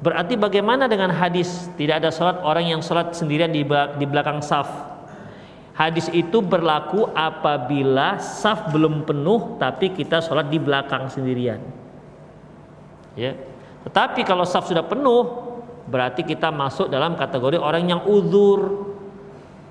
Berarti 0.01 0.41
bagaimana 0.41 0.89
dengan 0.89 1.13
hadis 1.13 1.69
tidak 1.77 2.01
ada 2.01 2.09
sholat 2.09 2.41
orang 2.41 2.73
yang 2.73 2.81
sholat 2.81 3.13
sendirian 3.13 3.53
di 3.53 4.07
belakang 4.09 4.41
saf? 4.41 4.89
Hadis 5.77 6.09
itu 6.09 6.41
berlaku 6.41 7.05
apabila 7.13 8.17
saf 8.17 8.73
belum 8.73 9.05
penuh 9.05 9.61
tapi 9.61 9.93
kita 9.93 10.25
sholat 10.25 10.49
di 10.49 10.57
belakang 10.57 11.13
sendirian. 11.13 11.61
Ya. 13.13 13.37
Tetapi 13.85 14.25
kalau 14.25 14.49
saf 14.49 14.69
sudah 14.69 14.85
penuh 14.89 15.50
berarti 15.89 16.27
kita 16.27 16.53
masuk 16.53 16.91
dalam 16.93 17.17
kategori 17.17 17.57
orang 17.57 17.89
yang 17.89 18.01
uzur. 18.05 18.91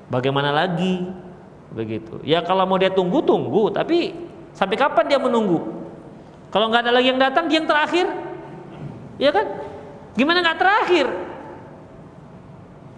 Bagaimana 0.09 0.49
lagi? 0.49 1.05
Begitu. 1.69 2.25
Ya 2.25 2.41
kalau 2.41 2.65
mau 2.65 2.81
dia 2.81 2.89
tunggu 2.89 3.21
tunggu, 3.21 3.69
tapi 3.69 4.15
sampai 4.57 4.73
kapan 4.73 5.05
dia 5.05 5.19
menunggu? 5.21 5.61
Kalau 6.49 6.65
nggak 6.73 6.89
ada 6.89 6.91
lagi 6.97 7.13
yang 7.13 7.21
datang, 7.21 7.45
dia 7.45 7.61
yang 7.61 7.69
terakhir. 7.69 8.09
Ya 9.21 9.29
kan? 9.29 9.45
Gimana 10.17 10.41
nggak 10.41 10.57
terakhir? 10.57 11.05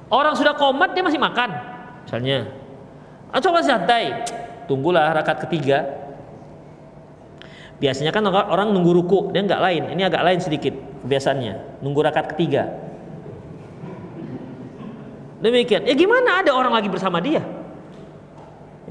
Orang 0.07 0.35
sudah 0.39 0.55
komat 0.55 0.95
dia 0.95 1.03
masih 1.03 1.19
makan, 1.19 1.51
misalnya. 2.07 2.47
Ah, 3.31 3.39
coba 3.39 3.63
santai, 3.63 4.23
tunggulah 4.67 5.11
rakaat 5.15 5.47
ketiga. 5.47 5.87
Biasanya 7.79 8.11
kan 8.13 8.23
orang 8.27 8.71
nunggu 8.71 8.91
ruku, 8.91 9.19
dia 9.31 9.41
nggak 9.43 9.61
lain. 9.63 9.83
Ini 9.95 10.01
agak 10.07 10.23
lain 10.23 10.39
sedikit 10.43 10.75
kebiasaannya. 11.03 11.83
Nunggu 11.83 11.99
rakaat 12.03 12.35
ketiga. 12.35 12.90
Demikian. 15.41 15.89
Ya 15.89 15.97
gimana 15.97 16.45
ada 16.45 16.53
orang 16.53 16.71
lagi 16.71 16.87
bersama 16.87 17.17
dia? 17.17 17.41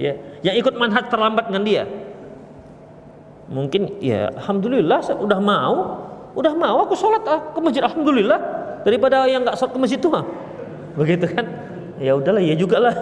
ya 0.01 0.17
yang 0.41 0.57
ikut 0.57 0.75
manhaj 0.75 1.07
terlambat 1.13 1.51
dengan 1.51 1.63
dia? 1.63 1.85
Mungkin 3.51 4.03
ya 4.03 4.31
alhamdulillah 4.35 4.99
saya 5.03 5.19
udah 5.19 5.39
mau. 5.39 5.77
Udah 6.31 6.55
mau 6.55 6.87
aku 6.87 6.95
sholat 6.95 7.27
ah, 7.27 7.43
ke 7.51 7.59
masjid 7.59 7.83
alhamdulillah. 7.83 8.39
Daripada 8.87 9.27
yang 9.27 9.43
nggak 9.43 9.59
sholat 9.59 9.75
ke 9.75 9.81
masjid 9.83 9.99
tuh 9.99 10.15
begitu 10.99 11.27
kan? 11.31 11.47
Ya 12.01 12.17
udahlah 12.17 12.43
ya 12.43 12.55
juga 12.59 12.81
lah. 12.81 12.95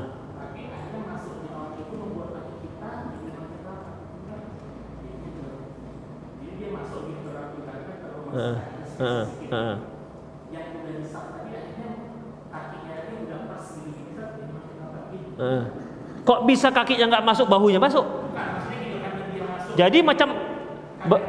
Uh, 8.32 8.56
uh, 9.00 9.26
uh. 9.52 9.76
Uh. 15.42 15.64
Kok 16.22 16.40
bisa 16.46 16.68
kakinya 16.70 17.08
nggak 17.08 17.26
masuk, 17.28 17.48
bahunya 17.48 17.80
masuk? 17.80 18.04
Jadi 19.80 20.04
macam 20.04 20.36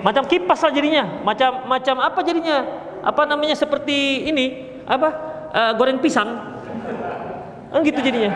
macam 0.03 0.23
kipas 0.27 0.61
lah 0.67 0.73
jadinya, 0.75 1.23
macam 1.23 1.65
macam 1.65 1.97
apa 2.03 2.21
jadinya? 2.27 2.67
Apa 3.07 3.23
namanya 3.25 3.55
seperti 3.55 4.27
ini? 4.29 4.69
Apa? 4.85 5.09
Uh, 5.55 5.73
goreng 5.79 6.03
pisang? 6.03 6.52
Kan 7.73 7.81
gitu 7.81 8.01
jadinya. 8.05 8.33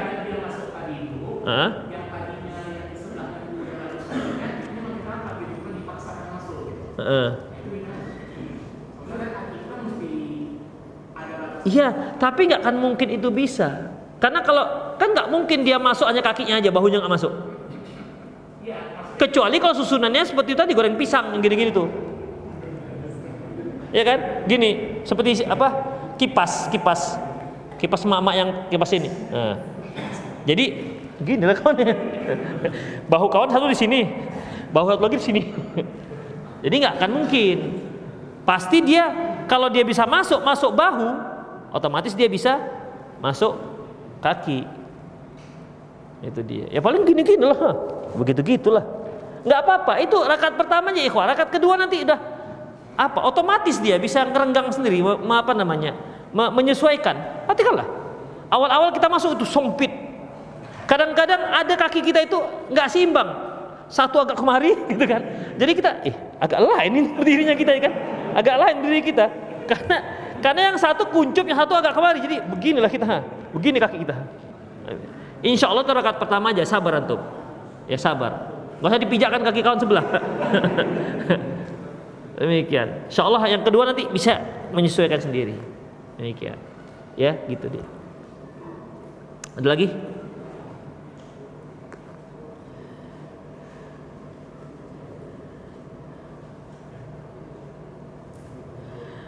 Uh. 1.47 1.70
Iya, 11.66 12.16
tapi 12.16 12.47
nggak 12.49 12.62
akan 12.62 12.76
mungkin 12.78 13.09
itu 13.12 13.28
bisa. 13.28 13.93
Karena 14.16 14.41
kalau 14.41 14.97
kan 14.97 15.12
nggak 15.12 15.28
mungkin 15.28 15.66
dia 15.66 15.76
masuk 15.76 16.09
hanya 16.09 16.24
kakinya 16.24 16.57
aja, 16.57 16.70
bahunya 16.72 17.05
nggak 17.05 17.14
masuk. 17.20 17.32
Kecuali 19.16 19.57
kalau 19.61 19.74
susunannya 19.76 20.24
seperti 20.24 20.57
tadi 20.57 20.72
goreng 20.72 20.97
pisang 20.97 21.37
gini-gini 21.43 21.72
tuh. 21.72 21.89
Ya 23.93 24.05
kan? 24.05 24.45
Gini, 24.45 25.03
seperti 25.05 25.45
apa? 25.45 25.68
Kipas, 26.16 26.68
kipas. 26.68 27.26
Kipas 27.77 28.03
mama 28.09 28.33
yang 28.33 28.68
kipas 28.72 28.93
ini. 28.97 29.11
Nah. 29.29 29.57
Jadi 30.49 30.64
gini 31.20 31.45
lah 31.45 31.57
kawan. 31.57 31.77
Bahu 33.12 33.27
kawan 33.29 33.49
satu 33.53 33.66
di 33.68 33.79
sini, 33.79 34.01
bahu 34.72 34.91
satu 34.91 35.03
lagi 35.05 35.16
di 35.20 35.27
sini. 35.27 35.43
Jadi 36.64 36.74
nggak 36.83 36.95
akan 37.01 37.11
mungkin. 37.12 37.59
Pasti 38.47 38.79
dia 38.81 39.11
kalau 39.51 39.68
dia 39.68 39.83
bisa 39.83 40.07
masuk 40.07 40.41
masuk 40.41 40.72
bahu, 40.72 41.09
otomatis 41.74 42.14
dia 42.14 42.31
bisa 42.31 42.62
masuk 43.20 43.59
kaki 44.20 44.64
itu 46.24 46.41
dia 46.43 46.64
ya 46.72 46.81
paling 46.81 47.05
gini-gini 47.05 47.45
lah 47.45 47.77
begitu 48.16 48.41
gitulah 48.41 48.85
nggak 49.45 49.61
apa-apa 49.62 49.93
itu 50.03 50.16
rakaat 50.16 50.55
pertama 50.57 50.91
aja 50.91 51.03
ikhwah 51.05 51.29
rakaat 51.29 51.51
kedua 51.53 51.77
nanti 51.77 52.03
udah 52.03 52.18
apa 52.97 53.20
otomatis 53.29 53.77
dia 53.79 54.01
bisa 54.01 54.24
ngerenggang 54.24 54.72
sendiri 54.72 55.05
apa 55.05 55.53
namanya 55.53 55.93
menyesuaikan 56.33 57.47
perhatikanlah 57.47 57.87
awal-awal 58.51 58.91
kita 58.95 59.11
masuk 59.11 59.39
itu 59.39 59.47
sempit 59.47 59.91
kadang-kadang 60.87 61.51
ada 61.51 61.74
kaki 61.74 62.03
kita 62.03 62.27
itu 62.27 62.39
nggak 62.70 62.87
seimbang 62.91 63.31
satu 63.87 64.22
agak 64.22 64.39
kemari 64.39 64.74
gitu 64.93 65.05
kan 65.07 65.22
jadi 65.59 65.72
kita 65.74 65.91
eh 66.07 66.14
agak 66.43 66.61
lain 66.62 66.91
ini 66.91 67.09
dirinya 67.27 67.55
kita 67.55 67.70
ya 67.79 67.81
kan 67.91 67.95
agak 68.37 68.57
lain 68.59 68.77
diri 68.83 69.01
kita 69.03 69.27
karena 69.66 69.97
karena 70.41 70.72
yang 70.72 70.77
satu 70.79 71.09
kuncup, 71.09 71.45
yang 71.49 71.59
satu 71.59 71.74
agak 71.74 71.97
kemari. 71.97 72.20
Jadi 72.20 72.39
beginilah 72.39 72.87
kita. 72.87 73.24
Begini 73.57 73.81
kaki 73.81 74.05
kita. 74.05 74.16
Insya 75.43 75.70
Allah 75.70 75.83
rakaat 75.83 76.20
pertama 76.20 76.53
aja 76.53 76.62
sabar 76.62 77.01
antum. 77.01 77.18
Ya 77.91 77.97
sabar. 77.97 78.53
Gak 78.79 78.89
usah 78.93 79.01
dipijakkan 79.01 79.41
kaki 79.41 79.61
kawan 79.64 79.81
sebelah. 79.81 80.05
Demikian. 82.39 83.09
Insya 83.09 83.24
Allah 83.24 83.43
yang 83.49 83.64
kedua 83.64 83.89
nanti 83.89 84.05
bisa 84.07 84.39
menyesuaikan 84.70 85.18
sendiri. 85.18 85.57
Demikian. 86.17 86.57
Ya, 87.17 87.37
gitu 87.49 87.69
dia. 87.69 87.85
Ada 89.57 89.69
lagi? 89.73 89.89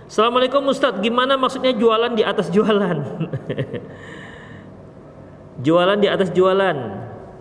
Assalamualaikum 0.08 0.64
Ustaz, 0.72 0.96
gimana 1.04 1.36
maksudnya 1.36 1.76
jualan 1.76 2.16
di 2.16 2.24
atas 2.24 2.48
jualan? 2.48 2.96
jualan 5.68 5.98
di 6.00 6.08
atas 6.08 6.32
jualan, 6.32 6.76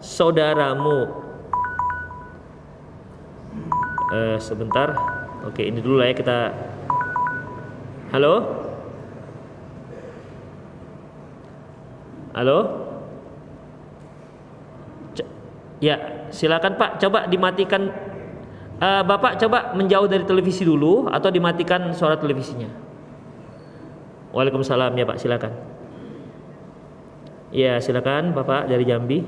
saudaramu. 0.04 1.08
Uh, 4.12 4.36
sebentar, 4.40 4.96
oke 5.48 5.64
ini 5.64 5.80
dulu 5.80 6.04
lah 6.04 6.12
ya 6.12 6.16
kita. 6.16 6.40
Halo, 8.12 8.67
halo. 12.38 12.86
C 15.18 15.26
ya, 15.82 16.30
silakan 16.30 16.78
Pak, 16.78 17.02
coba 17.02 17.26
dimatikan 17.26 17.90
uh, 18.78 19.02
Bapak 19.02 19.42
coba 19.42 19.74
menjauh 19.74 20.06
dari 20.06 20.22
televisi 20.22 20.62
dulu 20.62 21.10
atau 21.10 21.34
dimatikan 21.34 21.90
suara 21.98 22.22
televisinya. 22.22 22.70
Waalaikumsalam 24.38 24.94
ya 24.94 25.06
Pak, 25.10 25.18
silakan. 25.18 25.54
Ya, 27.50 27.82
silakan 27.82 28.38
Bapak 28.38 28.70
dari 28.70 28.86
Jambi. 28.86 29.26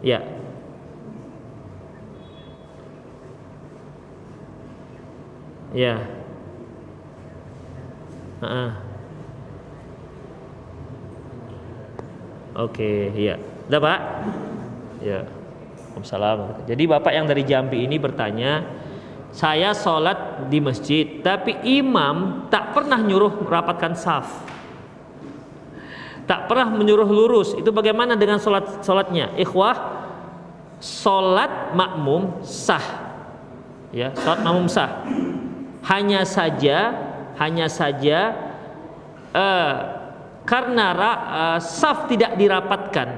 Ya. 0.00 0.22
Ya. 5.76 6.17
Oke, 8.38 8.70
okay, 12.54 12.98
ya. 13.14 13.36
Udah, 13.66 13.80
Pak? 13.82 14.00
Ya. 15.02 15.20
Waalaikumsalam. 15.98 16.66
Jadi 16.70 16.82
Bapak 16.86 17.12
yang 17.12 17.26
dari 17.26 17.42
Jambi 17.42 17.82
ini 17.82 17.98
bertanya, 17.98 18.62
saya 19.34 19.74
sholat 19.74 20.46
di 20.46 20.62
masjid, 20.62 21.18
tapi 21.20 21.58
imam 21.66 22.46
tak 22.48 22.72
pernah 22.72 23.02
nyuruh 23.02 23.42
merapatkan 23.42 23.92
saf. 23.98 24.46
Tak 26.28 26.46
pernah 26.46 26.68
menyuruh 26.70 27.08
lurus. 27.08 27.56
Itu 27.56 27.72
bagaimana 27.72 28.14
dengan 28.14 28.38
sholat 28.38 28.84
sholatnya? 28.84 29.32
Ikhwah, 29.34 29.76
sholat 30.78 31.72
makmum 31.72 32.44
sah. 32.44 32.84
Ya, 33.90 34.12
sholat 34.12 34.44
makmum 34.44 34.68
sah. 34.68 35.02
Hanya 35.88 36.28
saja, 36.28 36.92
hanya 37.38 37.70
saja 37.70 38.34
uh, 39.32 39.74
karena 40.42 40.86
uh, 40.94 41.58
saf 41.60 42.10
tidak 42.10 42.34
dirapatkan, 42.34 43.08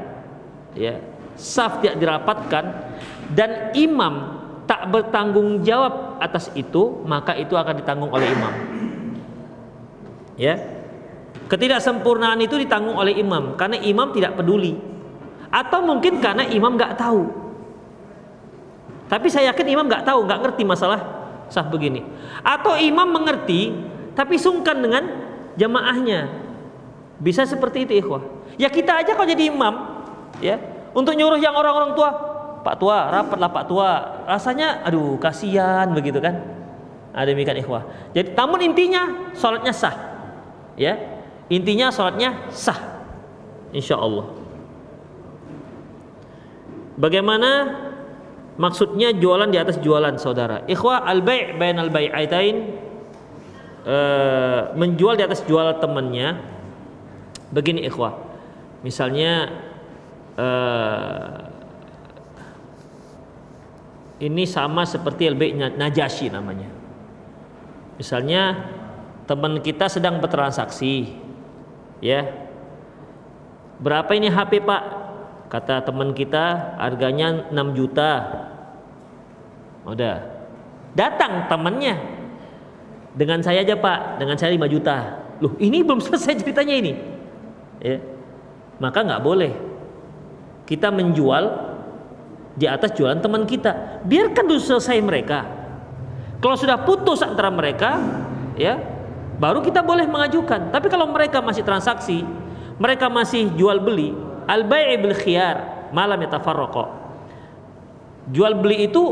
ya 0.76 1.00
saf 1.40 1.80
tidak 1.80 1.96
dirapatkan 1.96 2.64
dan 3.32 3.72
imam 3.72 4.40
tak 4.68 4.86
bertanggung 4.86 5.66
jawab 5.66 6.22
atas 6.22 6.52
itu, 6.54 7.02
maka 7.02 7.34
itu 7.34 7.58
akan 7.58 7.74
ditanggung 7.82 8.12
oleh 8.14 8.28
imam. 8.30 8.54
Ya. 10.38 10.54
Ketidaksempurnaan 11.50 12.38
itu 12.38 12.54
ditanggung 12.54 12.94
oleh 12.94 13.18
imam 13.18 13.58
karena 13.58 13.82
imam 13.82 14.14
tidak 14.14 14.38
peduli. 14.38 14.78
Atau 15.50 15.82
mungkin 15.82 16.22
karena 16.22 16.46
imam 16.46 16.78
nggak 16.78 16.94
tahu. 16.94 17.26
Tapi 19.10 19.26
saya 19.26 19.50
yakin 19.50 19.66
imam 19.74 19.90
nggak 19.90 20.06
tahu, 20.06 20.22
nggak 20.22 20.40
ngerti 20.46 20.62
masalah 20.62 21.02
sah 21.50 21.66
begini. 21.66 22.06
Atau 22.46 22.78
imam 22.78 23.10
mengerti 23.10 23.74
tapi 24.14 24.36
sungkan 24.36 24.78
dengan 24.80 25.02
jamaahnya. 25.54 26.30
Bisa 27.20 27.44
seperti 27.44 27.84
itu 27.84 28.00
ikhwah. 28.00 28.24
Ya 28.56 28.72
kita 28.72 29.04
aja 29.04 29.12
kalau 29.12 29.28
jadi 29.28 29.52
imam 29.52 29.74
ya. 30.40 30.56
Untuk 30.90 31.14
nyuruh 31.14 31.38
yang 31.38 31.54
orang-orang 31.54 31.94
tua 31.94 32.10
Pak 32.60 32.76
tua 32.76 33.08
rapatlah 33.08 33.50
Pak 33.52 33.64
tua. 33.68 33.90
Rasanya 34.26 34.84
aduh 34.84 35.20
kasihan 35.20 35.88
begitu 35.92 36.18
kan? 36.18 36.40
Ada 37.12 37.34
demikian 37.34 37.60
ikhwah. 37.60 37.82
Jadi 38.16 38.32
namun 38.34 38.60
intinya 38.64 39.32
sholatnya 39.36 39.72
sah 39.74 39.96
ya. 40.74 40.96
Intinya 41.50 41.90
sholatnya 41.90 42.50
sah 42.54 42.78
insya 43.74 43.98
Allah 43.98 44.40
bagaimana 47.00 47.50
maksudnya 48.60 49.16
jualan 49.16 49.48
di 49.48 49.56
atas 49.56 49.80
jualan 49.80 50.20
saudara? 50.20 50.68
Ikhwah 50.68 51.08
al 51.08 51.24
bay' 51.24 51.56
bain 51.56 51.80
al 51.80 51.88
bai'atain 51.88 52.56
e, 53.84 53.98
menjual 54.74 55.16
di 55.16 55.24
atas 55.24 55.44
jual 55.44 55.76
temannya 55.78 56.40
begini 57.50 57.84
ikhwah 57.86 58.16
misalnya 58.82 59.50
e, 60.36 60.46
ini 64.20 64.44
sama 64.44 64.84
seperti 64.84 65.32
LB 65.32 65.56
Najasyi 65.80 66.28
namanya. 66.28 66.68
Misalnya 67.96 68.68
teman 69.24 69.64
kita 69.64 69.88
sedang 69.88 70.20
bertransaksi, 70.20 71.16
ya. 72.04 72.28
Berapa 73.80 74.12
ini 74.12 74.28
HP 74.28 74.60
Pak? 74.60 74.82
Kata 75.48 75.82
teman 75.82 76.12
kita 76.12 76.76
harganya 76.76 77.48
6 77.48 77.76
juta. 77.76 78.12
Udah. 79.88 80.20
Datang 80.92 81.48
temannya. 81.48 82.19
Dengan 83.10 83.42
saya 83.42 83.66
aja 83.66 83.74
Pak, 83.74 84.22
dengan 84.22 84.36
saya 84.38 84.54
5 84.54 84.70
juta. 84.70 84.96
Loh, 85.42 85.56
ini 85.58 85.82
belum 85.86 85.98
selesai 85.98 86.42
ceritanya 86.42 86.74
ini. 86.76 86.92
Ya. 87.80 87.98
Maka 88.80 89.04
nggak 89.04 89.22
boleh 89.24 89.52
kita 90.64 90.88
menjual 90.94 91.44
di 92.54 92.66
atas 92.70 92.94
jualan 92.94 93.18
teman 93.18 93.44
kita. 93.44 94.02
Biarkan 94.06 94.44
dulu 94.46 94.60
selesai 94.62 94.98
mereka. 95.02 95.42
Kalau 96.40 96.56
sudah 96.56 96.80
putus 96.86 97.20
antara 97.20 97.52
mereka, 97.52 98.00
ya, 98.56 98.80
baru 99.36 99.60
kita 99.60 99.84
boleh 99.84 100.08
mengajukan. 100.08 100.72
Tapi 100.72 100.86
kalau 100.88 101.10
mereka 101.12 101.44
masih 101.44 101.66
transaksi, 101.66 102.24
mereka 102.80 103.12
masih 103.12 103.52
jual 103.60 103.76
beli, 103.82 104.16
al 104.48 104.64
bai' 104.64 104.96
bil 104.96 105.12
khiyar, 105.12 105.90
malam 105.92 106.16
yatafarraqa. 106.24 106.84
Jual 108.32 108.56
beli 108.56 108.88
itu 108.88 109.02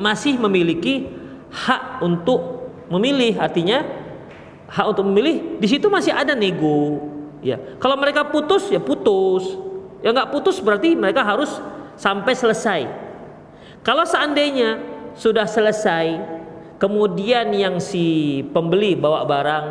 masih 0.00 0.40
memiliki 0.40 1.10
hak 1.52 2.00
untuk 2.00 2.57
memilih, 2.88 3.36
artinya 3.40 3.84
hak 4.68 4.84
untuk 4.92 5.04
memilih 5.08 5.60
di 5.60 5.66
situ 5.68 5.88
masih 5.88 6.12
ada 6.12 6.36
nego. 6.36 7.00
Ya, 7.40 7.56
kalau 7.78 7.94
mereka 7.94 8.26
putus 8.28 8.68
ya 8.68 8.82
putus. 8.82 9.46
Ya 9.98 10.14
nggak 10.14 10.30
putus 10.30 10.62
berarti 10.62 10.94
mereka 10.94 11.26
harus 11.26 11.50
sampai 11.98 12.34
selesai. 12.34 12.86
Kalau 13.82 14.06
seandainya 14.06 14.78
sudah 15.18 15.46
selesai, 15.46 16.22
kemudian 16.78 17.50
yang 17.50 17.82
si 17.82 18.40
pembeli 18.54 18.94
bawa 18.94 19.26
barang, 19.26 19.66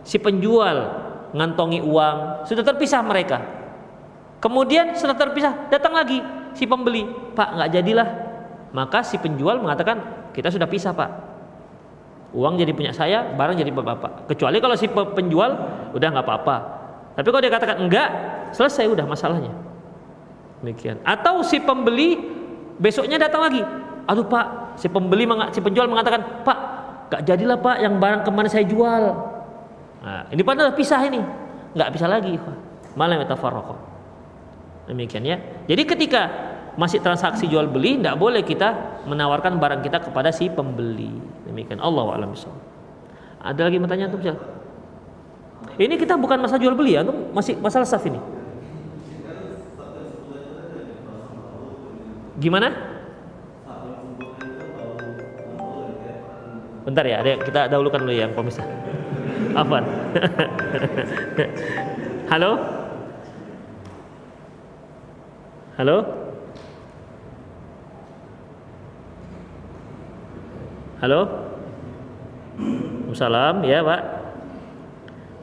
si 0.00 0.16
penjual 0.16 1.04
ngantongi 1.36 1.84
uang, 1.84 2.48
sudah 2.48 2.64
terpisah 2.64 3.04
mereka. 3.04 3.38
Kemudian 4.40 4.96
setelah 4.96 5.16
terpisah, 5.16 5.68
datang 5.68 5.92
lagi 5.96 6.20
si 6.56 6.64
pembeli, 6.64 7.04
Pak 7.36 7.48
nggak 7.60 7.70
jadilah. 7.80 8.08
Maka 8.72 9.04
si 9.04 9.20
penjual 9.20 9.60
mengatakan 9.60 10.30
kita 10.32 10.48
sudah 10.48 10.68
pisah 10.68 10.96
Pak. 10.96 11.33
Uang 12.34 12.58
jadi 12.58 12.74
punya 12.74 12.90
saya, 12.90 13.30
barang 13.30 13.54
jadi 13.54 13.70
bapak. 13.70 14.26
Kecuali 14.26 14.58
kalau 14.58 14.74
si 14.74 14.90
penjual 14.90 15.54
udah 15.94 16.08
nggak 16.10 16.26
apa-apa. 16.26 16.56
Tapi 17.14 17.26
kalau 17.30 17.42
dia 17.46 17.52
katakan 17.54 17.78
enggak, 17.78 18.08
selesai 18.50 18.90
udah 18.90 19.06
masalahnya. 19.06 19.54
Demikian. 20.58 20.98
Atau 21.06 21.46
si 21.46 21.62
pembeli 21.62 22.18
besoknya 22.82 23.22
datang 23.22 23.46
lagi. 23.46 23.62
Aduh 24.10 24.26
Pak, 24.26 24.76
si 24.82 24.90
pembeli 24.90 25.30
si 25.54 25.62
penjual 25.62 25.86
mengatakan, 25.86 26.42
"Pak, 26.42 26.58
gak 27.14 27.22
jadilah 27.22 27.56
Pak 27.62 27.76
yang 27.78 28.02
barang 28.02 28.26
kemarin 28.26 28.50
saya 28.50 28.66
jual." 28.66 29.02
Nah, 30.04 30.28
ini 30.34 30.42
padahal 30.42 30.74
pisah 30.74 31.00
ini. 31.06 31.22
Nggak 31.74 31.90
bisa 31.94 32.06
lagi, 32.10 32.34
Malah 32.94 33.22
metafarraqah. 33.22 33.78
Demikian 34.90 35.24
ya. 35.26 35.38
Jadi 35.66 35.82
ketika 35.86 36.22
masih 36.74 36.98
transaksi 36.98 37.46
jual 37.46 37.70
beli 37.70 37.98
tidak 37.98 38.18
boleh 38.18 38.42
kita 38.42 39.00
menawarkan 39.06 39.58
barang 39.62 39.80
kita 39.82 40.02
kepada 40.02 40.34
si 40.34 40.50
pembeli. 40.50 41.10
Demikian 41.46 41.78
Allah 41.78 42.18
a'lam 42.18 42.34
Ada 43.44 43.60
lagi 43.70 43.78
pertanyaan 43.78 44.10
tuh 44.10 44.20
Ini 45.74 45.94
kita 45.96 46.18
bukan 46.18 46.42
masalah 46.42 46.60
jual 46.60 46.74
beli 46.74 46.98
ya, 46.98 47.02
masih 47.34 47.58
masalah 47.58 47.86
saf 47.86 48.02
ini. 48.06 48.18
Gimana? 52.38 52.74
Bentar 56.84 57.04
ya, 57.08 57.24
ada 57.24 57.40
kita 57.40 57.60
dahulukan 57.72 58.02
dulu 58.04 58.12
yang 58.12 58.36
pemirsa. 58.36 58.60
Apa? 59.56 59.78
Halo? 62.32 62.50
Halo? 65.78 65.96
Halo? 71.04 71.28
Salam 73.12 73.60
ya 73.60 73.84
Pak. 73.84 74.00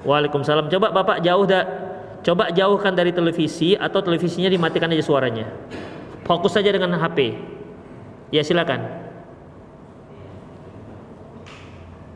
Waalaikumsalam. 0.09 0.73
Coba 0.73 0.89
Bapak 0.89 1.21
jauh 1.21 1.45
dah. 1.45 1.61
Coba 2.25 2.49
jauhkan 2.49 2.97
dari 2.97 3.13
televisi 3.13 3.77
atau 3.77 4.01
televisinya 4.01 4.49
dimatikan 4.49 4.89
aja 4.89 5.05
suaranya. 5.05 5.45
Fokus 6.25 6.57
saja 6.57 6.73
dengan 6.73 6.97
HP. 6.97 7.37
Ya 8.33 8.41
silakan. 8.41 8.89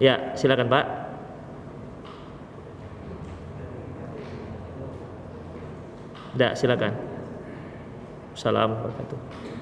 Ya 0.01 0.33
silakan 0.33 0.65
Pak. 0.65 0.85
Tidak 6.33 6.51
silakan. 6.57 6.97
Salam 8.33 8.73
wabarakatuh. 8.73 9.54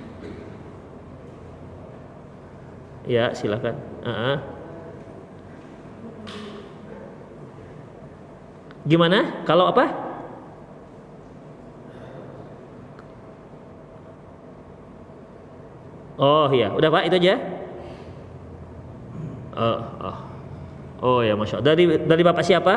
Ya 3.03 3.35
silakan. 3.35 3.75
Uh 4.03 4.09
-uh. 4.09 4.37
Gimana? 8.83 9.43
Kalau 9.47 9.71
apa? 9.71 9.85
Oh 16.19 16.47
iya, 16.53 16.69
udah 16.71 16.89
Pak 16.93 17.09
itu 17.09 17.15
aja. 17.19 17.35
Oh, 19.53 19.79
oh. 20.01 20.17
oh 21.01 21.19
ya 21.25 21.33
masya 21.35 21.59
Allah. 21.59 21.73
Dari 21.73 21.83
dari 22.05 22.21
bapak 22.23 22.45
siapa? 22.45 22.73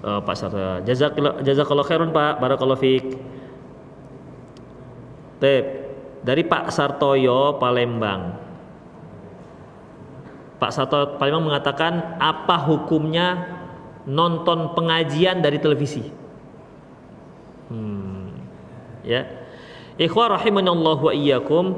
Oh, 0.00 0.20
Pak 0.24 0.36
Sarta. 0.36 0.80
Jazakallah 0.80 1.44
jazakallah 1.44 1.84
khairun 1.84 2.12
Pak. 2.12 2.40
Barakallahu 2.40 2.80
fiik. 2.80 3.04
Tep. 5.40 5.79
Dari 6.20 6.44
Pak 6.44 6.68
Sartoyo 6.68 7.56
Palembang. 7.56 8.36
Pak 10.60 10.70
Sartoyo 10.70 11.16
Palembang 11.16 11.48
mengatakan 11.48 12.20
apa 12.20 12.60
hukumnya 12.68 13.56
nonton 14.04 14.76
pengajian 14.76 15.40
dari 15.40 15.56
televisi? 15.56 16.04
Hmm. 17.72 18.36
Ya 19.00 19.40
Ikhwah 20.00 20.32
rahimanallahu 20.32 21.12
wa 21.12 21.12
iyyakum. 21.12 21.76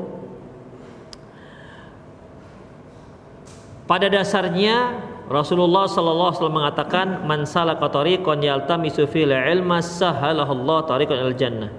Pada 3.91 4.07
dasarnya 4.07 5.03
Rasulullah 5.27 5.91
sallallahu 5.91 6.31
alaihi 6.31 6.39
wasallam 6.39 6.59
mengatakan 6.63 7.07
man 7.27 7.43
salaka 7.43 7.91
tariqan 7.91 8.39
yaltamisu 8.39 9.11
fil 9.11 9.35
ilma 9.35 9.83
sahalallahu 9.83 10.87
tariqan 10.87 11.19
al 11.19 11.35
jannah. 11.35 11.75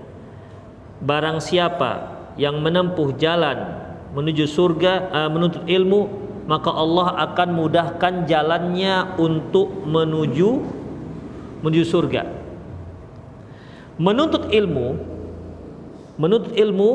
Barang 0.99 1.39
siapa 1.39 2.12
yang 2.39 2.59
menempuh 2.61 3.13
jalan 3.17 3.83
menuju 4.13 4.45
surga 4.45 5.09
uh, 5.09 5.29
menuntut 5.29 5.65
ilmu 5.65 6.01
maka 6.43 6.69
Allah 6.69 7.23
akan 7.31 7.49
mudahkan 7.55 8.13
jalannya 8.27 9.15
untuk 9.15 9.87
menuju 9.87 10.49
menuju 11.63 11.85
surga. 11.87 12.21
Menuntut 13.95 14.51
ilmu 14.51 14.87
menuntut 16.19 16.53
ilmu 16.53 16.91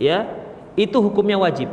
ya 0.00 0.24
itu 0.74 0.96
hukumnya 0.98 1.36
wajib. 1.36 1.68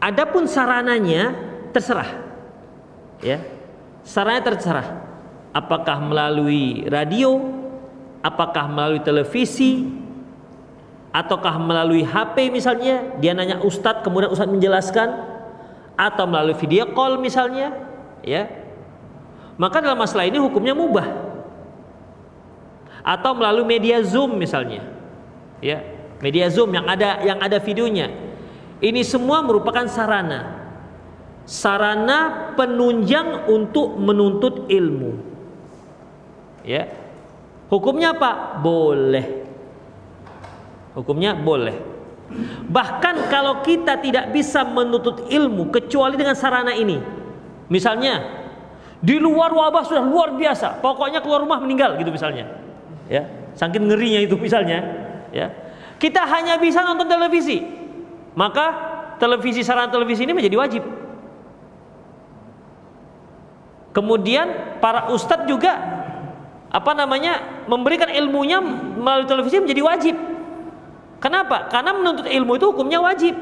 Adapun 0.00 0.48
sarananya 0.48 1.36
terserah. 1.70 2.08
Ya. 3.20 3.44
Sarananya 4.02 4.56
terserah. 4.56 4.88
Apakah 5.52 6.00
melalui 6.00 6.88
radio, 6.88 7.36
apakah 8.24 8.64
melalui 8.70 9.04
televisi, 9.04 9.99
ataukah 11.10 11.58
melalui 11.58 12.06
HP 12.06 12.50
misalnya, 12.54 13.18
dia 13.18 13.34
nanya 13.34 13.62
ustadz 13.62 14.06
kemudian 14.06 14.30
ustadz 14.30 14.50
menjelaskan 14.50 15.08
atau 15.98 16.24
melalui 16.24 16.56
video 16.56 16.90
call 16.94 17.18
misalnya, 17.18 17.74
ya. 18.22 18.46
Maka 19.60 19.84
dalam 19.84 20.00
masalah 20.00 20.24
ini 20.24 20.40
hukumnya 20.40 20.72
mubah. 20.72 21.04
Atau 23.04 23.36
melalui 23.36 23.68
media 23.68 24.00
Zoom 24.00 24.40
misalnya. 24.40 24.86
Ya, 25.60 25.84
media 26.24 26.48
Zoom 26.48 26.72
yang 26.72 26.88
ada 26.88 27.20
yang 27.20 27.36
ada 27.40 27.60
videonya. 27.60 28.08
Ini 28.80 29.04
semua 29.04 29.44
merupakan 29.44 29.84
sarana. 29.84 30.56
Sarana 31.44 32.52
penunjang 32.56 33.50
untuk 33.52 34.00
menuntut 34.00 34.70
ilmu. 34.72 35.20
Ya. 36.64 36.88
Hukumnya 37.68 38.16
apa? 38.16 38.60
Boleh. 38.60 39.39
Hukumnya 40.94 41.38
boleh. 41.38 41.76
Bahkan 42.70 43.26
kalau 43.26 43.62
kita 43.62 43.98
tidak 43.98 44.30
bisa 44.30 44.62
menuntut 44.62 45.26
ilmu 45.26 45.70
kecuali 45.74 46.14
dengan 46.14 46.38
sarana 46.38 46.70
ini. 46.70 46.98
Misalnya 47.70 48.22
di 49.02 49.18
luar 49.18 49.50
wabah 49.50 49.82
sudah 49.86 50.02
luar 50.02 50.34
biasa, 50.34 50.78
pokoknya 50.78 51.22
keluar 51.22 51.42
rumah 51.42 51.58
meninggal 51.58 51.98
gitu 51.98 52.10
misalnya. 52.14 52.46
Ya, 53.10 53.26
saking 53.58 53.90
ngerinya 53.90 54.22
itu 54.22 54.38
misalnya, 54.38 54.78
ya. 55.34 55.50
Kita 55.98 56.22
hanya 56.30 56.56
bisa 56.62 56.86
nonton 56.86 57.10
televisi. 57.10 57.60
Maka 58.38 58.66
televisi 59.18 59.66
sarana 59.66 59.90
televisi 59.90 60.22
ini 60.22 60.32
menjadi 60.32 60.56
wajib. 60.56 60.82
Kemudian 63.90 64.78
para 64.78 65.10
ustadz 65.10 65.50
juga 65.50 65.74
apa 66.70 66.94
namanya 66.94 67.66
memberikan 67.66 68.06
ilmunya 68.06 68.62
melalui 68.96 69.26
televisi 69.26 69.58
menjadi 69.58 69.82
wajib. 69.82 70.14
Kenapa? 71.20 71.68
Karena 71.68 71.92
menuntut 71.92 72.26
ilmu 72.26 72.56
itu 72.56 72.66
hukumnya 72.72 72.98
wajib. 72.98 73.36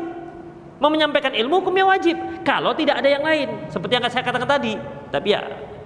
Mau 0.79 0.91
menyampaikan 0.91 1.35
ilmu 1.35 1.63
hukumnya 1.63 1.87
wajib. 1.87 2.19
Kalau 2.43 2.75
tidak 2.75 3.03
ada 3.03 3.09
yang 3.11 3.23
lain, 3.23 3.71
seperti 3.71 3.99
yang 3.99 4.05
saya 4.11 4.23
katakan 4.27 4.47
tadi. 4.47 4.75
Tapi 5.11 5.29
ya, 5.31 5.41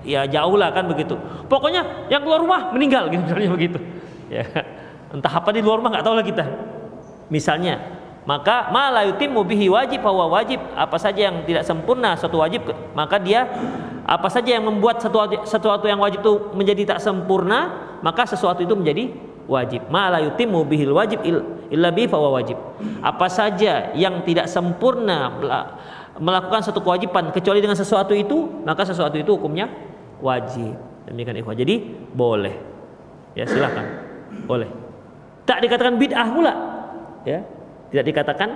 ya 0.05 0.21
jauh 0.25 0.57
lah 0.57 0.73
kan 0.73 0.89
begitu. 0.89 1.17
Pokoknya 1.49 2.09
yang 2.09 2.25
keluar 2.25 2.41
rumah 2.41 2.73
meninggal 2.73 3.13
gitu 3.13 3.23
misalnya 3.29 3.51
begitu. 3.53 3.79
Ya 4.33 4.45
entah 5.13 5.33
apa 5.33 5.53
di 5.53 5.61
luar 5.61 5.79
rumah 5.79 5.93
nggak 5.93 6.05
tahu 6.09 6.17
lah 6.17 6.25
kita 6.25 6.45
misalnya 7.29 8.01
maka 8.25 8.73
malayutim 8.73 9.37
mubihi 9.37 9.69
wajib 9.69 10.01
bahwa 10.01 10.33
wajib 10.33 10.59
apa 10.73 10.97
saja 10.97 11.29
yang 11.29 11.45
tidak 11.45 11.69
sempurna 11.69 12.17
suatu 12.17 12.41
wajib 12.41 12.65
maka 12.97 13.21
dia 13.21 13.45
apa 14.09 14.29
saja 14.33 14.57
yang 14.57 14.65
membuat 14.67 15.05
sesuatu 15.05 15.45
sesuatu 15.45 15.85
yang 15.85 16.01
wajib 16.01 16.25
itu 16.25 16.35
menjadi 16.57 16.97
tak 16.97 17.01
sempurna 17.05 17.71
maka 18.01 18.25
sesuatu 18.25 18.65
itu 18.65 18.73
menjadi 18.73 19.13
wajib. 19.53 19.93
Malayutim 19.93 20.49
mubihil 20.49 20.97
wajib 20.97 21.21
illa 21.23 21.89
bi 21.93 22.09
wajib. 22.09 22.57
Apa 23.05 23.29
saja 23.29 23.93
yang 23.93 24.25
tidak 24.25 24.49
sempurna 24.49 25.37
melakukan 26.17 26.61
satu 26.65 26.81
kewajiban 26.81 27.33
kecuali 27.33 27.61
dengan 27.61 27.77
sesuatu 27.77 28.17
itu 28.17 28.65
maka 28.65 28.89
sesuatu 28.89 29.21
itu 29.21 29.37
hukumnya 29.37 29.69
wajib. 30.25 30.73
Demikian 31.05 31.37
ikhwah. 31.45 31.57
Jadi 31.57 31.75
boleh. 32.17 32.55
Ya 33.37 33.45
silakan. 33.45 33.87
Boleh. 34.49 34.69
Tak 35.45 35.61
dikatakan 35.61 36.01
bid'ah 36.01 36.29
pula. 36.33 36.53
Ya 37.29 37.45
tidak 37.93 38.05
dikatakan 38.09 38.49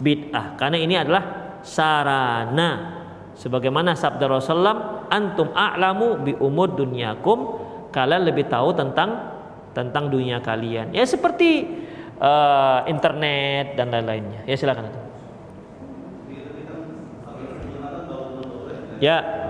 bid'ah. 0.00 0.56
Karena 0.56 0.80
ini 0.80 0.96
adalah 0.96 1.58
sarana. 1.60 3.02
Sebagaimana 3.34 3.98
sabda 3.98 4.30
Rasulullah 4.30 5.10
antum 5.10 5.50
a'lamu 5.52 6.22
bi 6.22 6.32
umur 6.38 6.72
dunyakum. 6.78 7.66
Kalian 7.90 8.26
lebih 8.26 8.46
tahu 8.46 8.74
tentang 8.74 9.33
tentang 9.74 10.08
dunia 10.08 10.38
kalian 10.38 10.94
ya 10.94 11.02
seperti 11.04 11.66
uh, 12.22 12.86
internet 12.86 13.74
dan 13.74 13.90
lain-lainnya 13.90 14.46
ya 14.46 14.54
silakan 14.54 14.88
ya 19.02 19.44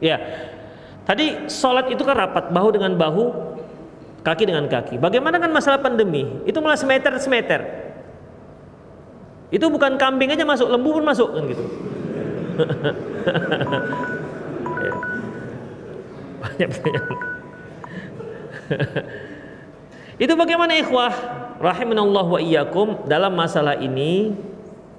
Ya. 0.00 0.16
Tadi 1.04 1.52
sholat 1.52 1.92
itu 1.92 2.00
kan 2.00 2.16
rapat 2.16 2.48
bahu 2.48 2.68
dengan 2.72 2.96
bahu, 2.96 3.24
kaki 4.24 4.48
dengan 4.48 4.64
kaki. 4.64 4.96
Bagaimana 4.96 5.36
kan 5.36 5.52
masalah 5.52 5.76
pandemi? 5.80 6.24
Itu 6.48 6.64
malah 6.64 6.80
semeter 6.80 7.12
semeter. 7.20 7.60
Itu 9.52 9.68
bukan 9.68 10.00
kambing 10.00 10.32
aja 10.32 10.46
masuk, 10.46 10.70
lembu 10.70 10.96
pun 10.96 11.04
masuk 11.04 11.28
kan 11.36 11.42
gitu. 11.50 11.64
Banyak 16.40 16.70
banyak. 16.72 17.04
itu 20.22 20.32
bagaimana 20.36 20.72
ikhwah 20.78 21.12
rahimanallah 21.58 22.26
wa 22.28 22.40
iyyakum 22.40 23.08
dalam 23.08 23.34
masalah 23.34 23.76
ini 23.80 24.36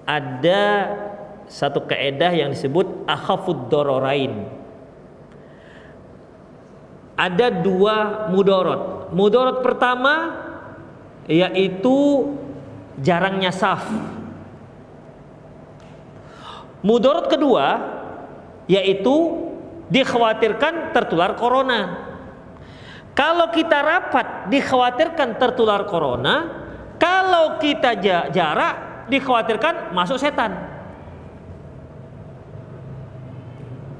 ada 0.05 0.91
satu 1.47 1.85
keedah 1.85 2.33
yang 2.33 2.49
disebut 2.53 3.05
akhafud 3.05 3.69
dororain 3.69 4.61
ada 7.21 7.53
dua 7.53 8.27
mudorot. 8.33 9.13
Mudorot 9.13 9.61
pertama 9.61 10.41
yaitu 11.29 12.33
jarangnya 12.97 13.53
saf. 13.53 13.85
Mudorot 16.81 17.29
kedua 17.29 18.00
yaitu 18.71 19.15
dikhawatirkan 19.91 20.95
tertular 20.95 21.35
corona. 21.35 22.07
Kalau 23.11 23.51
kita 23.51 23.83
rapat 23.83 24.47
dikhawatirkan 24.47 25.35
tertular 25.35 25.83
corona, 25.83 26.47
kalau 26.95 27.59
kita 27.59 27.99
jarak 28.31 29.05
dikhawatirkan 29.11 29.91
masuk 29.91 30.15
setan. 30.15 30.55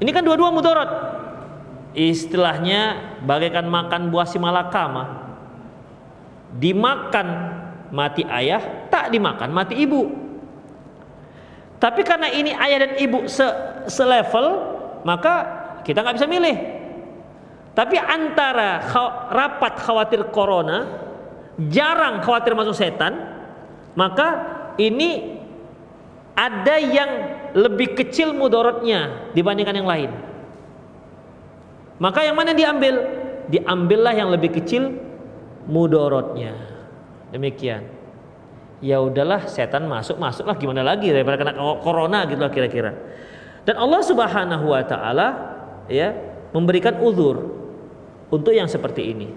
Ini 0.00 0.10
kan 0.10 0.24
dua-dua 0.24 0.48
mudorot 0.48 0.90
istilahnya 1.92 3.12
bagaikan 3.22 3.68
makan 3.68 4.08
buah 4.08 4.24
si 4.24 4.40
malakama 4.40 5.28
dimakan 6.56 7.28
mati 7.92 8.24
ayah 8.24 8.88
tak 8.88 9.12
dimakan 9.12 9.52
mati 9.52 9.76
ibu 9.76 10.21
tapi 11.82 12.06
karena 12.06 12.30
ini 12.30 12.54
ayah 12.54 12.86
dan 12.86 12.92
ibu 13.02 13.26
se 13.26 13.42
selevel 13.90 14.46
maka 15.02 15.34
kita 15.82 15.98
nggak 16.06 16.16
bisa 16.22 16.30
milih 16.30 16.56
tapi 17.74 17.98
antara 17.98 18.86
rapat 19.34 19.82
khawatir 19.82 20.30
corona 20.30 20.86
jarang 21.66 22.22
khawatir 22.22 22.54
masuk 22.54 22.78
setan 22.78 23.18
maka 23.98 24.28
ini 24.78 25.42
ada 26.38 26.78
yang 26.78 27.10
lebih 27.58 27.98
kecil 27.98 28.30
mudorotnya 28.30 29.34
dibandingkan 29.34 29.82
yang 29.82 29.90
lain 29.90 30.10
maka 32.02 32.26
yang 32.26 32.34
mana 32.34 32.50
diambil? 32.50 32.98
Diambillah 33.46 34.10
yang 34.10 34.34
lebih 34.34 34.58
kecil 34.58 34.90
mudorotnya. 35.70 36.50
Demikian. 37.30 37.86
Ya 38.82 38.98
udahlah 38.98 39.46
setan 39.46 39.86
masuk 39.86 40.18
masuklah 40.18 40.58
gimana 40.58 40.82
lagi 40.82 41.14
daripada 41.14 41.38
kena 41.38 41.54
corona 41.78 42.26
gitu 42.26 42.42
kira-kira. 42.50 42.90
Dan 43.62 43.78
Allah 43.78 44.02
Subhanahu 44.02 44.74
wa 44.74 44.82
taala 44.82 45.28
ya 45.86 46.10
memberikan 46.50 46.98
uzur 46.98 47.46
untuk 48.26 48.50
yang 48.50 48.66
seperti 48.66 49.14
ini. 49.14 49.28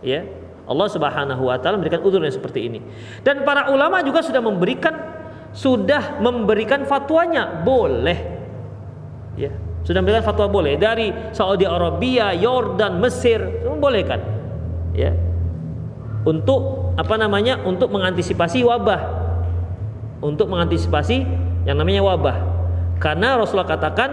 Ya. 0.00 0.24
Allah 0.64 0.88
Subhanahu 0.88 1.52
wa 1.52 1.60
taala 1.60 1.76
memberikan 1.76 2.00
uzur 2.00 2.24
yang 2.24 2.32
seperti 2.32 2.64
ini. 2.64 2.80
Dan 3.20 3.44
para 3.44 3.68
ulama 3.68 4.00
juga 4.00 4.24
sudah 4.24 4.40
memberikan 4.40 4.94
sudah 5.52 6.16
memberikan 6.24 6.88
fatwanya 6.88 7.60
boleh. 7.60 8.40
Ya, 9.36 9.52
sudah 9.84 10.00
memberikan 10.00 10.24
fatwa 10.24 10.48
boleh 10.48 10.80
dari 10.80 11.12
Saudi 11.36 11.68
Arabia, 11.68 12.32
Yordan, 12.32 13.04
Mesir, 13.04 13.40
membolehkan. 13.68 14.20
Ya. 14.96 15.12
Untuk 16.24 16.81
apa 16.96 17.14
namanya? 17.16 17.60
Untuk 17.64 17.88
mengantisipasi 17.92 18.64
wabah. 18.64 19.00
Untuk 20.22 20.46
mengantisipasi 20.48 21.24
yang 21.66 21.76
namanya 21.78 22.04
wabah. 22.04 22.36
Karena 23.02 23.34
Rasulullah 23.34 23.66
katakan 23.66 24.10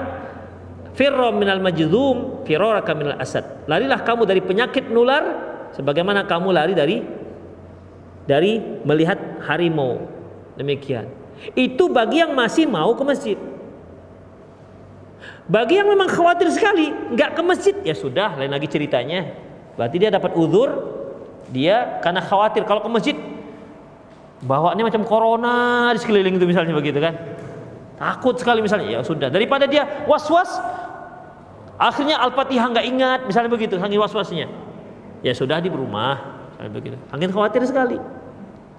firra 0.97 1.29
minal 1.29 1.61
majdum 1.61 2.43
firaraka 2.47 2.91
minal 2.97 3.19
asad. 3.21 3.45
Larilah 3.69 4.01
kamu 4.01 4.25
dari 4.25 4.41
penyakit 4.41 4.89
nular 4.89 5.23
sebagaimana 5.77 6.25
kamu 6.25 6.49
lari 6.49 6.73
dari 6.73 6.97
dari 8.25 8.57
melihat 8.85 9.41
harimau. 9.45 10.05
Demikian. 10.57 11.09
Itu 11.55 11.87
bagi 11.87 12.21
yang 12.21 12.35
masih 12.35 12.67
mau 12.67 12.91
ke 12.97 13.03
masjid. 13.05 13.37
Bagi 15.49 15.81
yang 15.81 15.89
memang 15.89 16.05
khawatir 16.05 16.45
sekali, 16.53 16.93
nggak 17.15 17.33
ke 17.33 17.41
masjid, 17.41 17.75
ya 17.81 17.97
sudah, 17.97 18.37
lain 18.37 18.53
lagi 18.53 18.69
ceritanya. 18.69 19.33
Berarti 19.73 19.97
dia 19.97 20.13
dapat 20.13 20.37
uzur, 20.37 20.69
dia 21.49 21.99
karena 22.01 22.21
khawatir 22.21 22.65
kalau 22.65 22.81
ke 22.85 22.89
masjid 22.89 23.15
bawaannya 24.43 24.87
macam 24.87 25.03
corona 25.03 25.89
di 25.91 25.99
sekeliling 25.99 26.39
itu 26.39 26.45
misalnya 26.47 26.73
begitu 26.75 26.99
kan. 27.03 27.15
Takut 27.99 28.39
sekali 28.39 28.63
misalnya, 28.63 28.87
ya 28.87 28.99
sudah. 29.03 29.27
Daripada 29.27 29.67
dia 29.67 30.07
was-was, 30.07 30.47
akhirnya 31.75 32.15
Al-Fatihah 32.23 32.71
nggak 32.71 32.85
ingat, 32.87 33.19
misalnya 33.27 33.51
begitu, 33.51 33.75
saking 33.75 33.99
was-wasnya. 33.99 34.47
Ya 35.19 35.35
sudah 35.35 35.59
di 35.59 35.67
rumah, 35.67 36.47
misalnya 36.55 36.71
begitu. 36.71 36.95
Saking 37.11 37.31
khawatir 37.35 37.59
sekali. 37.67 37.99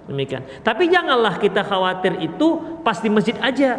Demikian. 0.09 0.41
Tapi 0.65 0.89
janganlah 0.89 1.37
kita 1.37 1.61
khawatir 1.61 2.17
itu 2.17 2.81
pas 2.81 2.97
di 2.97 3.13
masjid 3.13 3.37
aja. 3.37 3.77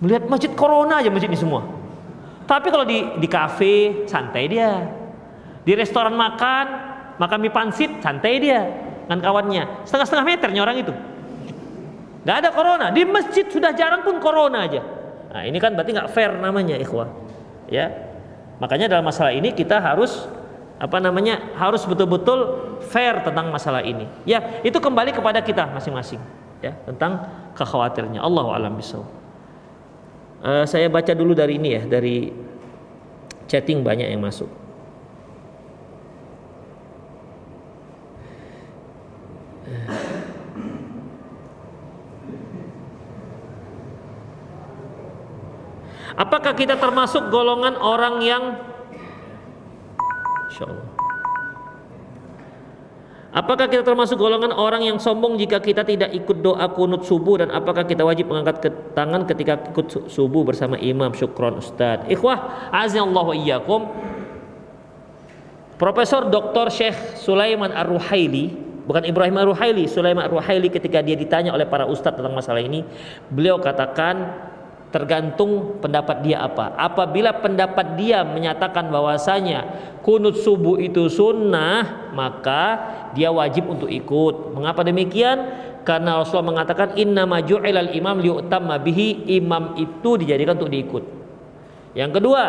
Melihat 0.00 0.24
masjid 0.24 0.48
corona 0.56 1.04
aja 1.04 1.12
masjid 1.12 1.28
ini 1.28 1.36
semua. 1.36 1.68
Tapi 2.48 2.72
kalau 2.72 2.88
di 2.88 3.04
di 3.20 3.28
kafe 3.28 4.08
santai 4.08 4.48
dia. 4.48 4.88
Di 5.68 5.76
restoran 5.76 6.16
makan, 6.16 6.87
makan 7.18 7.38
mie 7.42 7.52
pansit 7.52 7.90
santai 8.00 8.40
dia 8.40 8.64
dengan 9.06 9.20
kawannya. 9.22 9.84
Setengah-setengah 9.84 10.24
meternya 10.26 10.60
orang 10.64 10.76
itu. 10.80 10.92
Gak 12.24 12.36
ada 12.44 12.50
corona. 12.54 12.86
Di 12.90 13.02
masjid 13.04 13.46
sudah 13.46 13.74
jarang 13.74 14.02
pun 14.02 14.18
corona 14.18 14.64
aja. 14.64 14.82
Nah, 15.28 15.44
ini 15.44 15.60
kan 15.60 15.76
berarti 15.76 15.92
nggak 15.92 16.10
fair 16.10 16.32
namanya 16.40 16.76
ikhwah. 16.80 17.08
Ya. 17.68 17.92
Makanya 18.58 18.90
dalam 18.90 19.06
masalah 19.06 19.30
ini 19.30 19.54
kita 19.54 19.78
harus 19.78 20.26
apa 20.78 21.02
namanya 21.02 21.58
harus 21.58 21.82
betul-betul 21.84 22.70
fair 22.86 23.18
tentang 23.26 23.50
masalah 23.50 23.82
ini 23.82 24.06
ya 24.22 24.62
itu 24.62 24.78
kembali 24.78 25.10
kepada 25.10 25.42
kita 25.42 25.66
masing-masing 25.74 26.22
ya 26.62 26.70
tentang 26.86 27.18
kekhawatirannya 27.58 28.22
Allah 28.22 28.46
alam 28.54 28.78
bisawab 28.78 29.18
Uh, 30.38 30.62
saya 30.70 30.86
baca 30.86 31.10
dulu 31.18 31.34
dari 31.34 31.58
ini 31.58 31.74
ya, 31.74 31.82
dari 31.82 32.30
chatting 33.50 33.82
banyak 33.82 34.06
yang 34.06 34.22
masuk. 34.22 34.46
Apakah 46.18 46.47
kita 46.58 46.74
termasuk 46.74 47.30
golongan 47.30 47.78
orang 47.78 48.18
yang 48.26 48.44
Insya 50.50 50.66
Allah 50.66 50.98
Apakah 53.28 53.68
kita 53.68 53.84
termasuk 53.84 54.16
golongan 54.16 54.50
orang 54.50 54.88
yang 54.88 54.96
sombong 54.96 55.36
jika 55.36 55.60
kita 55.60 55.84
tidak 55.84 56.10
ikut 56.16 56.40
doa 56.40 56.64
kunut 56.74 57.04
subuh? 57.04 57.44
Dan 57.44 57.52
apakah 57.52 57.84
kita 57.84 58.00
wajib 58.00 58.32
mengangkat 58.32 58.56
ke 58.66 58.68
tangan 58.96 59.28
ketika 59.28 59.68
ikut 59.68 60.10
subuh 60.10 60.42
bersama 60.48 60.80
imam? 60.80 61.12
Syukron 61.12 61.60
ustad 61.60 62.08
ikhwah 62.08 62.72
azallahu 62.72 63.36
iyyakum. 63.36 63.84
Profesor 65.78 66.26
Dr. 66.26 66.72
Syekh 66.72 67.20
Sulaiman 67.20 67.70
Ar-Ruhaili 67.70 68.50
bukan 68.88 69.04
Ibrahim 69.04 69.36
Ar-Ruhaili 69.38 69.84
Sulaiman 69.86 70.26
Ar-Ruhaili 70.26 70.72
ketika 70.72 71.04
dia 71.04 71.14
ditanya 71.14 71.54
oleh 71.54 71.68
para 71.68 71.84
ustadz 71.86 72.18
tentang 72.18 72.34
masalah 72.34 72.64
ini 72.64 72.82
beliau 73.30 73.60
katakan 73.62 74.34
tergantung 74.88 75.80
pendapat 75.84 76.24
dia 76.24 76.44
apa. 76.44 76.72
Apabila 76.76 77.36
pendapat 77.44 77.96
dia 78.00 78.24
menyatakan 78.24 78.88
bahwasanya 78.88 79.68
kunut 80.00 80.40
subuh 80.40 80.80
itu 80.80 81.12
sunnah, 81.12 82.10
maka 82.16 82.62
dia 83.12 83.28
wajib 83.28 83.68
untuk 83.68 83.92
ikut. 83.92 84.56
Mengapa 84.56 84.80
demikian? 84.80 85.68
Karena 85.84 86.20
Rasulullah 86.20 86.52
mengatakan 86.56 86.96
inna 87.00 87.24
maju'ilal 87.24 87.96
imam 87.96 88.20
liutamma 88.20 88.76
bihi, 88.80 89.28
imam 89.40 89.76
itu 89.80 90.20
dijadikan 90.20 90.56
untuk 90.60 90.72
diikut. 90.72 91.04
Yang 91.96 92.20
kedua, 92.20 92.42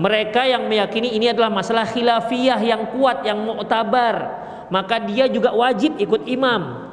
mereka 0.00 0.48
yang 0.48 0.64
meyakini 0.64 1.12
ini 1.12 1.28
adalah 1.32 1.52
masalah 1.52 1.84
khilafiyah 1.84 2.60
yang 2.64 2.88
kuat, 2.88 3.20
yang 3.28 3.44
mu'tabar, 3.44 4.16
maka 4.72 5.00
dia 5.04 5.28
juga 5.28 5.52
wajib 5.52 6.00
ikut 6.00 6.24
imam. 6.24 6.87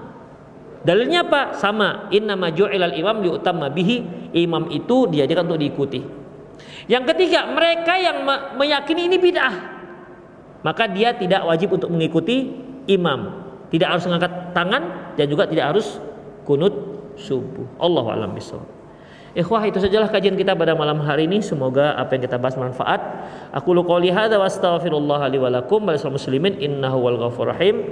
Dalilnya 0.86 1.26
apa? 1.26 1.58
Sama. 1.58 2.08
Inna 2.14 2.38
maju'ilal 2.38 2.94
imam 2.94 3.26
liutamma 3.26 3.74
bihi. 3.74 4.30
Imam 4.38 4.70
itu 4.70 5.10
dijadikan 5.10 5.50
untuk 5.50 5.58
diikuti. 5.58 6.00
Yang 6.86 7.04
ketiga, 7.12 7.50
mereka 7.50 7.98
yang 7.98 8.22
meyakini 8.56 9.10
ini 9.10 9.18
bid'ah. 9.18 9.56
Maka 10.62 10.86
dia 10.90 11.18
tidak 11.18 11.42
wajib 11.46 11.74
untuk 11.74 11.90
mengikuti 11.90 12.54
imam. 12.86 13.50
Tidak 13.74 13.86
harus 13.90 14.06
mengangkat 14.06 14.54
tangan 14.54 15.14
dan 15.18 15.26
juga 15.26 15.50
tidak 15.50 15.74
harus 15.74 15.98
kunut 16.46 16.74
subuh. 17.18 17.66
Allah 17.82 18.06
alam 18.14 18.38
bisawab. 18.38 18.70
Ikhwah 19.36 19.68
itu 19.68 19.84
sajalah 19.84 20.08
kajian 20.08 20.40
kita 20.40 20.56
pada 20.56 20.78
malam 20.80 21.04
hari 21.04 21.28
ini. 21.28 21.44
Semoga 21.44 21.92
apa 22.00 22.16
yang 22.16 22.24
kita 22.24 22.40
bahas 22.40 22.56
bermanfaat. 22.56 23.02
Aku 23.52 23.76
lu 23.76 23.84
qouli 23.84 24.08
hadza 24.08 24.40
wa 24.40 24.48
astaghfirullah 24.48 25.28
li 25.28 25.38
wa 25.42 25.50
lakum 25.52 25.84
muslimin 25.84 26.56
innahu 26.56 27.04
wal 27.04 27.18
ghafur 27.20 27.52
rahim. 27.52 27.84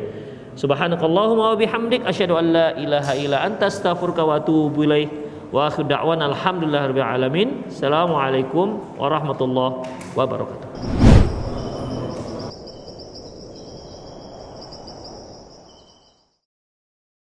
Subhanakallahumma 0.54 1.54
wa 1.54 1.58
bihamdik 1.58 2.06
asyhadu 2.06 2.38
an 2.38 2.46
la 2.54 2.68
ilaha 2.78 3.14
illa 3.18 3.42
anta 3.42 3.70
astaghfiruka 3.70 4.22
wa 4.22 4.38
atubu 4.38 4.86
ilaik. 4.86 5.10
Wa 5.54 5.70
akhir 5.70 5.86
da'wana 5.86 6.34
alhamdulillahirabbil 6.34 7.06
alamin. 7.06 7.48
Assalamualaikum 7.70 8.98
warahmatullahi 8.98 9.86
wabarakatuh. 10.18 11.13